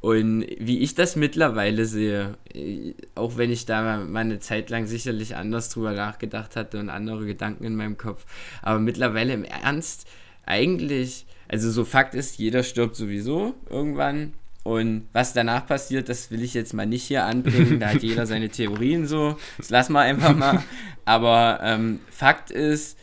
Und 0.01 0.45
wie 0.57 0.79
ich 0.79 0.95
das 0.95 1.17
mittlerweile 1.17 1.85
sehe, 1.85 2.37
äh, 2.53 2.93
auch 3.15 3.35
wenn 3.35 3.51
ich 3.51 3.65
da 3.65 4.05
mal 4.05 4.21
eine 4.21 4.39
Zeit 4.39 4.69
lang 4.69 4.87
sicherlich 4.87 5.35
anders 5.35 5.69
drüber 5.69 5.91
nachgedacht 5.91 6.55
hatte 6.55 6.79
und 6.79 6.89
andere 6.89 7.25
Gedanken 7.25 7.65
in 7.65 7.75
meinem 7.75 7.97
Kopf, 7.97 8.25
aber 8.61 8.79
mittlerweile 8.79 9.33
im 9.33 9.43
Ernst, 9.43 10.07
eigentlich, 10.45 11.25
also 11.49 11.69
so 11.69 11.83
Fakt 11.83 12.15
ist, 12.15 12.37
jeder 12.37 12.63
stirbt 12.63 12.95
sowieso 12.95 13.55
irgendwann. 13.69 14.33
Und 14.63 15.07
was 15.13 15.33
danach 15.33 15.65
passiert, 15.65 16.09
das 16.09 16.31
will 16.31 16.43
ich 16.43 16.53
jetzt 16.53 16.73
mal 16.73 16.85
nicht 16.85 17.03
hier 17.03 17.25
anbringen. 17.25 17.79
Da 17.79 17.89
hat 17.89 18.03
jeder 18.03 18.25
seine 18.25 18.49
Theorien 18.49 19.07
so. 19.07 19.37
Das 19.57 19.69
lassen 19.69 19.93
wir 19.93 20.01
einfach 20.01 20.35
mal. 20.35 20.61
Aber 21.05 21.59
ähm, 21.63 21.99
Fakt 22.09 22.51
ist, 22.51 22.97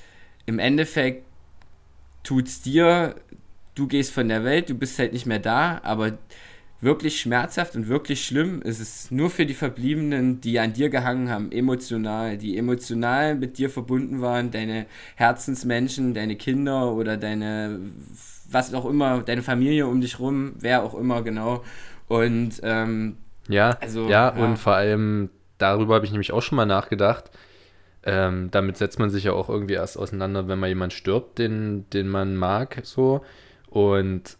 im 0.45 0.59
Endeffekt 0.59 1.25
tut 2.23 2.49
es 2.49 2.63
dir, 2.63 3.17
du 3.75 3.87
gehst 3.87 4.13
von 4.13 4.29
der 4.29 4.45
Welt, 4.45 4.69
du 4.69 4.75
bist 4.75 4.99
halt 4.99 5.13
nicht 5.13 5.27
mehr 5.27 5.39
da, 5.39 5.81
aber 5.83 6.19
wirklich 6.81 7.21
schmerzhaft 7.21 7.75
und 7.75 7.89
wirklich 7.89 8.25
schlimm. 8.25 8.61
Es 8.65 8.81
ist 8.81 9.11
nur 9.11 9.31
für 9.31 9.47
die 9.47 9.55
Verbliebenen, 9.55 10.41
die 10.41 10.59
an 10.59 10.73
dir 10.73 10.91
gehangen 10.91 11.31
haben, 11.31 11.51
emotional, 11.51 12.37
die 12.37 12.59
emotional 12.59 13.35
mit 13.35 13.59
dir 13.59 13.71
verbunden 13.71 14.21
waren, 14.21 14.51
deine 14.51 14.87
Herzensmenschen, 15.15 16.15
deine 16.15 16.37
Kinder 16.37 16.93
oder 16.93 17.17
deine, 17.17 17.81
was 18.51 18.73
auch 18.75 18.87
immer, 18.87 19.23
deine 19.23 19.43
Familie 19.43 19.87
um 19.87 20.01
dich 20.01 20.19
rum, 20.19 20.55
wer 20.59 20.83
auch 20.83 20.95
immer 20.95 21.23
genau. 21.23 21.65
Und 22.09 22.61
ähm, 22.63 23.17
ja, 23.49 23.77
also, 23.81 24.09
ja, 24.09 24.37
ja, 24.37 24.45
und 24.45 24.59
vor 24.59 24.75
allem 24.75 25.31
darüber 25.59 25.95
habe 25.95 26.05
ich 26.05 26.13
nämlich 26.13 26.33
auch 26.33 26.43
schon 26.43 26.57
mal 26.57 26.67
nachgedacht. 26.67 27.31
Ähm, 28.03 28.51
damit 28.53 28.77
setzt 28.77 28.99
man 28.99 29.11
sich 29.11 29.25
ja 29.25 29.33
auch 29.33 29.49
irgendwie 29.49 29.75
erst 29.75 29.99
auseinander, 29.99 30.47
wenn 30.47 30.61
mal 30.61 30.69
jemand 30.69 30.93
stirbt, 30.93 31.39
den, 31.39 31.91
den 31.91 32.09
man 32.09 32.37
mag, 32.37 32.81
so. 32.85 33.25
Und 33.69 34.37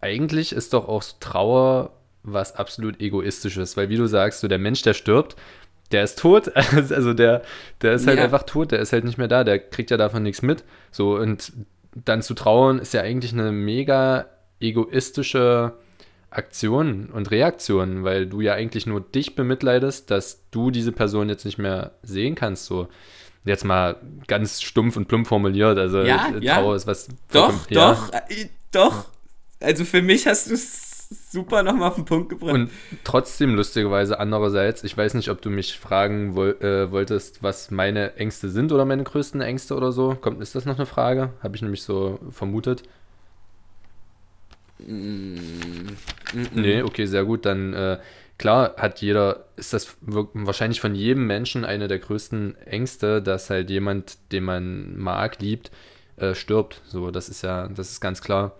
eigentlich 0.00 0.52
ist 0.52 0.72
doch 0.72 0.88
auch 0.88 1.04
Trauer 1.20 1.92
was 2.22 2.54
absolut 2.54 3.00
egoistisches, 3.00 3.76
weil 3.76 3.88
wie 3.88 3.96
du 3.96 4.06
sagst, 4.06 4.40
so 4.40 4.48
der 4.48 4.58
Mensch, 4.58 4.82
der 4.82 4.94
stirbt, 4.94 5.36
der 5.90 6.04
ist 6.04 6.18
tot, 6.18 6.50
also 6.56 7.12
der, 7.12 7.42
der 7.82 7.92
ist 7.92 8.06
halt 8.06 8.18
ja. 8.18 8.24
einfach 8.24 8.44
tot, 8.44 8.72
der 8.72 8.78
ist 8.78 8.92
halt 8.92 9.04
nicht 9.04 9.18
mehr 9.18 9.28
da, 9.28 9.44
der 9.44 9.58
kriegt 9.58 9.90
ja 9.90 9.96
davon 9.96 10.22
nichts 10.22 10.40
mit. 10.42 10.64
So, 10.90 11.16
und 11.16 11.52
dann 11.94 12.22
zu 12.22 12.34
trauern 12.34 12.78
ist 12.78 12.94
ja 12.94 13.02
eigentlich 13.02 13.32
eine 13.32 13.52
mega 13.52 14.26
egoistische 14.60 15.74
Aktion 16.30 17.10
und 17.10 17.30
Reaktion, 17.30 18.04
weil 18.04 18.26
du 18.26 18.40
ja 18.40 18.54
eigentlich 18.54 18.86
nur 18.86 19.00
dich 19.00 19.34
bemitleidest, 19.34 20.10
dass 20.10 20.48
du 20.50 20.70
diese 20.70 20.92
Person 20.92 21.28
jetzt 21.28 21.44
nicht 21.44 21.58
mehr 21.58 21.92
sehen 22.02 22.34
kannst. 22.34 22.64
So, 22.66 22.88
jetzt 23.44 23.64
mal 23.64 23.96
ganz 24.26 24.62
stumpf 24.62 24.96
und 24.96 25.08
plump 25.08 25.26
formuliert, 25.26 25.78
also 25.78 26.02
ja, 26.02 26.30
Trauer 26.30 26.40
ja. 26.70 26.74
ist 26.74 26.86
was. 26.86 27.08
Doch, 27.32 27.68
ja. 27.70 27.92
doch, 27.92 28.12
äh, 28.12 28.48
doch. 28.70 29.06
Also 29.60 29.84
für 29.84 30.02
mich 30.02 30.26
hast 30.26 30.48
du 30.50 30.54
es 30.54 30.91
super 31.12 31.62
nochmal 31.62 31.88
auf 31.88 31.96
den 31.96 32.04
Punkt 32.04 32.28
gebracht. 32.28 32.54
Und 32.54 32.70
trotzdem 33.04 33.54
lustigerweise 33.54 34.18
andererseits, 34.18 34.84
ich 34.84 34.96
weiß 34.96 35.14
nicht, 35.14 35.30
ob 35.30 35.40
du 35.40 35.50
mich 35.50 35.78
fragen 35.78 36.34
woll, 36.34 36.56
äh, 36.60 36.90
wolltest, 36.90 37.42
was 37.42 37.70
meine 37.70 38.16
Ängste 38.16 38.48
sind 38.48 38.72
oder 38.72 38.84
meine 38.84 39.04
größten 39.04 39.40
Ängste 39.40 39.74
oder 39.74 39.92
so. 39.92 40.16
Kommt, 40.20 40.40
ist 40.40 40.54
das 40.54 40.64
noch 40.64 40.76
eine 40.76 40.86
Frage? 40.86 41.30
Habe 41.42 41.56
ich 41.56 41.62
nämlich 41.62 41.82
so 41.82 42.18
vermutet. 42.30 42.82
Mm, 44.78 45.36
mm, 46.32 46.46
nee, 46.54 46.82
okay, 46.82 47.06
sehr 47.06 47.24
gut. 47.24 47.46
Dann 47.46 47.72
äh, 47.72 47.98
klar 48.38 48.74
hat 48.76 49.00
jeder, 49.00 49.44
ist 49.56 49.72
das 49.72 49.96
wahrscheinlich 50.00 50.80
von 50.80 50.94
jedem 50.94 51.26
Menschen 51.26 51.64
eine 51.64 51.88
der 51.88 51.98
größten 51.98 52.56
Ängste, 52.66 53.22
dass 53.22 53.50
halt 53.50 53.70
jemand, 53.70 54.18
den 54.32 54.44
man 54.44 54.98
mag, 54.98 55.40
liebt, 55.40 55.70
äh, 56.16 56.34
stirbt. 56.34 56.82
So, 56.86 57.10
das 57.10 57.28
ist 57.28 57.42
ja, 57.42 57.68
das 57.68 57.90
ist 57.90 58.00
ganz 58.00 58.20
klar. 58.20 58.56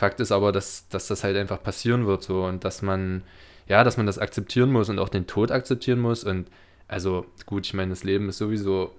Fakt 0.00 0.18
ist 0.18 0.32
aber, 0.32 0.50
dass, 0.50 0.88
dass 0.88 1.08
das 1.08 1.24
halt 1.24 1.36
einfach 1.36 1.62
passieren 1.62 2.06
wird 2.06 2.22
so 2.22 2.46
und 2.46 2.64
dass 2.64 2.80
man, 2.80 3.22
ja, 3.68 3.84
dass 3.84 3.98
man 3.98 4.06
das 4.06 4.18
akzeptieren 4.18 4.72
muss 4.72 4.88
und 4.88 4.98
auch 4.98 5.10
den 5.10 5.26
Tod 5.26 5.50
akzeptieren 5.50 6.00
muss. 6.00 6.24
Und 6.24 6.48
also 6.88 7.26
gut, 7.44 7.66
ich 7.66 7.74
meine, 7.74 7.90
das 7.90 8.02
Leben 8.02 8.30
ist 8.30 8.38
sowieso 8.38 8.94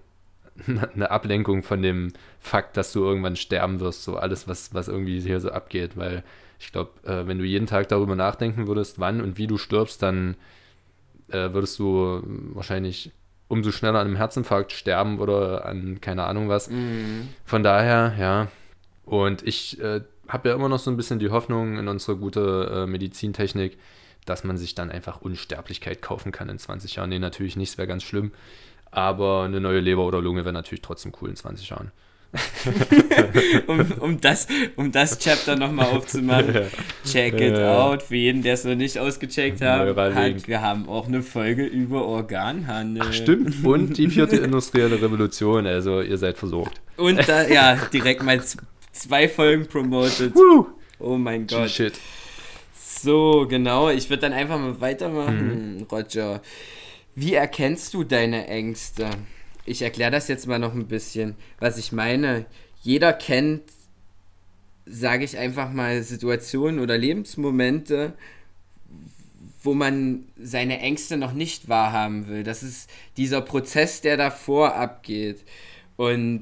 eine 0.68 1.10
Ablenkung 1.10 1.64
von 1.64 1.82
dem 1.82 2.14
Fakt, 2.40 2.78
dass 2.78 2.94
du 2.94 3.04
irgendwann 3.04 3.36
sterben 3.36 3.80
wirst, 3.80 4.04
so 4.04 4.16
alles, 4.16 4.48
was, 4.48 4.76
was 4.76 4.90
irgendwie 4.90 5.20
hier 5.20 5.40
so 5.40 5.50
abgeht, 5.50 5.98
weil 5.98 6.24
ich 6.60 6.72
glaube, 6.72 6.92
äh, 7.04 7.26
wenn 7.26 7.40
du 7.40 7.46
jeden 7.46 7.66
Tag 7.66 7.88
darüber 7.88 8.16
nachdenken 8.16 8.68
würdest, 8.68 9.00
wann 9.00 9.22
und 9.22 9.40
wie 9.40 9.48
du 9.48 9.58
stirbst, 9.58 10.04
dann 10.04 10.36
äh, 11.30 11.52
würdest 11.52 11.80
du 11.80 12.22
wahrscheinlich 12.54 13.12
umso 13.48 13.72
schneller 13.72 13.98
an 13.98 14.06
einem 14.06 14.18
Herzinfarkt 14.18 14.72
sterben 14.72 15.18
oder 15.18 15.66
an 15.66 16.00
keine 16.00 16.26
Ahnung 16.26 16.48
was. 16.48 16.70
Mhm. 16.70 17.30
Von 17.44 17.64
daher, 17.64 18.14
ja. 18.20 18.50
Und 19.04 19.42
ich 19.48 19.82
äh, 19.82 20.02
habe 20.32 20.50
ja 20.50 20.56
immer 20.56 20.70
noch 20.70 20.80
so 20.80 20.90
ein 20.90 20.98
bisschen 20.98 21.20
die 21.20 21.30
Hoffnung 21.30 21.78
in 21.78 21.88
unsere 21.88 22.18
gute 22.18 22.84
äh, 22.84 22.88
Medizintechnik, 22.88 23.78
dass 24.26 24.44
man 24.44 24.58
sich 24.58 24.76
dann 24.76 24.92
einfach 24.92 25.22
Unsterblichkeit 25.22 26.02
kaufen 26.02 26.32
kann 26.32 26.50
in 26.50 26.60
20 26.60 26.96
Jahren. 26.96 27.10
Nee, 27.10 27.20
natürlich 27.20 27.56
nicht, 27.56 27.72
es 27.72 27.78
wäre 27.78 27.88
ganz 27.88 28.04
schlimm. 28.04 28.32
Aber 28.92 29.44
eine 29.44 29.60
neue 29.60 29.80
Leber 29.80 30.06
oder 30.06 30.22
Lunge 30.22 30.44
wäre 30.44 30.54
natürlich 30.54 30.82
trotzdem 30.82 31.14
cool 31.22 31.30
in 31.30 31.36
20 31.36 31.70
Jahren. 31.70 31.92
um, 33.68 33.92
um, 34.00 34.22
das, 34.22 34.48
um 34.78 34.90
das 34.92 35.20
Chapter 35.20 35.58
nochmal 35.58 35.88
aufzumachen. 35.88 36.54
Ja. 36.54 36.62
Check 37.06 37.34
it 37.42 37.58
ja. 37.58 37.78
out. 37.78 38.04
Für 38.04 38.16
jeden, 38.16 38.42
der 38.42 38.54
es 38.54 38.64
noch 38.64 38.76
nicht 38.76 38.98
ausgecheckt 38.98 39.62
hat, 39.62 39.98
hat, 39.98 40.48
wir 40.48 40.62
haben 40.62 40.88
auch 40.88 41.08
eine 41.08 41.24
Folge 41.24 41.66
über 41.66 42.06
Organhandel. 42.06 43.04
Ach, 43.06 43.14
stimmt. 43.14 43.66
Und 43.66 43.98
die 43.98 44.08
vierte 44.08 44.38
industrielle 44.38 45.02
Revolution. 45.02 45.68
Also 45.68 46.02
ihr 46.02 46.18
seid 46.18 46.38
versorgt. 46.38 46.80
Und 46.96 47.28
da, 47.28 47.48
ja, 47.48 47.76
direkt 47.92 48.24
mal 48.24 48.42
zwei 49.02 49.28
Folgen 49.28 49.68
promoted. 49.68 50.36
Woo. 50.36 50.68
Oh 51.00 51.18
mein 51.18 51.48
Gott. 51.48 51.70
Shit. 51.70 52.00
So, 52.74 53.48
genau. 53.50 53.90
Ich 53.90 54.10
würde 54.10 54.22
dann 54.22 54.34
einfach 54.34 54.60
mal 54.60 54.80
weitermachen, 54.80 55.78
mhm. 55.78 55.84
Roger. 55.92 56.42
Wie 57.16 57.34
erkennst 57.34 57.94
du 57.94 58.04
deine 58.04 58.48
Ängste? 58.48 59.10
ich 59.66 59.82
erkläre 59.82 60.12
das 60.12 60.28
jetzt 60.28 60.48
mal 60.48 60.60
noch 60.60 60.74
ein 60.74 60.88
bisschen, 60.88 61.36
was 61.60 61.78
ich 61.78 61.92
meine. 61.92 62.46
Jeder 62.82 63.14
kennt, 63.14 63.64
sage 64.86 65.24
ich 65.24 65.38
einfach 65.38 65.72
mal, 65.72 66.02
Situationen 66.04 66.80
oder 66.80 66.98
Lebensmomente, 66.98 68.14
wo 69.64 69.74
man 69.74 70.26
seine 70.38 70.80
Ängste 70.80 71.18
noch 71.18 71.34
nicht 71.34 71.70
wahrhaben 71.70 72.28
will. 72.28 72.44
Das 72.44 72.64
ist 72.64 72.90
dieser 73.18 73.42
Prozess, 73.42 74.02
der 74.02 74.18
davor 74.18 74.76
abgeht. 74.76 75.44
Und 75.98 76.42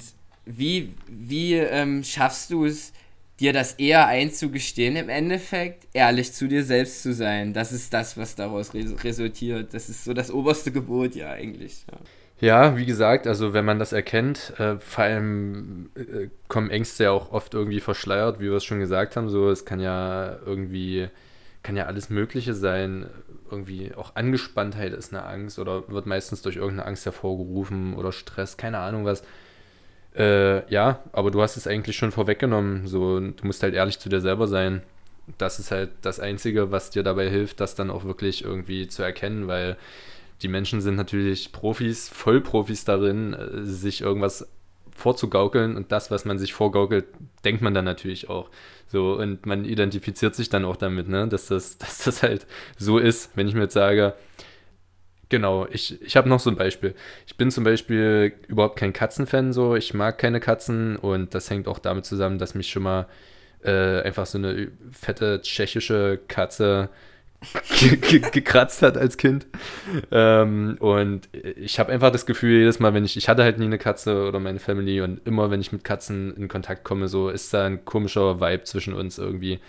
wie, 0.58 0.94
wie 1.08 1.56
ähm, 1.56 2.04
schaffst 2.04 2.52
du 2.52 2.66
es, 2.66 2.92
dir 3.40 3.54
das 3.54 3.74
eher 3.74 4.08
einzugestehen 4.08 4.96
im 4.96 5.08
Endeffekt, 5.08 5.88
ehrlich 5.94 6.34
zu 6.34 6.48
dir 6.48 6.64
selbst 6.64 7.04
zu 7.04 7.14
sein? 7.14 7.54
Das 7.54 7.72
ist 7.72 7.94
das, 7.94 8.18
was 8.18 8.36
daraus 8.36 8.74
resultiert. 8.74 9.74
Das 9.74 9.90
ist 9.90 10.04
so 10.04 10.14
das 10.14 10.32
oberste 10.32 10.72
Gebot 10.72 11.16
ja 11.16 11.32
eigentlich. 11.32 11.86
Ja. 11.90 11.98
Ja, 12.42 12.78
wie 12.78 12.86
gesagt, 12.86 13.28
also 13.28 13.54
wenn 13.54 13.66
man 13.66 13.80
das 13.80 13.92
erkennt, 13.92 14.54
äh, 14.60 14.78
vor 14.80 15.04
allem 15.04 15.90
äh, 15.96 16.30
kommen 16.48 16.70
Ängste 16.70 17.04
ja 17.04 17.12
auch 17.12 17.34
oft 17.34 17.54
irgendwie 17.54 17.82
verschleiert, 17.82 18.40
wie 18.40 18.46
wir 18.46 18.54
es 18.54 18.64
schon 18.64 18.80
gesagt 18.80 19.18
haben. 19.18 19.30
So, 19.30 19.50
es 19.50 19.66
kann 19.66 19.82
ja 19.82 20.38
irgendwie, 20.46 21.10
kann 21.64 21.76
ja 21.76 21.86
alles 21.86 22.10
Mögliche 22.10 22.54
sein. 22.54 23.08
Irgendwie 23.52 23.94
auch 23.94 24.16
Angespanntheit 24.16 24.94
ist 24.94 25.14
eine 25.14 25.26
Angst 25.26 25.60
oder 25.60 25.90
wird 25.90 26.06
meistens 26.06 26.42
durch 26.42 26.56
irgendeine 26.56 26.88
Angst 26.88 27.04
hervorgerufen 27.04 27.94
oder 27.96 28.14
Stress, 28.14 28.56
keine 28.56 28.78
Ahnung 28.78 29.04
was. 29.04 29.22
Äh, 30.16 30.72
ja, 30.72 31.00
aber 31.12 31.32
du 31.32 31.42
hast 31.42 31.58
es 31.58 31.68
eigentlich 31.68 31.96
schon 31.96 32.12
vorweggenommen. 32.12 32.88
So, 32.88 33.20
du 33.20 33.46
musst 33.46 33.64
halt 33.64 33.74
ehrlich 33.74 34.00
zu 34.00 34.10
dir 34.10 34.22
selber 34.22 34.48
sein. 34.48 34.82
Das 35.38 35.60
ist 35.60 35.72
halt 35.72 35.92
das 36.02 36.20
Einzige, 36.20 36.72
was 36.72 36.90
dir 36.90 37.04
dabei 37.04 37.30
hilft, 37.30 37.60
das 37.60 37.76
dann 37.76 37.92
auch 37.92 38.04
wirklich 38.04 38.44
irgendwie 38.44 38.88
zu 38.88 39.04
erkennen, 39.04 39.48
weil 39.48 39.78
die 40.42 40.48
Menschen 40.48 40.82
sind 40.82 40.96
natürlich 40.96 41.52
Profis, 41.52 42.10
Vollprofis 42.10 42.86
darin, 42.86 43.34
äh, 43.34 43.64
sich 43.64 44.02
irgendwas 44.02 44.48
vorzugaukeln 44.96 45.76
und 45.78 45.92
das, 45.92 46.12
was 46.12 46.26
man 46.26 46.38
sich 46.38 46.54
vorgaukelt, 46.54 47.06
denkt 47.46 47.62
man 47.62 47.74
dann 47.74 47.86
natürlich 47.86 48.30
auch. 48.30 48.50
So, 48.88 49.14
und 49.14 49.46
man 49.46 49.66
identifiziert 49.66 50.36
sich 50.36 50.50
dann 50.50 50.66
auch 50.66 50.76
damit, 50.76 51.08
ne, 51.08 51.28
dass 51.28 51.48
das, 51.48 51.78
dass 51.80 52.04
das 52.04 52.24
halt 52.24 52.48
so 52.78 52.98
ist, 52.98 53.32
wenn 53.36 53.48
ich 53.48 53.54
mir 53.54 53.62
jetzt 53.62 53.74
sage, 53.74 54.14
genau, 55.30 55.68
ich, 55.72 56.02
ich 56.02 56.18
habe 56.18 56.28
noch 56.28 56.40
so 56.40 56.50
ein 56.50 56.56
Beispiel. 56.56 56.96
Ich 57.28 57.38
bin 57.38 57.52
zum 57.52 57.64
Beispiel 57.64 58.34
überhaupt 58.48 58.78
kein 58.78 58.94
Katzenfan, 58.94 59.54
so, 59.54 59.76
ich 59.76 59.94
mag 59.94 60.18
keine 60.18 60.40
Katzen 60.40 60.96
und 60.98 61.34
das 61.34 61.50
hängt 61.50 61.68
auch 61.68 61.80
damit 61.80 62.06
zusammen, 62.06 62.40
dass 62.40 62.56
mich 62.56 62.70
schon 62.70 62.84
mal 62.84 63.08
äh, 63.64 64.02
einfach 64.02 64.26
so 64.26 64.38
eine 64.38 64.72
fette 64.92 65.42
tschechische 65.42 66.20
Katze 66.28 66.90
gekratzt 68.34 68.82
hat 68.82 68.98
als 68.98 69.18
Kind. 69.18 69.48
Ähm, 70.12 70.78
und 70.80 71.30
ich 71.34 71.80
habe 71.80 71.92
einfach 71.92 72.12
das 72.12 72.26
Gefühl, 72.26 72.60
jedes 72.60 72.80
Mal, 72.80 72.94
wenn 72.94 73.06
ich, 73.06 73.16
ich 73.16 73.30
hatte 73.30 73.44
halt 73.44 73.60
nie 73.60 73.66
eine 73.66 73.78
Katze 73.78 74.28
oder 74.28 74.40
meine 74.40 74.60
Family 74.60 75.02
und 75.02 75.26
immer, 75.26 75.50
wenn 75.50 75.62
ich 75.62 75.72
mit 75.72 75.84
Katzen 75.84 76.36
in 76.36 76.48
Kontakt 76.48 76.84
komme, 76.84 77.08
so 77.08 77.30
ist 77.30 77.54
da 77.54 77.66
ein 77.66 77.86
komischer 77.86 78.42
Vibe 78.42 78.64
zwischen 78.64 78.94
uns 78.94 79.18
irgendwie. 79.18 79.60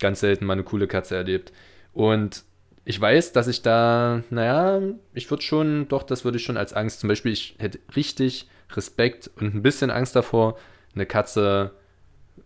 Ganz 0.00 0.20
selten 0.20 0.44
mal 0.44 0.54
eine 0.54 0.64
coole 0.64 0.88
Katze 0.88 1.14
erlebt. 1.14 1.52
Und 1.92 2.42
ich 2.84 3.00
weiß, 3.00 3.32
dass 3.32 3.48
ich 3.48 3.62
da, 3.62 4.22
naja, 4.30 4.80
ich 5.14 5.30
würde 5.30 5.42
schon, 5.42 5.88
doch, 5.88 6.02
das 6.02 6.24
würde 6.24 6.38
ich 6.38 6.44
schon 6.44 6.56
als 6.56 6.72
Angst, 6.72 7.00
zum 7.00 7.08
Beispiel, 7.08 7.32
ich 7.32 7.56
hätte 7.58 7.78
richtig 7.96 8.48
Respekt 8.72 9.30
und 9.36 9.54
ein 9.54 9.62
bisschen 9.62 9.90
Angst 9.90 10.14
davor, 10.16 10.58
eine 10.94 11.06
Katze 11.06 11.72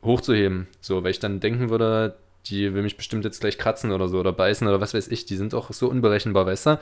hochzuheben. 0.02 0.68
So, 0.80 1.02
weil 1.02 1.10
ich 1.10 1.18
dann 1.18 1.40
denken 1.40 1.70
würde, 1.70 2.16
die 2.46 2.72
will 2.72 2.82
mich 2.82 2.96
bestimmt 2.96 3.24
jetzt 3.24 3.40
gleich 3.40 3.58
kratzen 3.58 3.92
oder 3.92 4.08
so 4.08 4.18
oder 4.20 4.32
beißen 4.32 4.66
oder 4.66 4.80
was 4.80 4.94
weiß 4.94 5.08
ich. 5.08 5.26
Die 5.26 5.36
sind 5.36 5.54
auch 5.54 5.72
so 5.72 5.88
unberechenbar, 5.88 6.46
weißt 6.46 6.66
du? 6.66 6.80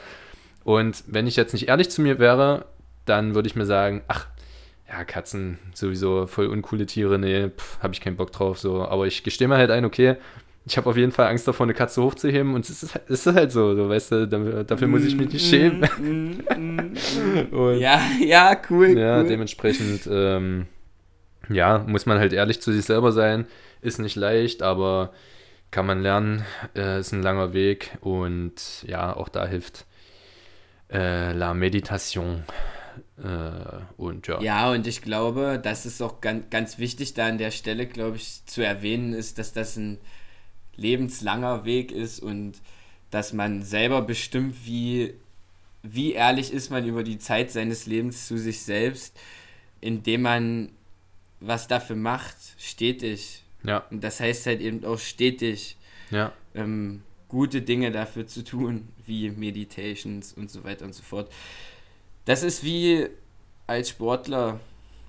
Und 0.65 1.05
wenn 1.07 1.27
ich 1.27 1.37
jetzt 1.37 1.53
nicht 1.53 1.69
ehrlich 1.69 1.91
zu 1.91 2.03
mir 2.03 2.19
wäre, 2.19 2.67
dann 3.05 3.35
würde 3.35 3.49
ich 3.49 3.57
mir 3.57 3.67
sagen, 3.67 4.03
ach, 4.09 4.27
ja, 4.89 5.05
Katzen 5.05 5.59
sowieso 5.75 6.27
voll 6.27 6.47
uncoole 6.47 6.87
Tiere, 6.87 7.19
nee, 7.19 7.51
habe 7.81 7.95
ich 7.95 8.01
keinen 8.01 8.17
Bock 8.17 8.33
drauf, 8.33 8.59
so. 8.59 8.85
Aber 8.85 9.07
ich 9.07 9.23
gestehe 9.23 9.49
mir 9.49 9.57
halt 9.57 9.71
ein, 9.71 9.85
okay, 9.85 10.17
ich 10.67 10.77
habe 10.77 10.91
auf 10.91 10.97
jeden 10.97 11.12
Fall 11.12 11.29
Angst 11.29 11.47
davor, 11.47 11.64
eine 11.64 11.75
Katze 11.75 12.03
hochzuheben 12.03 12.55
und 12.55 12.69
es 12.69 12.83
ist, 12.83 12.95
halt, 12.95 13.09
es 13.09 13.25
ist 13.25 13.35
halt 13.35 13.53
so, 13.53 13.77
so, 13.77 13.89
weißt 13.89 14.12
du, 14.12 14.27
dafür, 14.27 14.64
dafür 14.64 14.89
muss 14.89 15.05
ich 15.05 15.14
mich 15.14 15.33
nicht 15.33 15.49
schämen. 15.49 15.81
Mm, 15.99 16.41
mm, 16.55 17.51
mm, 17.53 17.75
ja, 17.79 18.01
ja, 18.21 18.61
cool. 18.69 18.99
Ja, 18.99 19.21
cool. 19.21 19.29
dementsprechend, 19.29 20.09
ähm, 20.11 20.67
ja, 21.49 21.79
muss 21.87 22.05
man 22.07 22.19
halt 22.19 22.33
ehrlich 22.33 22.61
zu 22.61 22.73
sich 22.73 22.85
selber 22.85 23.12
sein. 23.12 23.47
Ist 23.81 24.01
nicht 24.01 24.17
leicht, 24.17 24.64
aber 24.64 25.12
kann 25.71 25.87
man 25.87 26.03
lernen, 26.03 26.45
äh, 26.75 26.99
ist 26.99 27.12
ein 27.12 27.23
langer 27.23 27.53
Weg 27.53 27.97
und 28.01 28.83
ja, 28.89 29.14
auch 29.14 29.29
da 29.29 29.47
hilft 29.47 29.87
äh, 30.93 31.33
La 31.33 31.55
Meditation. 31.55 32.43
Äh, 33.23 33.85
und 33.97 34.27
ja. 34.27 34.41
Ja, 34.41 34.71
und 34.73 34.89
ich 34.89 35.01
glaube, 35.01 35.61
das 35.62 35.87
ist 35.87 36.03
auch 36.03 36.21
ganz, 36.21 36.51
ganz 36.51 36.79
wichtig, 36.79 37.14
da 37.14 37.29
an 37.29 37.39
der 37.39 37.53
Stelle, 37.53 37.87
glaube 37.87 38.17
ich, 38.17 38.45
zu 38.47 38.62
erwähnen 38.62 39.12
ist, 39.12 39.39
dass 39.39 39.53
das 39.53 39.77
ein 39.77 39.99
lebenslanger 40.77 41.64
Weg 41.64 41.93
ist 41.93 42.20
und 42.20 42.61
dass 43.11 43.33
man 43.33 43.62
selber 43.62 44.03
bestimmt, 44.03 44.55
wie, 44.64 45.14
wie 45.83 46.12
ehrlich 46.12 46.53
ist 46.53 46.70
man 46.70 46.87
über 46.87 47.03
die 47.03 47.18
Zeit 47.18 47.51
seines 47.51 47.87
Lebens 47.87 48.27
zu 48.27 48.39
sich 48.39 48.62
selbst, 48.62 49.18
indem 49.81 50.22
man 50.22 50.70
was 51.41 51.68
dafür 51.68 51.97
macht, 51.97 52.37
stetig 52.59 53.43
ja. 53.66 53.79
Und 53.91 54.03
das 54.03 54.20
heißt 54.20 54.47
halt 54.47 54.61
eben 54.61 54.85
auch 54.85 54.99
stetig 54.99 55.77
ja. 56.11 56.33
ähm, 56.55 57.03
gute 57.29 57.62
Dinge 57.62 57.91
dafür 57.91 58.27
zu 58.27 58.45
tun, 58.45 58.89
wie 59.05 59.31
Meditations 59.31 60.33
und 60.33 60.51
so 60.51 60.64
weiter 60.64 60.85
und 60.85 60.95
so 60.95 61.03
fort. 61.03 61.31
Das 62.24 62.43
ist 62.43 62.62
wie 62.62 63.09
als 63.66 63.91
Sportler 63.91 64.61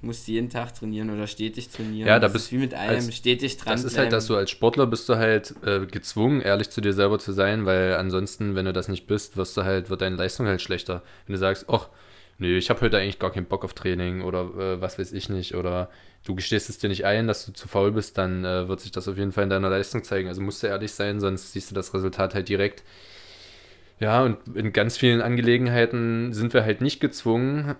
musst 0.02 0.28
du 0.28 0.32
jeden 0.32 0.50
Tag 0.50 0.76
trainieren 0.76 1.10
oder 1.10 1.28
stetig 1.28 1.70
trainieren. 1.70 2.08
Ja, 2.08 2.20
da 2.20 2.28
bist 2.28 2.52
du 2.52 2.56
wie 2.56 2.60
mit 2.60 2.74
allem 2.74 3.06
als, 3.06 3.16
stetig 3.16 3.58
dran. 3.58 3.74
Das 3.74 3.84
ist 3.84 3.98
halt, 3.98 4.12
dass 4.12 4.28
du 4.28 4.36
als 4.36 4.52
Sportler 4.52 4.86
bist 4.86 5.10
du 5.10 5.16
halt 5.16 5.56
äh, 5.66 5.86
gezwungen, 5.86 6.41
ehrlich 6.41 6.70
zu 6.70 6.82
dir 6.82 6.93
selber 6.93 7.20
zu 7.20 7.32
sein, 7.32 7.66
weil 7.66 7.95
ansonsten, 7.95 8.56
wenn 8.56 8.66
du 8.66 8.74
das 8.74 8.88
nicht 8.88 9.08
bist, 9.08 9.38
wirst 9.38 9.58
du 9.58 9.64
halt, 9.64 9.89
wird 9.89 10.02
deine 10.02 10.16
Leistung 10.16 10.45
halt 10.45 10.62
schlechter. 10.62 11.02
Wenn 11.26 11.34
du 11.34 11.39
sagst, 11.39 11.66
ach, 11.68 11.89
nee, 12.38 12.58
ich 12.58 12.70
habe 12.70 12.82
heute 12.82 12.98
eigentlich 12.98 13.20
gar 13.20 13.32
keinen 13.32 13.48
Bock 13.48 13.64
auf 13.64 13.74
Training 13.74 14.22
oder 14.22 14.41
äh, 14.58 14.82
was 14.82 15.00
weiß 15.00 15.12
ich 15.14 15.30
nicht 15.30 15.56
oder 15.56 15.89
du 16.26 16.36
gestehst 16.36 16.70
es 16.70 16.78
dir 16.78 16.89
nicht 16.89 17.06
ein, 17.06 17.28
dass 17.28 17.45
du 17.45 17.54
zu 17.54 17.68
faul 17.68 17.91
bist, 17.91 18.18
dann 18.18 18.45
äh, 18.45 18.68
wird 18.68 18.82
sich 18.82 18.91
das 18.91 19.08
auf 19.08 19.18
jeden 19.18 19.32
Fall 19.32 19.45
in 19.45 19.50
deiner 19.50 19.70
Leistung 19.70 20.04
zeigen. 20.04 20.28
Also 20.28 20.41
musst 20.41 20.62
du 20.62 20.68
ehrlich 20.68 20.91
sein, 20.91 21.20
sonst 21.20 21.54
siehst 21.54 21.72
du 21.72 21.76
das 21.76 21.93
Resultat 21.93 22.36
halt 22.36 22.50
direkt. 22.50 22.84
Ja, 24.00 24.24
und 24.24 24.38
in 24.56 24.74
ganz 24.74 24.95
vielen 24.95 25.22
Angelegenheiten 25.22 26.32
sind 26.32 26.54
wir 26.54 26.64
halt 26.64 26.82
nicht 26.82 27.00
gezwungen 27.00 27.76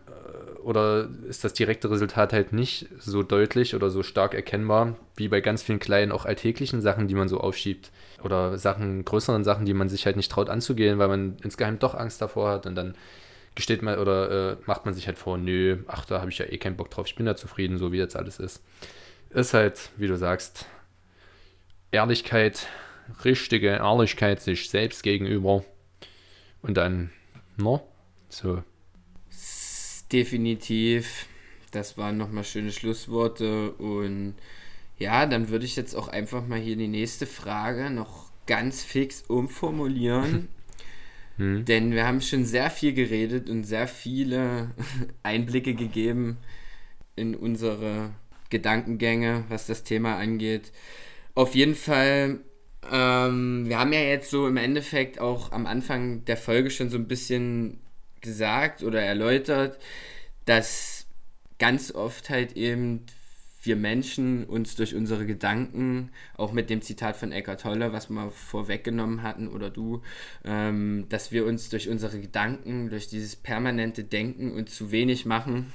oder 0.68 1.07
ist 1.30 1.45
das 1.45 1.53
direkte 1.53 1.89
Resultat 1.89 2.34
halt 2.34 2.51
nicht 2.51 2.88
so 2.99 3.24
deutlich 3.24 3.74
oder 3.74 3.89
so 3.89 4.03
stark 4.03 4.34
erkennbar, 4.34 4.97
wie 5.15 5.30
bei 5.30 5.39
ganz 5.39 5.63
vielen 5.63 5.80
kleinen, 5.80 6.11
auch 6.11 6.26
alltäglichen 6.26 6.82
Sachen, 6.82 7.07
die 7.07 7.15
man 7.15 7.30
so 7.30 7.39
aufschiebt. 7.39 7.89
Oder 8.22 8.57
Sachen, 8.57 9.05
größeren 9.05 9.45
Sachen, 9.45 9.65
die 9.65 9.74
man 9.74 9.88
sich 9.88 10.05
halt 10.05 10.18
nicht 10.18 10.30
traut 10.30 10.49
anzugehen, 10.49 10.99
weil 10.99 11.07
man 11.07 11.38
insgeheim 11.41 11.80
doch 11.80 11.95
Angst 11.95 12.22
davor 12.22 12.49
hat 12.49 12.65
und 12.65 12.76
dann 12.76 12.95
gesteht 13.55 13.82
man 13.82 13.97
oder 13.97 14.51
äh, 14.51 14.57
macht 14.65 14.84
man 14.84 14.93
sich 14.93 15.07
halt 15.07 15.18
vor, 15.18 15.38
nö, 15.38 15.78
ach, 15.88 16.03
da 16.03 16.20
habe 16.20 16.32
ich 16.32 16.38
ja 16.38 16.45
eh 16.45 16.57
keinen 16.57 16.76
Bock 16.76 16.91
drauf, 16.91 17.07
ich 17.07 17.15
bin 17.15 17.26
da 17.26 17.38
zufrieden, 17.38 17.78
so 17.78 17.93
wie 17.93 17.97
jetzt 17.97 18.18
alles 18.18 18.38
ist. 18.38 18.61
Ist 19.30 19.53
halt, 19.53 19.91
wie 19.95 20.07
du 20.07 20.18
sagst, 20.18 20.65
Ehrlichkeit, 21.91 22.68
richtige 23.24 23.70
Ehrlichkeit 23.70 24.41
sich 24.41 24.70
selbst 24.70 25.01
gegenüber 25.01 25.63
und 26.61 26.76
dann, 26.76 27.11
no, 27.55 27.88
so. 28.28 28.63
Definitiv. 30.12 31.28
Das 31.72 31.97
waren 31.97 32.18
nochmal 32.18 32.43
schöne 32.43 32.72
Schlussworte 32.72 33.72
und 33.74 34.36
ja, 34.97 35.26
dann 35.26 35.49
würde 35.49 35.66
ich 35.66 35.76
jetzt 35.76 35.95
auch 35.95 36.08
einfach 36.08 36.45
mal 36.47 36.60
hier 36.60 36.76
die 36.76 36.88
nächste 36.88 37.28
Frage 37.28 37.89
noch 37.89 38.32
ganz 38.45 38.84
fix 38.84 39.24
umformulieren. 39.28 40.49
Hm. 41.38 41.66
Denn 41.66 41.91
wir 41.91 42.08
haben 42.08 42.20
schon 42.20 42.45
sehr 42.45 42.72
viel 42.72 42.93
geredet 42.93 43.47
und 43.47 43.64
sehr 43.64 43.88
viele 43.88 44.72
Einblicke 45.22 45.76
gegeben 45.76 46.38
in 47.16 47.36
unsere 47.36 48.10
Gedankengänge, 48.49 49.45
was 49.49 49.68
das 49.68 49.84
Thema 49.84 50.16
angeht. 50.16 50.72
Auf 51.36 51.53
jeden 51.53 51.76
Fall, 51.76 52.39
ähm, 52.91 53.66
wir 53.68 53.78
haben 53.78 53.93
ja 53.93 53.99
jetzt 53.99 54.32
so 54.32 54.47
im 54.47 54.58
Endeffekt 54.58 55.20
auch 55.20 55.51
am 55.51 55.68
Anfang 55.68 56.26
der 56.26 56.38
Folge 56.38 56.72
schon 56.72 56.89
so 56.89 56.97
ein 56.97 57.08
bisschen 57.08 57.80
gesagt 58.22 58.84
oder 58.84 59.01
erläutert, 59.01 59.80
dass 60.45 61.07
ganz 61.59 61.91
oft 61.93 62.30
halt 62.30 62.53
eben 62.53 63.05
wir 63.68 63.76
Menschen 63.76 64.45
uns 64.45 64.76
durch 64.76 64.95
unsere 64.95 65.26
Gedanken, 65.26 66.09
auch 66.38 66.53
mit 66.53 66.70
dem 66.70 66.82
Zitat 66.82 67.18
von 67.18 67.32
Eckhart 67.32 67.61
Tolle, 67.61 67.91
was 67.91 68.09
wir 68.09 68.32
vorweggenommen 68.32 69.24
hatten, 69.24 69.47
oder 69.47 69.70
du, 69.70 70.01
ähm, 70.45 71.05
dass 71.09 71.32
wir 71.32 71.45
uns 71.45 71.70
durch 71.70 71.89
unsere 71.89 72.20
Gedanken, 72.20 72.89
durch 72.89 73.07
dieses 73.07 73.36
permanente 73.36 74.03
Denken 74.03 74.53
und 74.53 74.70
zu 74.70 74.91
wenig 74.91 75.26
machen, 75.26 75.74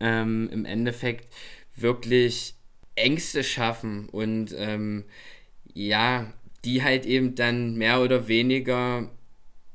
ähm, 0.00 0.48
im 0.52 0.64
Endeffekt 0.64 1.32
wirklich 1.74 2.54
Ängste 2.94 3.42
schaffen 3.42 4.08
und 4.08 4.54
ähm, 4.56 5.04
ja, 5.72 6.32
die 6.64 6.82
halt 6.82 7.06
eben 7.06 7.34
dann 7.34 7.76
mehr 7.76 8.02
oder 8.02 8.28
weniger 8.28 9.10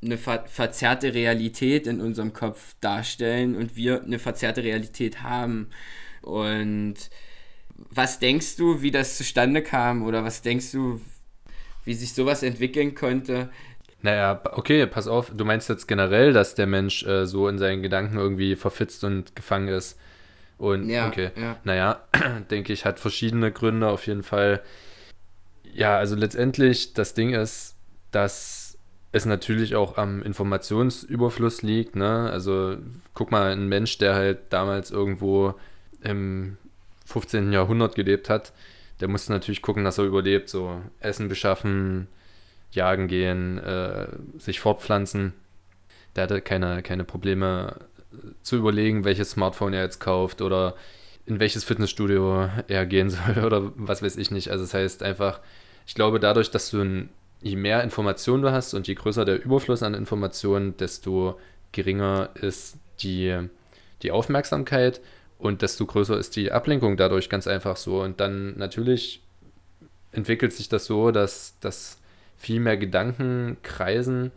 eine 0.03 0.17
ver 0.17 0.45
verzerrte 0.47 1.13
Realität 1.13 1.87
in 1.87 2.01
unserem 2.01 2.33
Kopf 2.33 2.75
darstellen 2.81 3.55
und 3.55 3.75
wir 3.75 4.03
eine 4.03 4.19
verzerrte 4.19 4.63
Realität 4.63 5.23
haben. 5.23 5.69
Und 6.21 6.95
was 7.75 8.19
denkst 8.19 8.55
du, 8.57 8.81
wie 8.81 8.91
das 8.91 9.17
zustande 9.17 9.61
kam 9.61 10.03
oder 10.03 10.23
was 10.23 10.41
denkst 10.41 10.71
du, 10.71 11.01
wie 11.83 11.93
sich 11.93 12.13
sowas 12.13 12.43
entwickeln 12.43 12.95
könnte? 12.95 13.49
Naja, 14.01 14.41
okay, 14.53 14.85
pass 14.85 15.07
auf, 15.07 15.31
du 15.35 15.45
meinst 15.45 15.67
jetzt 15.69 15.87
generell, 15.87 16.31
dass 16.31 16.55
der 16.55 16.67
Mensch 16.67 17.03
äh, 17.05 17.25
so 17.25 17.47
in 17.47 17.57
seinen 17.57 17.81
Gedanken 17.81 18.17
irgendwie 18.17 18.55
verfitzt 18.55 19.03
und 19.03 19.35
gefangen 19.35 19.67
ist. 19.67 19.97
Und 20.57 20.89
ja, 20.89 21.07
okay, 21.07 21.31
ja. 21.35 21.57
naja, 21.63 22.03
denke 22.51 22.71
ich, 22.71 22.85
hat 22.85 22.99
verschiedene 22.99 23.51
Gründe 23.51 23.87
auf 23.87 24.07
jeden 24.07 24.23
Fall. 24.23 24.61
Ja, 25.73 25.97
also 25.97 26.15
letztendlich, 26.15 26.93
das 26.93 27.13
Ding 27.13 27.33
ist, 27.33 27.75
dass 28.11 28.64
es 29.16 29.26
natürlich 29.26 29.76
auch 29.76 29.97
am 29.97 30.22
Informationsüberfluss 30.22 31.61
liegt. 31.61 31.95
Ne? 31.95 32.30
Also 32.30 32.76
guck 33.13 33.32
mal, 33.32 33.53
ein 33.53 33.70
Mensch, 33.70 33.97
der 33.97 34.13
halt 34.13 34.39
damals 34.49 34.91
irgendwo 34.91 35.55
im 36.01 36.57
15. 37.05 37.53
Jahrhundert 37.53 37.95
gelebt 37.95 38.30
hat, 38.30 38.51
der 38.99 39.07
musste 39.07 39.32
natürlich 39.32 39.61
gucken, 39.61 39.86
dass 39.86 39.97
er 39.97 40.03
überlebt, 40.03 40.49
so 40.49 40.82
Essen 40.99 41.30
beschaffen, 41.30 42.07
jagen 42.72 43.07
gehen, 43.07 43.57
äh, 43.57 44.07
sich 44.38 44.59
fortpflanzen. 44.59 45.34
Der 46.18 46.24
hatte 46.24 46.41
keine, 46.41 46.84
keine 46.84 47.05
Probleme 47.05 47.78
zu 48.41 48.57
überlegen, 48.57 49.05
welches 49.05 49.32
Smartphone 49.32 49.74
er 49.74 49.84
jetzt 49.84 49.99
kauft 49.99 50.41
oder 50.41 50.76
in 51.26 51.39
welches 51.39 51.63
Fitnessstudio 51.63 52.49
er 52.68 52.86
gehen 52.86 53.09
soll 53.09 53.43
oder 53.45 53.72
was 53.78 54.01
weiß 54.03 54.18
ich 54.18 54.30
nicht. 54.30 54.51
Also 54.51 54.66
das 54.66 54.74
heißt 54.74 55.03
einfach, 55.03 55.39
ich 55.88 55.95
glaube 55.95 56.20
dadurch, 56.20 56.51
dass 56.51 56.70
du 56.70 56.82
ein, 56.82 57.09
je 57.45 57.55
mehr 57.55 57.83
Informationen 57.83 58.41
du 58.41 58.51
hast 58.51 58.73
und 58.73 58.87
je 58.87 58.95
größer 58.95 59.23
der 59.23 59.43
Überfluss 59.43 59.83
an 59.83 59.93
Informationen, 59.93 60.75
desto 60.77 61.39
geringer 61.73 62.29
ist 62.33 62.77
die, 63.01 63.37
die 64.01 64.09
Aufmerksamkeit 64.09 64.99
und 65.37 65.61
desto 65.61 65.85
größer 65.85 66.17
ist 66.17 66.35
die 66.35 66.51
Ablenkung 66.51 66.97
dadurch 66.97 67.29
ganz 67.29 67.45
einfach 67.45 67.77
so. 67.77 68.01
Und 68.01 68.19
dann 68.19 68.57
natürlich 68.57 69.21
entwickelt 70.11 70.53
sich 70.53 70.69
das 70.69 70.85
so, 70.85 71.11
dass, 71.11 71.59
dass 71.59 71.99
viel 72.35 72.59
mehr 72.59 72.77
Gedanken 72.77 73.57
kreisen, 73.61 74.31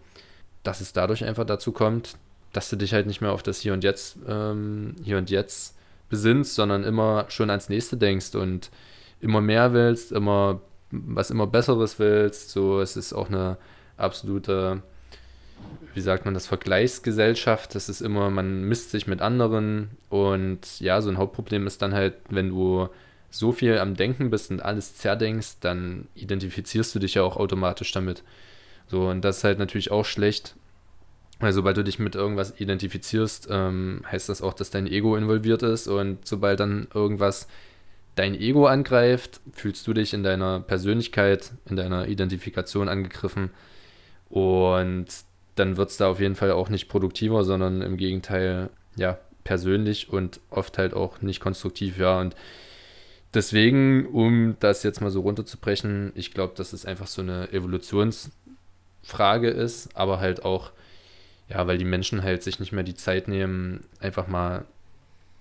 dass 0.62 0.82
es 0.82 0.92
dadurch 0.92 1.24
einfach 1.24 1.46
dazu 1.46 1.72
kommt, 1.72 2.18
dass 2.52 2.68
du 2.68 2.76
dich 2.76 2.92
halt 2.92 3.06
nicht 3.06 3.22
mehr 3.22 3.32
auf 3.32 3.42
das 3.42 3.61
Hier 3.61 3.72
und 3.72 3.84
Jetzt, 3.84 4.18
ähm, 4.28 4.96
Hier 5.02 5.16
und 5.16 5.30
Jetzt 5.30 5.78
besinnst, 6.11 6.54
sondern 6.54 6.84
immer 6.84 7.24
schon 7.30 7.48
ans 7.48 7.70
nächste 7.70 7.96
denkst 7.96 8.34
und 8.34 8.70
immer 9.22 9.40
mehr 9.40 9.72
willst, 9.72 10.12
immer 10.12 10.61
was 10.91 11.30
immer 11.30 11.47
Besseres 11.47 11.99
willst. 11.99 12.51
So, 12.51 12.80
es 12.80 12.97
ist 12.97 13.12
auch 13.12 13.28
eine 13.28 13.57
absolute 13.97 14.82
wie 15.95 16.01
sagt 16.01 16.24
man 16.24 16.34
das, 16.34 16.47
Vergleichsgesellschaft. 16.47 17.74
Das 17.74 17.89
ist 17.89 18.01
immer, 18.01 18.30
man 18.30 18.62
misst 18.62 18.91
sich 18.91 19.07
mit 19.07 19.20
anderen 19.20 19.91
und 20.09 20.80
ja, 20.80 21.01
so 21.01 21.11
ein 21.11 21.18
Hauptproblem 21.18 21.66
ist 21.66 21.82
dann 21.82 21.95
halt, 21.95 22.14
wenn 22.28 22.51
du 22.51 22.89
so 23.30 23.53
viel 23.53 23.78
am 23.78 23.95
Denken 23.95 24.30
bist 24.30 24.51
und 24.51 24.62
alles 24.62 24.97
zerdenkst, 24.97 25.61
dann 25.61 26.07
identifizierst 26.14 26.95
du 26.95 26.99
dich 26.99 27.14
ja 27.14 27.22
auch 27.22 27.36
automatisch 27.36 27.93
damit. 27.93 28.22
So, 28.86 29.09
und 29.09 29.22
das 29.22 29.39
ist 29.39 29.45
halt 29.45 29.59
natürlich 29.59 29.91
auch 29.91 30.05
schlecht, 30.05 30.55
weil 31.41 31.53
sobald 31.53 31.76
du 31.76 31.84
dich 31.84 31.99
mit 31.99 32.14
irgendwas 32.14 32.59
identifizierst, 32.59 33.49
ähm, 33.51 34.03
heißt 34.11 34.28
das 34.28 34.41
auch, 34.41 34.55
dass 34.55 34.70
dein 34.70 34.86
Ego 34.86 35.16
involviert 35.16 35.62
ist 35.62 35.89
und 35.89 36.26
sobald 36.26 36.61
dann 36.61 36.89
irgendwas 36.95 37.49
dein 38.19 38.35
Ego 38.35 38.66
angreift, 38.66 39.41
fühlst 39.53 39.87
du 39.87 39.93
dich 39.93 40.12
in 40.12 40.25
deiner 40.25 40.61
Persönlichkeit, 40.61 41.53
in 41.66 41.77
deiner 41.77 42.09
Identifikation 42.09 42.89
angegriffen 42.89 43.51
und 44.29 45.07
dann 45.55 45.77
wird 45.77 45.91
es 45.91 45.99
da 45.99 46.09
auf 46.09 46.21
jeden 46.21 46.35
Fall 46.35 46.51
auch 46.51 46.69
nicht 46.69 46.89
produktiver, 46.89 47.45
sondern 47.45 47.81
im 47.83 47.97
Gegenteil, 47.97 48.71
ja, 48.97 49.19
persönlich 49.45 50.12
und 50.12 50.41
oft 50.51 50.79
halt 50.79 50.95
auch 50.95 51.23
nicht 51.23 51.41
konstruktiv, 51.41 51.99
ja. 51.99 52.21
Und 52.21 52.35
deswegen, 53.35 54.07
um 54.07 54.57
das 54.61 54.83
jetzt 54.83 55.01
mal 55.01 55.11
so 55.11 55.21
runterzubrechen, 55.21 56.12
ich 56.14 56.33
glaube, 56.33 56.55
dass 56.57 56.73
es 56.73 56.85
einfach 56.85 57.07
so 57.07 57.23
eine 57.23 57.53
Evolutionsfrage 57.53 59.49
ist, 59.49 59.97
aber 59.97 60.21
halt 60.21 60.45
auch, 60.45 60.73
ja, 61.49 61.66
weil 61.66 61.79
die 61.79 61.85
Menschen 61.85 62.23
halt 62.23 62.43
sich 62.43 62.61
nicht 62.61 62.73
mehr 62.73 62.85
die 62.85 62.95
Zeit 62.95 63.27
nehmen, 63.29 63.85
einfach 64.01 64.27
mal 64.27 64.64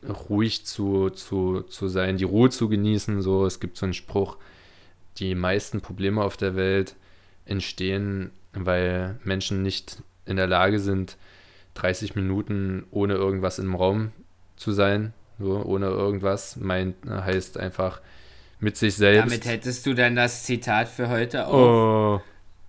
ruhig 0.08 0.66
zu, 0.66 1.10
zu, 1.10 1.62
zu 1.62 1.88
sein, 1.88 2.18
die 2.18 2.24
Ruhe 2.24 2.50
zu 2.50 2.70
genießen. 2.70 3.22
So, 3.22 3.46
es 3.46 3.60
gibt 3.60 3.78
so 3.78 3.86
einen 3.86 3.94
Spruch, 3.94 4.38
die 5.18 5.36
meisten 5.36 5.82
Probleme 5.82 6.24
auf 6.24 6.38
der 6.38 6.56
Welt 6.56 6.96
entstehen 7.46 8.32
weil 8.66 9.20
Menschen 9.24 9.64
nicht 9.64 10.02
in 10.26 10.38
der 10.38 10.48
Lage 10.48 10.80
sind, 10.80 11.18
30 11.76 12.16
Minuten 12.16 12.86
ohne 12.92 13.14
irgendwas 13.14 13.60
im 13.60 13.76
Raum 13.76 14.12
zu 14.56 14.72
sein. 14.72 15.14
So, 15.40 15.64
ohne 15.64 15.86
irgendwas 15.88 16.56
meint, 16.56 16.96
heißt 17.08 17.60
einfach 17.60 18.02
mit 18.60 18.76
sich 18.76 18.96
selbst. 18.96 19.32
Damit 19.32 19.46
hättest 19.46 19.86
du 19.86 19.94
dann 19.94 20.16
das 20.16 20.44
Zitat 20.44 20.88
für 20.88 21.10
heute 21.10 21.46
auch 21.46 22.18
oh, 22.18 22.22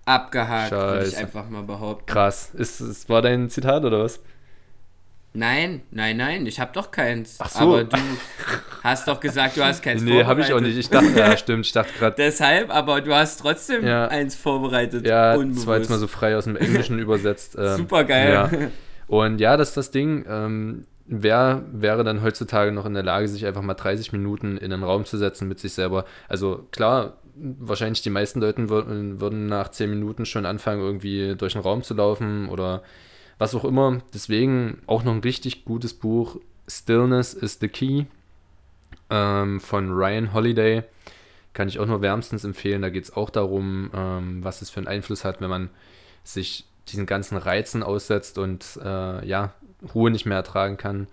abgehakt, 0.04 0.72
würde 0.72 1.06
ich 1.06 1.16
einfach 1.16 1.48
mal 1.48 1.62
behaupten. 1.62 2.04
Krass. 2.04 2.50
Ist, 2.54 2.80
ist, 2.82 3.08
war 3.08 3.22
dein 3.22 3.48
Zitat 3.48 3.84
oder 3.84 4.04
was? 4.04 4.20
Nein, 5.38 5.82
nein, 5.92 6.16
nein, 6.16 6.46
ich 6.46 6.58
habe 6.58 6.72
doch 6.72 6.90
keins. 6.90 7.36
Ach 7.38 7.48
so. 7.48 7.60
Aber 7.60 7.84
du 7.84 7.96
hast 8.82 9.06
doch 9.06 9.20
gesagt, 9.20 9.56
du 9.56 9.64
hast 9.64 9.84
keins 9.84 10.02
Nee, 10.02 10.24
habe 10.24 10.40
ich 10.40 10.52
auch 10.52 10.58
nicht. 10.58 10.76
Ich 10.76 10.90
dachte, 10.90 11.16
ja, 11.16 11.36
stimmt, 11.36 11.64
ich 11.64 11.70
dachte 11.70 11.92
gerade. 11.96 12.16
Deshalb, 12.18 12.74
aber 12.74 13.00
du 13.00 13.14
hast 13.14 13.38
trotzdem 13.38 13.86
ja. 13.86 14.08
eins 14.08 14.34
vorbereitet. 14.34 15.06
Ja, 15.06 15.34
unbewusst. 15.34 15.60
das 15.60 15.66
war 15.68 15.78
jetzt 15.78 15.90
mal 15.90 15.98
so 16.00 16.08
frei 16.08 16.36
aus 16.36 16.44
dem 16.44 16.56
Englischen 16.56 16.98
übersetzt. 16.98 17.56
Ähm, 17.56 17.76
Super 17.76 18.02
geil. 18.02 18.32
Ja. 18.32 18.50
Und 19.06 19.40
ja, 19.40 19.56
das 19.56 19.68
ist 19.68 19.76
das 19.76 19.90
Ding. 19.92 20.24
Ähm, 20.28 20.86
wer 21.06 21.62
wäre 21.70 22.02
dann 22.02 22.20
heutzutage 22.20 22.72
noch 22.72 22.84
in 22.84 22.94
der 22.94 23.04
Lage, 23.04 23.28
sich 23.28 23.46
einfach 23.46 23.62
mal 23.62 23.74
30 23.74 24.12
Minuten 24.12 24.56
in 24.56 24.72
einen 24.72 24.82
Raum 24.82 25.04
zu 25.04 25.18
setzen 25.18 25.46
mit 25.46 25.60
sich 25.60 25.72
selber? 25.72 26.04
Also 26.28 26.66
klar, 26.72 27.18
wahrscheinlich 27.36 28.02
die 28.02 28.10
meisten 28.10 28.40
Leute 28.40 28.68
würden, 28.68 29.20
würden 29.20 29.46
nach 29.46 29.68
10 29.68 29.88
Minuten 29.88 30.26
schon 30.26 30.46
anfangen, 30.46 30.80
irgendwie 30.80 31.36
durch 31.38 31.52
den 31.52 31.62
Raum 31.62 31.84
zu 31.84 31.94
laufen 31.94 32.48
oder 32.48 32.82
was 33.38 33.54
auch 33.54 33.64
immer. 33.64 34.00
Deswegen 34.12 34.82
auch 34.86 35.04
noch 35.04 35.12
ein 35.12 35.20
richtig 35.20 35.64
gutes 35.64 35.94
Buch. 35.94 36.36
Stillness 36.66 37.34
is 37.34 37.58
the 37.60 37.68
Key 37.68 38.04
ähm, 39.10 39.60
von 39.60 39.90
Ryan 39.90 40.34
Holiday. 40.34 40.82
Kann 41.54 41.68
ich 41.68 41.78
auch 41.78 41.86
nur 41.86 42.02
wärmstens 42.02 42.44
empfehlen. 42.44 42.82
Da 42.82 42.90
geht 42.90 43.04
es 43.04 43.16
auch 43.16 43.30
darum, 43.30 43.90
ähm, 43.94 44.44
was 44.44 44.62
es 44.62 44.70
für 44.70 44.78
einen 44.78 44.88
Einfluss 44.88 45.24
hat, 45.24 45.40
wenn 45.40 45.50
man 45.50 45.70
sich 46.24 46.66
diesen 46.88 47.06
ganzen 47.06 47.36
Reizen 47.36 47.82
aussetzt 47.82 48.38
und 48.38 48.78
äh, 48.82 49.26
ja, 49.26 49.52
Ruhe 49.94 50.10
nicht 50.10 50.26
mehr 50.26 50.36
ertragen 50.36 50.76
kann. 50.76 51.06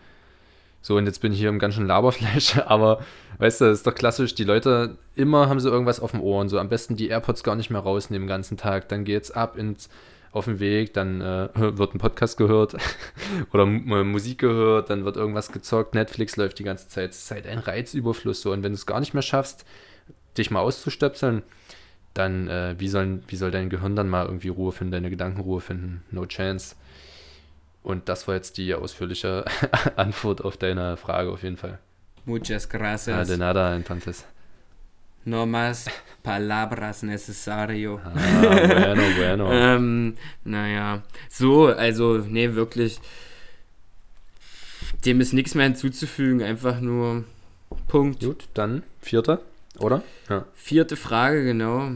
So, 0.82 0.98
und 0.98 1.06
jetzt 1.06 1.20
bin 1.20 1.34
ich 1.34 1.40
hier 1.40 1.50
im 1.50 1.60
ganzen 1.60 1.88
Laberfleisch, 1.88 2.58
aber 2.66 3.04
weißt 3.40 3.62
du, 3.62 3.66
das 3.66 3.80
ist 3.80 3.88
doch 3.88 3.96
klassisch, 3.96 4.36
die 4.36 4.44
Leute, 4.44 4.98
immer 5.16 5.50
haben 5.50 5.60
sie 5.60 5.70
irgendwas 5.70 6.00
auf 6.00 6.12
dem 6.12 6.22
Ohr 6.22 6.42
und 6.42 6.50
so 6.50 6.60
am 6.60 6.70
besten 6.70 6.96
die 6.96 7.10
AirPods 7.10 7.44
gar 7.44 7.56
nicht 7.56 7.70
mehr 7.70 7.82
rausnehmen 7.82 8.28
den 8.28 8.30
ganzen 8.30 8.58
Tag. 8.58 8.88
Dann 8.90 9.04
geht's 9.04 9.32
ab 9.32 9.58
ins 9.58 9.90
auf 10.36 10.46
dem 10.46 10.60
Weg, 10.60 10.94
dann 10.94 11.22
äh, 11.22 11.50
wird 11.56 11.96
ein 11.96 12.00
Podcast 12.00 12.38
gehört 12.38 12.76
oder 13.54 13.66
Musik 13.66 14.40
gehört, 14.40 14.90
dann 14.90 15.06
wird 15.06 15.16
irgendwas 15.16 15.52
gezockt, 15.52 15.96
Netflix 15.96 16.36
läuft 16.36 16.60
die 16.60 16.64
ganze 16.64 16.90
Zeit. 16.90 17.12
Es 17.12 17.24
ist 17.24 17.32
halt 17.32 17.48
ein 17.48 17.60
Reizüberfluss 17.60 18.42
so. 18.42 18.52
Und 18.52 18.62
wenn 18.62 18.74
du 18.74 18.76
es 18.76 18.86
gar 18.86 19.00
nicht 19.00 19.14
mehr 19.14 19.24
schaffst, 19.24 19.66
dich 20.38 20.52
mal 20.52 20.60
auszustöpseln, 20.60 21.42
dann 22.14 22.50
äh, 22.50 22.76
wie, 22.78 22.90
sollen, 22.90 23.24
wie 23.28 23.38
soll 23.38 23.52
dein 23.52 23.70
Gehirn 23.70 23.96
dann 23.96 24.10
mal 24.10 24.26
irgendwie 24.26 24.50
Ruhe 24.50 24.74
finden, 24.74 24.92
deine 24.92 25.10
Gedanken 25.10 25.40
Ruhe 25.40 25.62
finden? 25.62 26.04
No 26.12 26.26
chance. 26.26 26.76
Und 27.82 28.10
das 28.10 28.28
war 28.28 28.36
jetzt 28.36 28.58
die 28.58 28.74
ausführliche 28.74 29.46
Antwort 29.96 30.44
auf 30.44 30.58
deine 30.58 30.98
Frage 30.98 31.32
auf 31.32 31.44
jeden 31.44 31.58
Fall. 31.58 31.80
Muchas 32.26 32.68
gracias. 32.68 33.18
Ah, 33.18 33.24
de 33.24 33.38
nada, 33.38 33.74
entonces. 33.74 34.26
No 35.26 35.48
más 35.48 35.88
palabras 36.22 37.02
necesario. 37.02 38.00
Ah, 38.04 38.14
bueno, 38.14 39.04
bueno. 39.18 39.50
ähm, 39.52 40.16
naja, 40.44 41.04
so, 41.30 41.68
also, 41.68 42.20
nee, 42.20 42.54
wirklich. 42.54 43.00
Dem 45.04 45.20
ist 45.22 45.34
nichts 45.34 45.56
mehr 45.56 45.66
hinzuzufügen, 45.66 46.44
einfach 46.44 46.80
nur 46.80 47.26
Punkt. 47.88 48.24
Gut, 48.24 48.48
dann 48.54 48.84
vierte, 49.02 49.42
oder? 49.80 50.04
Ja. 50.30 50.46
Vierte 50.54 50.96
Frage, 50.96 51.44
genau. 51.44 51.92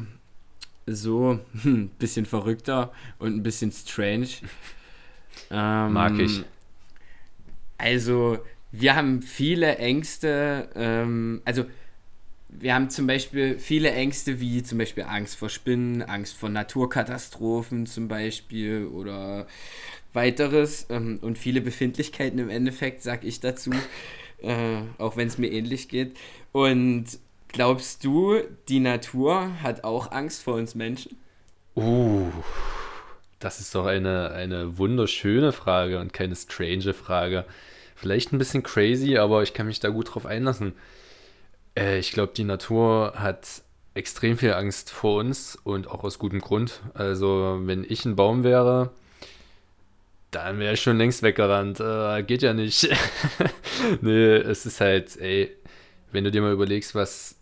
So, 0.88 1.39
ein 1.63 1.89
bisschen 1.99 2.25
verrückter 2.25 2.91
und 3.19 3.36
ein 3.36 3.43
bisschen 3.43 3.71
strange. 3.71 4.27
Ähm, 5.51 5.93
Mag 5.93 6.19
ich. 6.19 6.43
Also, 7.77 8.39
wir 8.71 8.95
haben 8.95 9.21
viele 9.21 9.77
Ängste, 9.77 10.69
ähm, 10.75 11.41
also 11.45 11.65
wir 12.50 12.74
haben 12.74 12.89
zum 12.89 13.08
Beispiel 13.08 13.60
viele 13.60 13.91
Ängste 13.91 14.39
wie 14.39 14.64
zum 14.64 14.80
Beispiel 14.80 15.04
Angst 15.04 15.38
vor 15.38 15.50
Spinnen, 15.50 16.02
Angst 16.02 16.36
vor 16.36 16.50
Naturkatastrophen 16.50 17.86
zum 17.86 18.08
Beispiel 18.08 18.86
oder 18.86 19.47
weiteres 20.14 20.88
ähm, 20.89 21.20
und 21.22 21.38
viele 21.38 21.62
Befindlichkeiten 21.62 22.39
im 22.39 22.50
Endeffekt, 22.50 23.04
sag 23.04 23.24
ich 23.24 23.39
dazu, 23.39 23.72
äh, 24.41 24.82
auch 24.97 25.16
wenn 25.16 25.28
es 25.28 25.38
mir 25.38 25.52
ähnlich 25.52 25.88
geht. 25.88 26.18
Und 26.52 27.06
glaubst 27.50 28.04
du, 28.04 28.39
die 28.68 28.80
Natur 28.80 29.62
hat 29.62 29.84
auch 29.84 30.12
Angst 30.12 30.41
vor 30.43 30.56
uns 30.56 30.74
Menschen? 30.74 31.18
Uh, 31.76 32.32
das 33.38 33.60
ist 33.60 33.76
doch 33.76 33.86
eine, 33.86 34.32
eine 34.32 34.78
wunderschöne 34.78 35.52
Frage 35.52 36.00
und 36.00 36.14
keine 36.14 36.36
strange 36.36 36.93
Frage. 36.93 37.45
Vielleicht 37.95 38.34
ein 38.34 38.39
bisschen 38.39 38.64
crazy, 38.64 39.18
aber 39.18 39.43
ich 39.43 39.54
kann 39.54 39.68
mich 39.68 39.80
da 39.80 39.89
gut 39.89 40.14
drauf 40.14 40.26
einlassen. 40.26 40.74
Äh, 41.76 41.99
ich 41.99 42.11
glaube, 42.11 42.34
die 42.36 42.43
Natur 42.43 43.13
hat 43.15 43.61
extrem 43.93 44.38
viel 44.38 44.53
Angst 44.53 44.91
vor 44.91 45.20
uns 45.20 45.57
und 45.63 45.88
auch 45.88 46.03
aus 46.03 46.20
gutem 46.20 46.39
Grund. 46.39 46.82
Also, 46.93 47.59
wenn 47.63 47.86
ich 47.88 48.05
ein 48.05 48.15
Baum 48.15 48.43
wäre, 48.43 48.91
dann 50.32 50.59
wäre 50.59 50.74
ich 50.74 50.82
schon 50.82 50.97
längst 50.97 51.24
weggerannt. 51.24 51.80
Äh, 51.80 52.24
geht 52.24 52.41
ja 52.41 52.53
nicht. 52.53 52.89
nee, 54.01 54.36
es 54.36 54.65
ist 54.65 54.80
halt, 54.80 55.17
ey, 55.17 55.55
wenn 56.11 56.24
du 56.24 56.32
dir 56.32 56.41
mal 56.41 56.53
überlegst, 56.53 56.95
was 56.95 57.36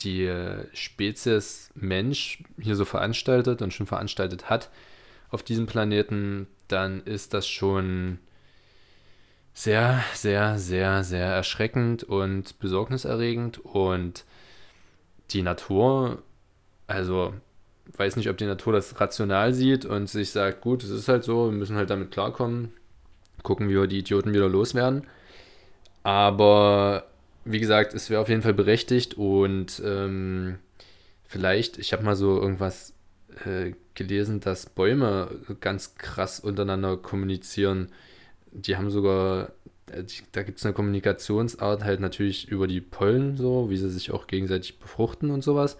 die 0.00 0.30
Spezies 0.74 1.70
Mensch 1.74 2.42
hier 2.60 2.76
so 2.76 2.84
veranstaltet 2.84 3.62
und 3.62 3.72
schon 3.72 3.86
veranstaltet 3.86 4.50
hat 4.50 4.70
auf 5.30 5.42
diesem 5.42 5.66
Planeten, 5.66 6.46
dann 6.68 7.02
ist 7.02 7.34
das 7.34 7.48
schon 7.48 8.18
sehr, 9.54 10.02
sehr, 10.12 10.58
sehr, 10.58 11.04
sehr 11.04 11.26
erschreckend 11.26 12.02
und 12.02 12.58
besorgniserregend. 12.58 13.58
Und 13.64 14.24
die 15.30 15.42
Natur, 15.42 16.22
also 16.88 17.32
weiß 17.96 18.16
nicht, 18.16 18.28
ob 18.28 18.36
die 18.36 18.46
Natur 18.46 18.72
das 18.72 19.00
rational 19.00 19.54
sieht 19.54 19.84
und 19.84 20.08
sich 20.08 20.30
sagt, 20.32 20.60
gut, 20.60 20.82
es 20.82 20.90
ist 20.90 21.08
halt 21.08 21.22
so, 21.22 21.46
wir 21.46 21.56
müssen 21.56 21.76
halt 21.76 21.90
damit 21.90 22.10
klarkommen, 22.10 22.72
gucken, 23.42 23.68
wie 23.68 23.74
wir 23.74 23.86
die 23.86 24.00
Idioten 24.00 24.34
wieder 24.34 24.48
loswerden. 24.48 25.06
Aber 26.02 27.06
wie 27.44 27.60
gesagt, 27.60 27.94
es 27.94 28.10
wäre 28.10 28.20
auf 28.20 28.28
jeden 28.28 28.42
Fall 28.42 28.54
berechtigt 28.54 29.14
und 29.14 29.80
ähm, 29.84 30.58
vielleicht, 31.26 31.78
ich 31.78 31.92
habe 31.92 32.02
mal 32.02 32.16
so 32.16 32.40
irgendwas 32.40 32.94
äh, 33.44 33.72
gelesen, 33.94 34.40
dass 34.40 34.66
Bäume 34.66 35.30
ganz 35.60 35.94
krass 35.96 36.40
untereinander 36.40 36.96
kommunizieren 36.96 37.92
die 38.54 38.76
haben 38.76 38.90
sogar, 38.90 39.50
äh, 39.90 40.04
da 40.32 40.42
gibt 40.42 40.58
es 40.58 40.64
eine 40.64 40.74
Kommunikationsart 40.74 41.84
halt 41.84 42.00
natürlich 42.00 42.48
über 42.48 42.66
die 42.66 42.80
Pollen 42.80 43.36
so, 43.36 43.68
wie 43.68 43.76
sie 43.76 43.90
sich 43.90 44.12
auch 44.12 44.26
gegenseitig 44.26 44.78
befruchten 44.78 45.30
und 45.30 45.42
sowas. 45.42 45.76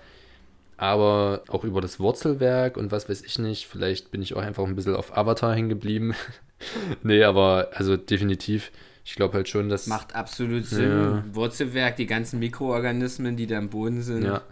Aber 0.76 1.42
auch 1.48 1.62
über 1.62 1.80
das 1.80 2.00
Wurzelwerk 2.00 2.76
und 2.76 2.90
was 2.90 3.08
weiß 3.08 3.22
ich 3.22 3.38
nicht. 3.38 3.66
Vielleicht 3.66 4.10
bin 4.10 4.22
ich 4.22 4.34
auch 4.34 4.42
einfach 4.42 4.64
ein 4.64 4.74
bisschen 4.74 4.96
auf 4.96 5.16
Avatar 5.16 5.54
hängen 5.54 5.68
geblieben. 5.68 6.14
nee, 7.04 7.22
aber 7.22 7.70
also 7.74 7.96
definitiv. 7.96 8.72
Ich 9.04 9.14
glaube 9.14 9.34
halt 9.34 9.48
schon, 9.48 9.68
dass. 9.68 9.86
Macht 9.86 10.16
absolut 10.16 10.66
Sinn. 10.66 10.90
Ja. 10.90 11.24
Wurzelwerk, 11.32 11.96
die 11.96 12.06
ganzen 12.06 12.40
Mikroorganismen, 12.40 13.36
die 13.36 13.46
da 13.46 13.58
im 13.58 13.68
Boden 13.68 14.02
sind. 14.02 14.24
Ja, 14.24 14.42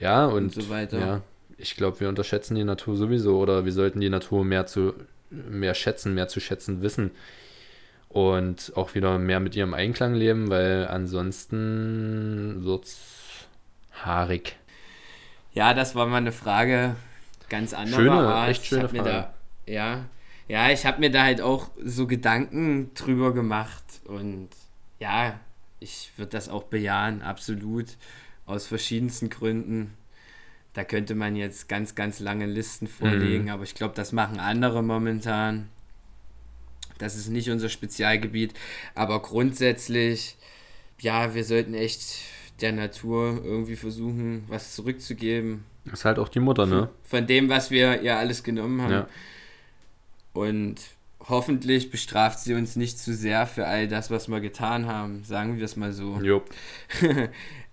ja 0.00 0.26
und, 0.26 0.44
und 0.44 0.52
so 0.52 0.68
weiter. 0.68 0.98
Ja, 0.98 1.22
ich 1.58 1.76
glaube, 1.76 2.00
wir 2.00 2.08
unterschätzen 2.08 2.56
die 2.56 2.64
Natur 2.64 2.96
sowieso 2.96 3.38
oder 3.38 3.64
wir 3.64 3.72
sollten 3.72 4.00
die 4.00 4.10
Natur 4.10 4.44
mehr 4.44 4.66
zu 4.66 4.94
mehr 5.30 5.74
schätzen, 5.74 6.14
mehr 6.14 6.26
zu 6.26 6.40
schätzen 6.40 6.82
wissen 6.82 7.12
und 8.08 8.72
auch 8.76 8.94
wieder 8.94 9.18
mehr 9.18 9.40
mit 9.40 9.54
ihrem 9.54 9.74
Einklang 9.74 10.14
leben, 10.14 10.48
weil 10.48 10.88
ansonsten 10.88 12.64
wird's 12.64 13.46
haarig. 14.04 14.56
Ja, 15.52 15.74
das 15.74 15.94
war 15.94 16.06
mal 16.06 16.18
eine 16.18 16.32
Frage 16.32 16.96
ganz 17.48 17.74
anderer 17.74 18.00
schöne, 18.00 18.12
Art. 18.12 18.50
Echt 18.50 18.66
schöne 18.66 18.88
Frage. 18.88 19.02
Da, 19.04 19.34
ja, 19.66 20.04
ja, 20.46 20.70
ich 20.70 20.86
habe 20.86 21.00
mir 21.00 21.10
da 21.10 21.24
halt 21.24 21.40
auch 21.40 21.70
so 21.82 22.06
Gedanken 22.06 22.92
drüber 22.94 23.34
gemacht 23.34 23.84
und 24.04 24.48
ja, 24.98 25.38
ich 25.80 26.12
würde 26.16 26.30
das 26.30 26.48
auch 26.48 26.64
bejahen, 26.64 27.22
absolut, 27.22 27.96
aus 28.46 28.66
verschiedensten 28.66 29.28
Gründen. 29.30 29.94
Da 30.72 30.84
könnte 30.84 31.14
man 31.14 31.36
jetzt 31.36 31.68
ganz, 31.68 31.94
ganz 31.94 32.20
lange 32.20 32.46
Listen 32.46 32.86
vorlegen, 32.86 33.44
mhm. 33.44 33.50
aber 33.50 33.64
ich 33.64 33.74
glaube, 33.74 33.94
das 33.94 34.12
machen 34.12 34.38
andere 34.40 34.82
momentan. 34.82 35.68
Das 36.98 37.16
ist 37.16 37.28
nicht 37.28 37.50
unser 37.50 37.68
Spezialgebiet. 37.68 38.54
Aber 38.94 39.22
grundsätzlich, 39.22 40.36
ja, 41.00 41.34
wir 41.34 41.44
sollten 41.44 41.74
echt 41.74 42.18
der 42.60 42.72
Natur 42.72 43.40
irgendwie 43.44 43.76
versuchen, 43.76 44.44
was 44.48 44.74
zurückzugeben. 44.74 45.64
Das 45.84 46.00
ist 46.00 46.04
halt 46.04 46.18
auch 46.18 46.28
die 46.28 46.40
Mutter, 46.40 46.66
ne? 46.66 46.90
Von 47.04 47.26
dem, 47.26 47.48
was 47.48 47.70
wir 47.70 48.02
ja 48.02 48.18
alles 48.18 48.42
genommen 48.42 48.82
haben. 48.82 48.92
Ja. 48.92 49.08
Und 50.32 50.76
hoffentlich 51.28 51.90
bestraft 51.90 52.40
sie 52.40 52.54
uns 52.54 52.76
nicht 52.76 52.98
zu 52.98 53.14
sehr 53.14 53.46
für 53.46 53.66
all 53.66 53.88
das, 53.88 54.10
was 54.10 54.28
wir 54.28 54.40
getan 54.40 54.86
haben. 54.86 55.24
Sagen 55.24 55.56
wir 55.56 55.64
es 55.64 55.76
mal 55.76 55.92
so. 55.92 56.18
Jo. 56.20 56.42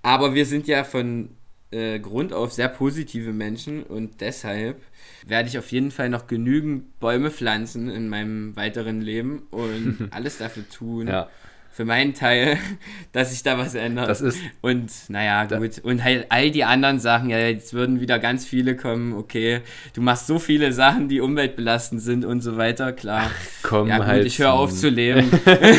Aber 0.02 0.34
wir 0.36 0.46
sind 0.46 0.68
ja 0.68 0.84
von 0.84 1.30
äh, 1.76 2.00
Grund 2.00 2.32
auf 2.32 2.54
sehr 2.54 2.70
positive 2.70 3.34
Menschen 3.34 3.84
und 3.84 4.22
deshalb 4.22 4.82
werde 5.28 5.50
ich 5.50 5.58
auf 5.58 5.72
jeden 5.72 5.92
Fall 5.92 6.10
noch 6.10 6.28
genügend 6.28 7.00
Bäume 7.00 7.32
pflanzen 7.32 7.90
in 7.90 8.08
meinem 8.08 8.56
weiteren 8.56 9.02
Leben 9.02 9.48
und 9.52 10.08
alles 10.12 10.38
dafür 10.38 10.68
tun. 10.70 11.08
Ja. 11.08 11.28
Für 11.72 11.84
meinen 11.84 12.14
Teil, 12.14 12.58
dass 13.12 13.32
sich 13.32 13.44
da 13.44 13.58
was 13.58 13.76
ändert. 13.76 14.08
Das 14.08 14.22
ist. 14.22 14.40
Und 14.62 14.90
naja, 15.10 15.44
gut. 15.44 15.80
Und 15.80 16.06
halt 16.06 16.28
all 16.30 16.50
die 16.50 16.64
anderen 16.64 17.00
Sachen, 17.00 17.30
ja, 17.30 17.38
jetzt 17.38 17.74
würden 17.74 18.00
wieder 18.00 18.18
ganz 18.18 18.46
viele 18.46 18.78
kommen, 18.78 19.12
okay, 19.12 19.60
du 19.94 20.00
machst 20.00 20.26
so 20.26 20.40
viele 20.40 20.72
Sachen, 20.72 21.10
die 21.10 21.20
umweltbelastend 21.20 22.02
sind 22.02 22.24
und 22.24 22.40
so 22.40 22.56
weiter, 22.56 22.94
klar. 22.94 23.30
Ach, 23.30 23.36
komm, 23.62 23.90
ja, 23.90 23.98
gut, 23.98 24.06
halt. 24.06 24.26
Ich 24.26 24.40
höre 24.40 24.54
auf 24.54 24.72
zu 24.72 24.88
leben. 24.88 25.30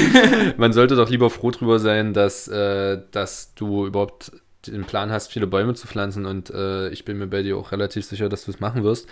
Man 0.59 0.75
sollte 0.75 0.97
doch 0.97 1.09
lieber 1.09 1.31
froh 1.31 1.51
drüber 1.51 1.79
sein, 1.79 2.13
dass, 2.13 2.47
äh, 2.47 3.01
dass 3.11 3.55
du 3.55 3.87
überhaupt 3.87 4.33
den 4.73 4.85
Plan 4.85 5.11
hast, 5.11 5.33
viele 5.33 5.47
Bäume 5.47 5.75
zu 5.75 5.87
pflanzen 5.87 6.27
und 6.27 6.51
äh, 6.51 6.89
ich 6.91 7.05
bin 7.05 7.19
mir 7.19 7.27
bei 7.27 7.43
dir 7.43 7.57
auch 7.57 7.73
relativ 7.73 8.05
sicher, 8.05 8.29
dass 8.29 8.45
du 8.45 8.51
es 8.51 8.61
machen 8.61 8.85
wirst. 8.85 9.09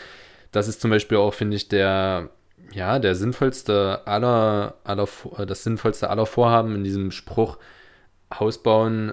Das 0.52 0.68
ist 0.68 0.80
zum 0.80 0.90
Beispiel 0.90 1.18
auch, 1.18 1.34
finde 1.34 1.56
ich, 1.56 1.68
der, 1.68 2.30
ja, 2.72 2.98
der 2.98 3.14
sinnvollste 3.14 4.06
aller, 4.06 4.74
aller, 4.84 5.08
äh, 5.38 5.46
das 5.46 5.64
sinnvollste 5.64 6.10
aller 6.10 6.26
Vorhaben 6.26 6.74
in 6.74 6.84
diesem 6.84 7.10
Spruch, 7.10 7.58
Haus 8.38 8.62
bauen, 8.62 9.12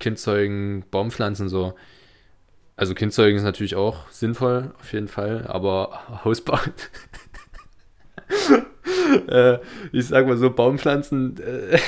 Kind 0.00 0.18
zeugen, 0.18 0.84
Baum 0.90 1.10
pflanzen, 1.10 1.48
so. 1.48 1.74
Also 2.76 2.94
Kind 2.94 3.12
zeugen 3.12 3.36
ist 3.36 3.44
natürlich 3.44 3.76
auch 3.76 4.10
sinnvoll, 4.10 4.72
auf 4.80 4.92
jeden 4.92 5.08
Fall, 5.08 5.46
aber 5.46 6.24
Haus 6.24 6.40
bauen. 6.40 6.72
äh, 9.28 9.58
ich 9.92 10.08
sag 10.08 10.26
mal 10.26 10.36
so, 10.36 10.50
Baumpflanzen. 10.50 11.38
Äh, 11.38 11.78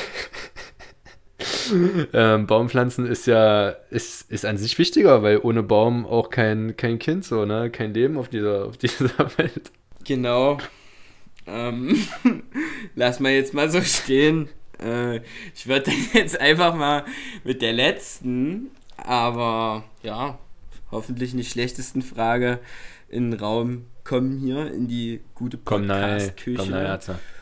ähm, 2.12 2.47
Baumpflanzen 2.47 3.07
ist 3.07 3.27
ja, 3.27 3.71
ist, 3.91 4.31
ist 4.31 4.45
an 4.45 4.57
sich 4.57 4.79
wichtiger, 4.79 5.23
weil 5.23 5.39
ohne 5.39 5.62
Baum 5.62 6.07
auch 6.07 6.31
kein, 6.31 6.77
kein 6.77 6.99
Kind 6.99 7.25
so, 7.25 7.45
ne? 7.45 7.71
Kein 7.71 7.95
Leben 7.95 8.17
auf 8.19 8.29
dieser, 8.29 8.67
auf 8.67 8.77
dieser 8.79 9.39
Welt. 9.39 9.71
Genau. 10.05 10.59
Ähm, 11.47 11.97
lass 12.95 13.21
mal 13.21 13.33
jetzt 13.33 13.55
mal 13.55 13.71
so 13.71 13.81
stehen. 13.81 14.49
Äh, 14.83 15.21
ich 15.55 15.67
würde 15.67 15.91
jetzt 16.12 16.41
einfach 16.41 16.75
mal 16.75 17.05
mit 17.45 17.62
der 17.62 17.73
letzten, 17.73 18.71
aber 18.97 19.85
ja, 20.03 20.39
hoffentlich 20.91 21.35
nicht 21.35 21.51
schlechtesten 21.51 22.03
Frage 22.03 22.59
in 23.09 23.31
den 23.31 23.41
Raum 23.41 23.87
kommen 24.05 24.39
hier 24.39 24.73
in 24.73 24.89
die 24.89 25.21
gute 25.35 25.57
Podcast-Küche 25.57 26.99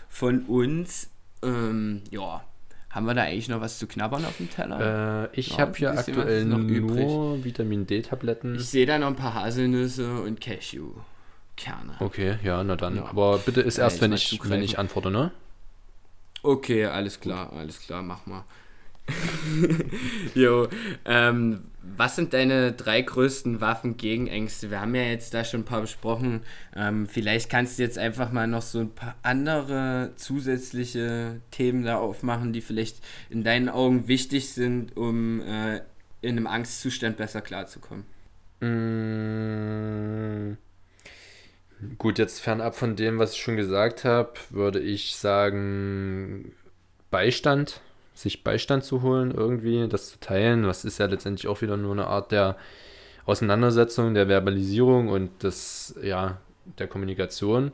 von 0.09 0.43
uns. 0.47 1.11
Ähm, 1.43 2.03
ja, 2.11 2.45
haben 2.95 3.07
wir 3.07 3.14
da 3.14 3.22
eigentlich 3.22 3.49
noch 3.49 3.61
was 3.61 3.78
zu 3.78 3.88
knabbern 3.88 4.24
auf 4.24 4.36
dem 4.36 4.49
Teller? 4.49 5.28
Äh, 5.32 5.40
ich 5.40 5.51
ja, 5.51 5.59
habe 5.59 5.76
hier 5.76 5.90
aktuell 5.99 6.45
noch 6.45 6.59
nur 6.59 7.45
Vitamin 7.45 7.86
D-Tabletten. 7.86 8.55
Ich 8.55 8.66
sehe 8.66 8.86
da 8.86 8.99
noch 8.99 9.09
ein 9.09 9.16
paar 9.16 9.34
Haselnüsse 9.34 10.20
und 10.20 10.40
Cashew. 10.40 10.92
Kerne. 11.57 11.95
Okay, 12.01 12.38
ja, 12.42 12.62
na 12.62 12.76
dann. 12.76 12.97
Ja. 12.97 13.07
Aber 13.07 13.38
bitte 13.38 13.61
ist 13.61 13.78
erst, 13.78 14.01
wenn 14.01 14.12
ich, 14.12 14.40
wenn 14.45 14.62
ich 14.62 14.78
antworte, 14.78 15.11
ne? 15.11 15.32
Okay, 16.42 16.86
alles 16.86 17.20
klar, 17.20 17.53
alles 17.53 17.80
klar, 17.80 18.03
mach 18.03 18.26
mal. 18.26 18.45
jo, 20.34 20.68
ähm, 21.05 21.64
was 21.97 22.16
sind 22.16 22.32
deine 22.32 22.72
drei 22.72 23.03
größten 23.03 23.61
Waffen 23.61 23.97
gegen 23.97 24.26
Ängste? 24.26 24.70
Wir 24.70 24.80
haben 24.80 24.95
ja 24.95 25.03
jetzt 25.03 25.35
da 25.35 25.45
schon 25.45 25.61
ein 25.61 25.64
paar 25.64 25.82
besprochen. 25.82 26.43
Ähm, 26.74 27.07
vielleicht 27.07 27.51
kannst 27.51 27.78
du 27.78 27.82
jetzt 27.82 27.99
einfach 27.99 28.32
mal 28.32 28.47
noch 28.47 28.62
so 28.62 28.80
ein 28.80 28.91
paar 28.91 29.14
andere 29.22 30.12
zusätzliche 30.16 31.41
Themen 31.51 31.85
da 31.85 31.99
aufmachen, 31.99 32.53
die 32.53 32.61
vielleicht 32.61 32.97
in 33.30 33.45
deinen 33.45 33.68
Augen 33.68 34.09
wichtig 34.09 34.53
sind, 34.53 34.97
um 34.97 35.41
äh, 35.41 35.80
in 36.20 36.37
einem 36.37 36.47
Angstzustand 36.47 37.16
besser 37.16 37.43
klarzukommen. 37.43 38.05
Mmh. 38.61 40.57
Gut, 41.99 42.18
jetzt 42.18 42.41
fernab 42.41 42.76
von 42.76 42.97
dem, 42.97 43.18
was 43.18 43.35
ich 43.35 43.41
schon 43.41 43.57
gesagt 43.57 44.05
habe, 44.05 44.32
würde 44.51 44.80
ich 44.80 45.16
sagen 45.16 46.53
Beistand 47.11 47.80
sich 48.14 48.44
Beistand 48.44 48.84
zu 48.84 49.02
holen, 49.02 49.32
irgendwie, 49.32 49.88
das 49.88 50.10
zu 50.10 50.20
teilen. 50.20 50.66
Was 50.66 50.84
ist 50.84 50.98
ja 50.98 51.06
letztendlich 51.06 51.48
auch 51.48 51.62
wieder 51.62 51.76
nur 51.76 51.92
eine 51.92 52.06
Art 52.06 52.32
der 52.32 52.56
Auseinandersetzung, 53.26 54.14
der 54.14 54.28
Verbalisierung 54.28 55.08
und 55.08 55.42
des, 55.42 55.94
ja, 56.02 56.38
der 56.78 56.88
Kommunikation. 56.88 57.72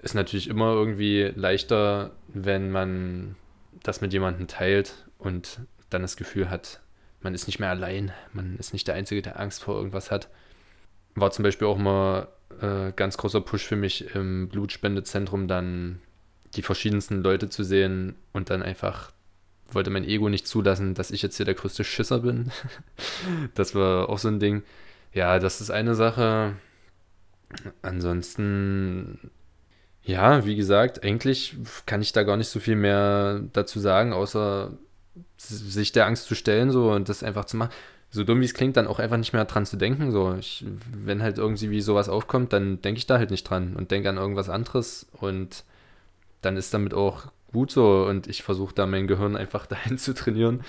Ist 0.00 0.14
natürlich 0.14 0.48
immer 0.48 0.72
irgendwie 0.72 1.32
leichter, 1.34 2.12
wenn 2.28 2.70
man 2.70 3.36
das 3.82 4.00
mit 4.00 4.12
jemandem 4.12 4.46
teilt 4.46 5.06
und 5.18 5.60
dann 5.90 6.02
das 6.02 6.16
Gefühl 6.16 6.50
hat, 6.50 6.80
man 7.20 7.34
ist 7.34 7.46
nicht 7.46 7.58
mehr 7.58 7.70
allein, 7.70 8.12
man 8.32 8.56
ist 8.58 8.72
nicht 8.72 8.86
der 8.86 8.94
Einzige, 8.94 9.22
der 9.22 9.40
Angst 9.40 9.62
vor 9.62 9.76
irgendwas 9.76 10.10
hat. 10.10 10.28
War 11.14 11.32
zum 11.32 11.42
Beispiel 11.42 11.66
auch 11.66 11.78
mal 11.78 12.28
äh, 12.60 12.92
ganz 12.92 13.16
großer 13.16 13.40
Push 13.40 13.64
für 13.64 13.76
mich 13.76 14.14
im 14.14 14.48
Blutspendezentrum 14.48 15.48
dann 15.48 16.00
die 16.54 16.62
verschiedensten 16.62 17.22
Leute 17.22 17.48
zu 17.48 17.64
sehen 17.64 18.14
und 18.32 18.50
dann 18.50 18.62
einfach 18.62 19.12
wollte 19.70 19.90
mein 19.90 20.04
Ego 20.04 20.28
nicht 20.28 20.46
zulassen, 20.46 20.94
dass 20.94 21.10
ich 21.10 21.22
jetzt 21.22 21.36
hier 21.36 21.46
der 21.46 21.54
größte 21.54 21.84
Schisser 21.84 22.20
bin. 22.20 22.50
das 23.54 23.74
war 23.74 24.08
auch 24.08 24.18
so 24.18 24.28
ein 24.28 24.40
Ding. 24.40 24.62
Ja, 25.12 25.38
das 25.38 25.60
ist 25.60 25.70
eine 25.70 25.94
Sache. 25.94 26.54
Ansonsten, 27.82 29.30
ja, 30.02 30.44
wie 30.44 30.56
gesagt, 30.56 31.02
eigentlich 31.02 31.56
kann 31.86 32.02
ich 32.02 32.12
da 32.12 32.22
gar 32.22 32.36
nicht 32.36 32.48
so 32.48 32.60
viel 32.60 32.76
mehr 32.76 33.40
dazu 33.52 33.80
sagen, 33.80 34.12
außer 34.12 34.72
sich 35.36 35.92
der 35.92 36.06
Angst 36.06 36.26
zu 36.26 36.34
stellen 36.34 36.70
so 36.70 36.92
und 36.92 37.08
das 37.08 37.22
einfach 37.22 37.44
zu 37.44 37.56
machen. 37.56 37.72
So 38.10 38.24
dumm 38.24 38.40
wie 38.40 38.46
es 38.46 38.54
klingt, 38.54 38.76
dann 38.76 38.86
auch 38.86 38.98
einfach 38.98 39.18
nicht 39.18 39.34
mehr 39.34 39.44
dran 39.44 39.66
zu 39.66 39.76
denken. 39.76 40.12
So, 40.12 40.34
ich, 40.34 40.64
wenn 40.92 41.22
halt 41.22 41.38
irgendwie 41.38 41.80
sowas 41.80 42.08
aufkommt, 42.08 42.52
dann 42.52 42.80
denke 42.80 42.98
ich 42.98 43.06
da 43.06 43.18
halt 43.18 43.30
nicht 43.30 43.44
dran 43.44 43.76
und 43.76 43.90
denke 43.90 44.08
an 44.08 44.16
irgendwas 44.16 44.48
anderes 44.48 45.06
und 45.12 45.64
dann 46.40 46.56
ist 46.56 46.72
damit 46.72 46.94
auch 46.94 47.26
gut 47.52 47.70
so 47.70 48.04
und 48.04 48.26
ich 48.26 48.42
versuche 48.42 48.74
da 48.74 48.86
mein 48.86 49.06
Gehirn 49.06 49.36
einfach 49.36 49.66
dahin 49.66 49.98
zu 49.98 50.14
trainieren, 50.14 50.64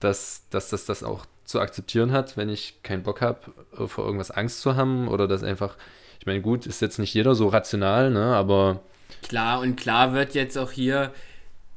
dass, 0.00 0.48
dass 0.50 0.70
das 0.70 0.84
das 0.84 1.02
auch 1.02 1.26
zu 1.44 1.60
akzeptieren 1.60 2.12
hat, 2.12 2.36
wenn 2.36 2.48
ich 2.48 2.82
keinen 2.82 3.02
Bock 3.02 3.20
habe, 3.20 3.40
vor 3.86 4.04
irgendwas 4.04 4.30
Angst 4.30 4.60
zu 4.60 4.76
haben 4.76 5.08
oder 5.08 5.28
das 5.28 5.42
einfach, 5.42 5.76
ich 6.18 6.26
meine, 6.26 6.40
gut, 6.40 6.66
ist 6.66 6.80
jetzt 6.80 6.98
nicht 6.98 7.12
jeder 7.14 7.34
so 7.34 7.48
rational, 7.48 8.10
ne, 8.10 8.34
aber. 8.34 8.80
Klar, 9.22 9.60
und 9.60 9.76
klar 9.76 10.14
wird 10.14 10.34
jetzt 10.34 10.56
auch 10.56 10.72
hier, 10.72 11.12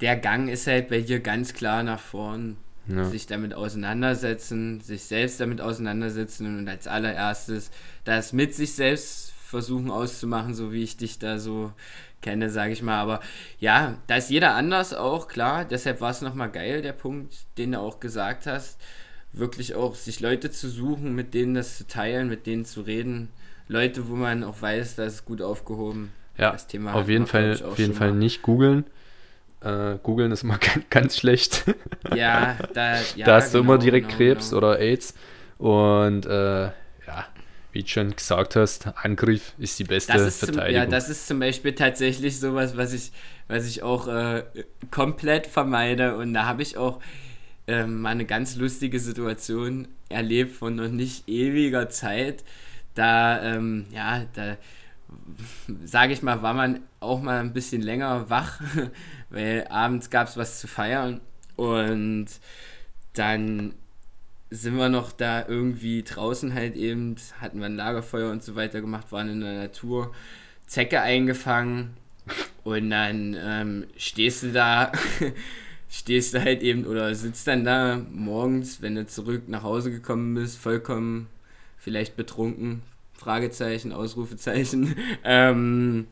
der 0.01 0.15
Gang 0.15 0.49
ist 0.49 0.67
halt 0.67 0.89
bei 0.89 1.01
dir 1.01 1.19
ganz 1.19 1.53
klar 1.53 1.83
nach 1.83 1.99
vorn. 1.99 2.57
Ja. 2.87 3.03
Sich 3.03 3.27
damit 3.27 3.53
auseinandersetzen, 3.53 4.79
sich 4.79 5.03
selbst 5.03 5.41
damit 5.41 5.59
auseinandersetzen 5.59 6.59
und 6.59 6.69
als 6.69 6.87
allererstes 6.87 7.69
das 8.05 8.31
mit 8.31 8.55
sich 8.55 8.75
selbst 8.75 9.33
versuchen 9.33 9.91
auszumachen, 9.91 10.53
so 10.53 10.71
wie 10.71 10.83
ich 10.83 10.95
dich 10.95 11.19
da 11.19 11.37
so 11.37 11.73
kenne, 12.21 12.49
sage 12.49 12.73
ich 12.73 12.81
mal. 12.81 12.99
Aber 12.99 13.19
ja, 13.59 13.97
da 14.07 14.15
ist 14.15 14.29
jeder 14.29 14.55
anders 14.55 14.93
auch, 14.93 15.27
klar. 15.27 15.65
Deshalb 15.65 16.01
war 16.01 16.11
es 16.11 16.21
nochmal 16.21 16.51
geil, 16.51 16.81
der 16.81 16.93
Punkt, 16.93 17.35
den 17.57 17.73
du 17.73 17.79
auch 17.79 17.99
gesagt 17.99 18.47
hast. 18.47 18.79
Wirklich 19.33 19.75
auch 19.75 19.95
sich 19.95 20.19
Leute 20.19 20.51
zu 20.51 20.69
suchen, 20.69 21.13
mit 21.13 21.33
denen 21.33 21.53
das 21.53 21.77
zu 21.77 21.87
teilen, 21.87 22.29
mit 22.29 22.47
denen 22.47 22.65
zu 22.65 22.81
reden. 22.81 23.29
Leute, 23.67 24.07
wo 24.07 24.15
man 24.15 24.43
auch 24.43 24.61
weiß, 24.61 24.95
das 24.95 25.13
ist 25.15 25.25
gut 25.25 25.41
aufgehoben. 25.41 26.11
Ja, 26.37 26.51
das 26.51 26.67
Thema 26.67 26.93
auf 26.93 27.09
jeden 27.09 27.27
Fall, 27.27 27.61
auf 27.63 27.79
jeden 27.79 27.93
Fall 27.93 28.13
nicht 28.13 28.41
googeln. 28.41 28.85
Äh, 29.61 29.95
googeln 30.03 30.31
ist 30.31 30.43
immer 30.43 30.57
ganz, 30.59 30.85
ganz 30.89 31.17
schlecht. 31.17 31.65
Ja, 32.15 32.57
da, 32.73 32.99
ja, 33.15 33.25
da 33.25 33.35
hast 33.35 33.51
genau, 33.51 33.63
du 33.63 33.69
immer 33.69 33.77
direkt 33.77 34.07
genau, 34.07 34.17
Krebs 34.17 34.49
genau. 34.49 34.59
oder 34.59 34.79
AIDS. 34.79 35.13
Und 35.57 36.25
äh, 36.25 36.69
wie 37.77 37.83
du 37.83 37.89
schon 37.89 38.15
gesagt 38.15 38.55
hast, 38.55 38.87
Angriff 39.03 39.53
ist 39.59 39.77
die 39.77 39.83
beste 39.83 40.17
ist 40.17 40.39
Verteidigung. 40.39 40.65
Zum, 40.65 40.73
ja, 40.73 40.85
das 40.87 41.09
ist 41.09 41.27
zum 41.27 41.39
Beispiel 41.39 41.73
tatsächlich 41.73 42.39
sowas, 42.39 42.75
was 42.75 42.91
ich, 42.91 43.11
was 43.47 43.67
ich 43.67 43.83
auch 43.83 44.07
äh, 44.07 44.43
komplett 44.89 45.45
vermeide. 45.45 46.17
Und 46.17 46.33
da 46.33 46.45
habe 46.45 46.63
ich 46.63 46.75
auch 46.77 46.99
äh, 47.67 47.85
mal 47.85 48.09
eine 48.09 48.25
ganz 48.25 48.55
lustige 48.55 48.99
Situation 48.99 49.87
erlebt 50.09 50.55
von 50.55 50.75
noch 50.75 50.87
nicht 50.87 51.29
ewiger 51.29 51.87
Zeit. 51.89 52.43
Da, 52.95 53.43
ähm, 53.43 53.85
ja, 53.91 54.25
da 54.33 54.57
sage 55.85 56.13
ich 56.13 56.23
mal, 56.23 56.41
war 56.41 56.55
man 56.55 56.79
auch 56.99 57.21
mal 57.21 57.39
ein 57.39 57.53
bisschen 57.53 57.83
länger 57.83 58.27
wach, 58.31 58.59
weil 59.29 59.67
abends 59.69 60.09
gab 60.09 60.27
es 60.27 60.35
was 60.35 60.59
zu 60.59 60.67
feiern. 60.67 61.21
Und 61.55 62.27
dann 63.13 63.75
sind 64.49 64.75
wir 64.77 64.89
noch 64.89 65.11
da 65.11 65.45
irgendwie 65.47 66.03
draußen 66.03 66.53
halt 66.53 66.75
eben, 66.75 67.15
hatten 67.39 67.59
wir 67.59 67.65
ein 67.65 67.75
Lagerfeuer 67.75 68.31
und 68.31 68.43
so 68.43 68.55
weiter 68.55 68.81
gemacht, 68.81 69.11
waren 69.11 69.29
in 69.29 69.41
der 69.41 69.53
Natur, 69.53 70.13
Zecke 70.67 71.01
eingefangen 71.01 71.97
und 72.63 72.89
dann 72.89 73.35
ähm, 73.39 73.85
stehst 73.97 74.43
du 74.43 74.51
da, 74.51 74.91
stehst 75.89 76.33
du 76.33 76.41
halt 76.41 76.61
eben 76.63 76.85
oder 76.85 77.13
sitzt 77.15 77.47
dann 77.47 77.63
da 77.63 78.01
morgens, 78.11 78.81
wenn 78.81 78.95
du 78.95 79.05
zurück 79.05 79.43
nach 79.47 79.63
Hause 79.63 79.91
gekommen 79.91 80.35
bist, 80.35 80.57
vollkommen 80.57 81.27
vielleicht 81.77 82.17
betrunken, 82.17 82.81
Fragezeichen, 83.13 83.91
Ausrufezeichen, 83.91 84.95
ähm, 85.23 86.07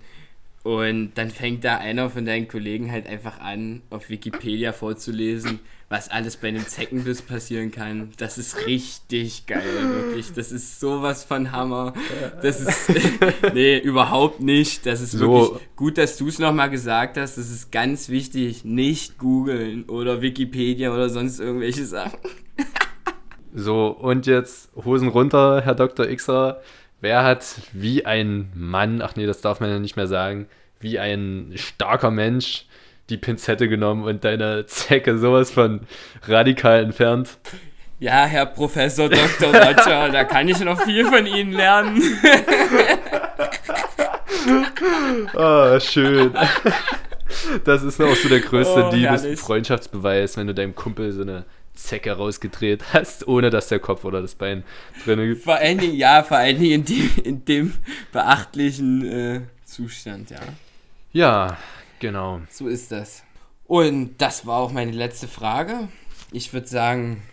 und 0.63 1.11
dann 1.13 1.29
fängt 1.29 1.63
da 1.63 1.77
einer 1.77 2.09
von 2.09 2.25
deinen 2.25 2.47
Kollegen 2.47 2.91
halt 2.91 3.05
einfach 3.05 3.39
an, 3.39 3.83
auf 3.91 4.09
Wikipedia 4.09 4.73
vorzulesen, 4.73 5.59
was 5.87 6.09
alles 6.09 6.37
bei 6.37 6.47
einem 6.47 6.65
Zeckenbiss 6.65 7.21
passieren 7.21 7.71
kann. 7.71 8.11
Das 8.17 8.37
ist 8.37 8.65
richtig 8.65 9.45
geil, 9.45 9.63
wirklich. 9.81 10.33
Das 10.33 10.51
ist 10.51 10.79
sowas 10.79 11.23
von 11.23 11.51
Hammer. 11.51 11.93
Das 12.41 12.59
ist. 12.59 12.91
nee, 13.53 13.77
überhaupt 13.77 14.39
nicht. 14.39 14.85
Das 14.85 15.01
ist 15.01 15.11
so. 15.11 15.31
wirklich 15.31 15.67
gut, 15.75 15.97
dass 15.97 16.17
du 16.17 16.27
es 16.27 16.39
nochmal 16.39 16.71
gesagt 16.71 17.17
hast. 17.17 17.37
Das 17.37 17.49
ist 17.51 17.71
ganz 17.71 18.09
wichtig. 18.09 18.65
Nicht 18.65 19.19
googeln 19.19 19.83
oder 19.83 20.21
Wikipedia 20.21 20.91
oder 20.91 21.09
sonst 21.09 21.39
irgendwelche 21.39 21.85
Sachen. 21.85 22.17
so, 23.53 23.87
und 23.87 24.25
jetzt 24.25 24.71
Hosen 24.75 25.09
runter, 25.09 25.61
Herr 25.63 25.75
Dr. 25.75 26.07
Xer. 26.07 26.61
Wer 26.99 27.23
hat 27.23 27.45
wie 27.73 28.05
ein 28.07 28.51
Mann, 28.55 29.01
ach 29.01 29.15
nee, 29.15 29.27
das 29.27 29.41
darf 29.41 29.59
man 29.59 29.69
ja 29.69 29.77
nicht 29.77 29.97
mehr 29.97 30.07
sagen, 30.07 30.47
wie 30.79 30.97
ein 30.97 31.51
starker 31.55 32.09
Mensch 32.09 32.65
die 33.09 33.17
Pinzette 33.17 33.67
genommen 33.67 34.03
und 34.03 34.23
deine 34.23 34.65
Zecke 34.65 35.17
sowas 35.17 35.51
von 35.51 35.81
radikal 36.27 36.83
entfernt. 36.83 37.37
Ja, 37.99 38.25
Herr 38.25 38.45
Professor 38.45 39.09
Dr. 39.09 39.55
Roger, 39.55 40.09
da 40.09 40.23
kann 40.25 40.47
ich 40.49 40.59
noch 40.59 40.81
viel 40.81 41.05
von 41.05 41.25
Ihnen 41.25 41.53
lernen. 41.53 42.01
oh, 45.33 45.79
schön. 45.79 46.33
Das 47.63 47.83
ist 47.83 48.01
auch 48.01 48.15
so 48.15 48.27
der 48.27 48.41
größte 48.41 48.87
oh, 48.87 48.93
Liebes 48.93 49.39
Freundschaftsbeweis, 49.39 50.35
wenn 50.35 50.47
du 50.47 50.53
deinem 50.53 50.75
Kumpel 50.75 51.11
so 51.13 51.21
eine 51.21 51.45
Zecke 51.73 52.11
rausgedreht 52.11 52.83
hast, 52.93 53.27
ohne 53.27 53.49
dass 53.49 53.67
der 53.69 53.79
Kopf 53.79 54.03
oder 54.03 54.21
das 54.21 54.35
Bein 54.35 54.63
drin 55.03 55.19
ist. 55.19 55.43
Vor 55.43 55.55
allen 55.55 55.77
Dingen, 55.77 55.95
ja, 55.95 56.23
vor 56.23 56.37
allen 56.37 56.59
Dingen 56.59 56.81
in 56.81 56.85
dem, 56.85 57.11
in 57.23 57.45
dem 57.45 57.73
beachtlichen 58.11 59.05
äh, 59.05 59.41
Zustand, 59.63 60.31
ja. 60.31 60.39
Ja, 61.11 61.57
genau. 61.99 62.41
So 62.49 62.67
ist 62.67 62.91
das. 62.91 63.23
Und 63.65 64.17
das 64.19 64.45
war 64.45 64.59
auch 64.59 64.71
meine 64.71 64.91
letzte 64.91 65.27
Frage. 65.27 65.87
Ich 66.31 66.53
würde 66.53 66.67
sagen, 66.67 67.23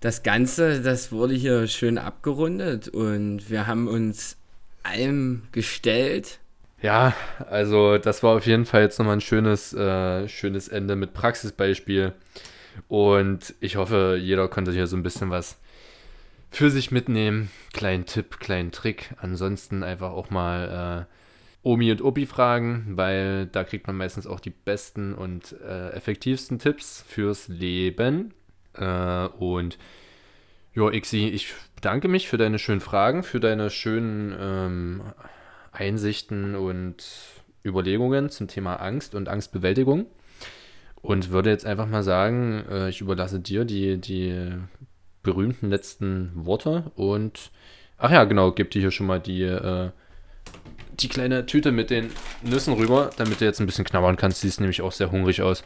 das 0.00 0.22
Ganze, 0.22 0.82
das 0.82 1.12
wurde 1.12 1.34
hier 1.34 1.66
schön 1.66 1.98
abgerundet 1.98 2.88
und 2.88 3.48
wir 3.48 3.66
haben 3.66 3.88
uns 3.88 4.36
allem 4.82 5.44
gestellt. 5.52 6.40
Ja, 6.82 7.14
also 7.48 7.96
das 7.96 8.22
war 8.22 8.36
auf 8.36 8.46
jeden 8.46 8.66
Fall 8.66 8.82
jetzt 8.82 8.98
nochmal 8.98 9.16
ein 9.16 9.22
schönes, 9.22 9.72
äh, 9.72 10.28
schönes 10.28 10.68
Ende 10.68 10.96
mit 10.96 11.14
Praxisbeispiel. 11.14 12.12
Und 12.88 13.54
ich 13.60 13.76
hoffe, 13.76 14.18
jeder 14.20 14.48
konnte 14.48 14.72
hier 14.72 14.86
so 14.86 14.96
ein 14.96 15.02
bisschen 15.02 15.30
was 15.30 15.56
für 16.50 16.70
sich 16.70 16.90
mitnehmen. 16.90 17.50
Kleinen 17.72 18.04
Tipp, 18.04 18.38
kleinen 18.40 18.72
Trick. 18.72 19.14
Ansonsten 19.16 19.82
einfach 19.82 20.10
auch 20.10 20.28
mal 20.28 21.06
äh, 21.08 21.14
Omi 21.64 21.90
und 21.90 22.02
Opi 22.02 22.26
fragen, 22.26 22.92
weil 22.94 23.46
da 23.46 23.64
kriegt 23.64 23.86
man 23.86 23.96
meistens 23.96 24.26
auch 24.26 24.38
die 24.38 24.50
besten 24.50 25.14
und 25.14 25.56
äh, 25.66 25.90
effektivsten 25.90 26.58
Tipps 26.58 27.04
fürs 27.08 27.48
Leben. 27.48 28.34
Äh, 28.74 29.26
und 29.38 29.78
ja, 30.74 30.90
Ixi, 30.90 31.28
ich 31.28 31.54
bedanke 31.74 32.08
mich 32.08 32.28
für 32.28 32.36
deine 32.36 32.58
schönen 32.58 32.80
Fragen, 32.80 33.22
für 33.22 33.40
deine 33.40 33.70
schönen 33.70 34.36
ähm, 34.38 35.02
Einsichten 35.72 36.54
und 36.54 37.04
Überlegungen 37.64 38.28
zum 38.28 38.46
Thema 38.46 38.76
Angst 38.76 39.14
und 39.14 39.28
Angstbewältigung. 39.28 40.06
Und 41.00 41.30
würde 41.30 41.50
jetzt 41.50 41.66
einfach 41.66 41.86
mal 41.86 42.02
sagen, 42.02 42.64
äh, 42.70 42.88
ich 42.90 43.00
überlasse 43.00 43.40
dir 43.40 43.64
die, 43.64 43.98
die 43.98 44.52
berühmten 45.22 45.70
letzten 45.70 46.30
Worte 46.34 46.92
und 46.94 47.50
ach 47.96 48.10
ja, 48.10 48.24
genau, 48.24 48.52
gib 48.52 48.70
dir 48.70 48.80
hier 48.80 48.90
schon 48.90 49.06
mal 49.06 49.20
die, 49.20 49.42
äh, 49.42 49.90
die 51.00 51.08
kleine 51.08 51.46
Tüte 51.46 51.72
mit 51.72 51.90
den 51.90 52.10
Nüssen 52.42 52.74
rüber, 52.74 53.10
damit 53.16 53.40
du 53.40 53.44
jetzt 53.44 53.60
ein 53.60 53.66
bisschen 53.66 53.84
knabbern 53.84 54.16
kannst. 54.16 54.40
Siehst 54.40 54.60
nämlich 54.60 54.82
auch 54.82 54.92
sehr 54.92 55.10
hungrig 55.10 55.42
aus. 55.42 55.64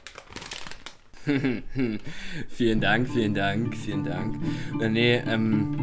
vielen 2.48 2.80
Dank, 2.80 3.08
vielen 3.08 3.34
Dank, 3.34 3.76
vielen 3.76 4.04
Dank. 4.04 4.36
Nee, 4.78 5.22
ähm, 5.26 5.76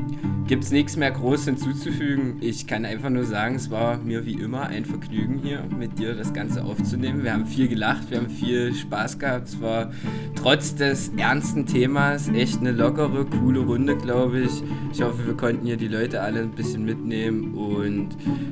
gibt 0.47 0.63
es 0.63 0.71
nichts 0.71 0.95
mehr 0.95 1.11
groß 1.11 1.45
hinzuzufügen. 1.45 2.37
Ich 2.41 2.67
kann 2.67 2.85
einfach 2.85 3.09
nur 3.09 3.25
sagen, 3.25 3.55
es 3.55 3.69
war 3.71 3.97
mir 3.97 4.25
wie 4.25 4.33
immer 4.33 4.67
ein 4.67 4.85
Vergnügen 4.85 5.39
hier 5.39 5.63
mit 5.63 5.97
dir 5.99 6.13
das 6.15 6.33
Ganze 6.33 6.63
aufzunehmen. 6.63 7.23
Wir 7.23 7.33
haben 7.33 7.45
viel 7.45 7.67
gelacht, 7.67 8.09
wir 8.09 8.17
haben 8.19 8.29
viel 8.29 8.73
Spaß 8.73 9.19
gehabt. 9.19 9.49
Es 9.49 9.61
war 9.61 9.91
trotz 10.35 10.75
des 10.75 11.09
ernsten 11.17 11.65
Themas 11.65 12.29
echt 12.29 12.59
eine 12.59 12.71
lockere, 12.71 13.25
coole 13.25 13.59
Runde, 13.59 13.97
glaube 13.97 14.41
ich. 14.41 14.63
Ich 14.91 15.01
hoffe, 15.01 15.25
wir 15.25 15.35
konnten 15.35 15.65
hier 15.65 15.77
die 15.77 15.87
Leute 15.87 16.21
alle 16.21 16.41
ein 16.41 16.51
bisschen 16.51 16.85
mitnehmen 16.85 17.55
und 17.55 18.09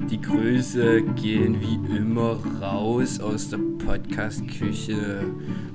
die 0.10 0.20
Grüße 0.20 1.02
gehen 1.16 1.58
wie 1.62 1.96
immer 1.96 2.40
raus 2.62 3.20
aus 3.20 3.50
der 3.50 3.60
Podcast-Küche. 3.86 5.26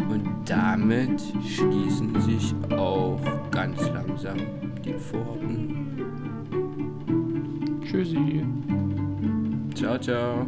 Und 0.08 0.26
damit 0.46 1.07
schließen 1.46 2.20
sich 2.20 2.54
auch 2.76 3.20
ganz 3.50 3.88
langsam 3.90 4.36
die 4.84 4.94
Pforten. 4.94 5.86
Tschüssi. 7.84 8.44
Ciao, 9.74 9.98
ciao. 9.98 10.46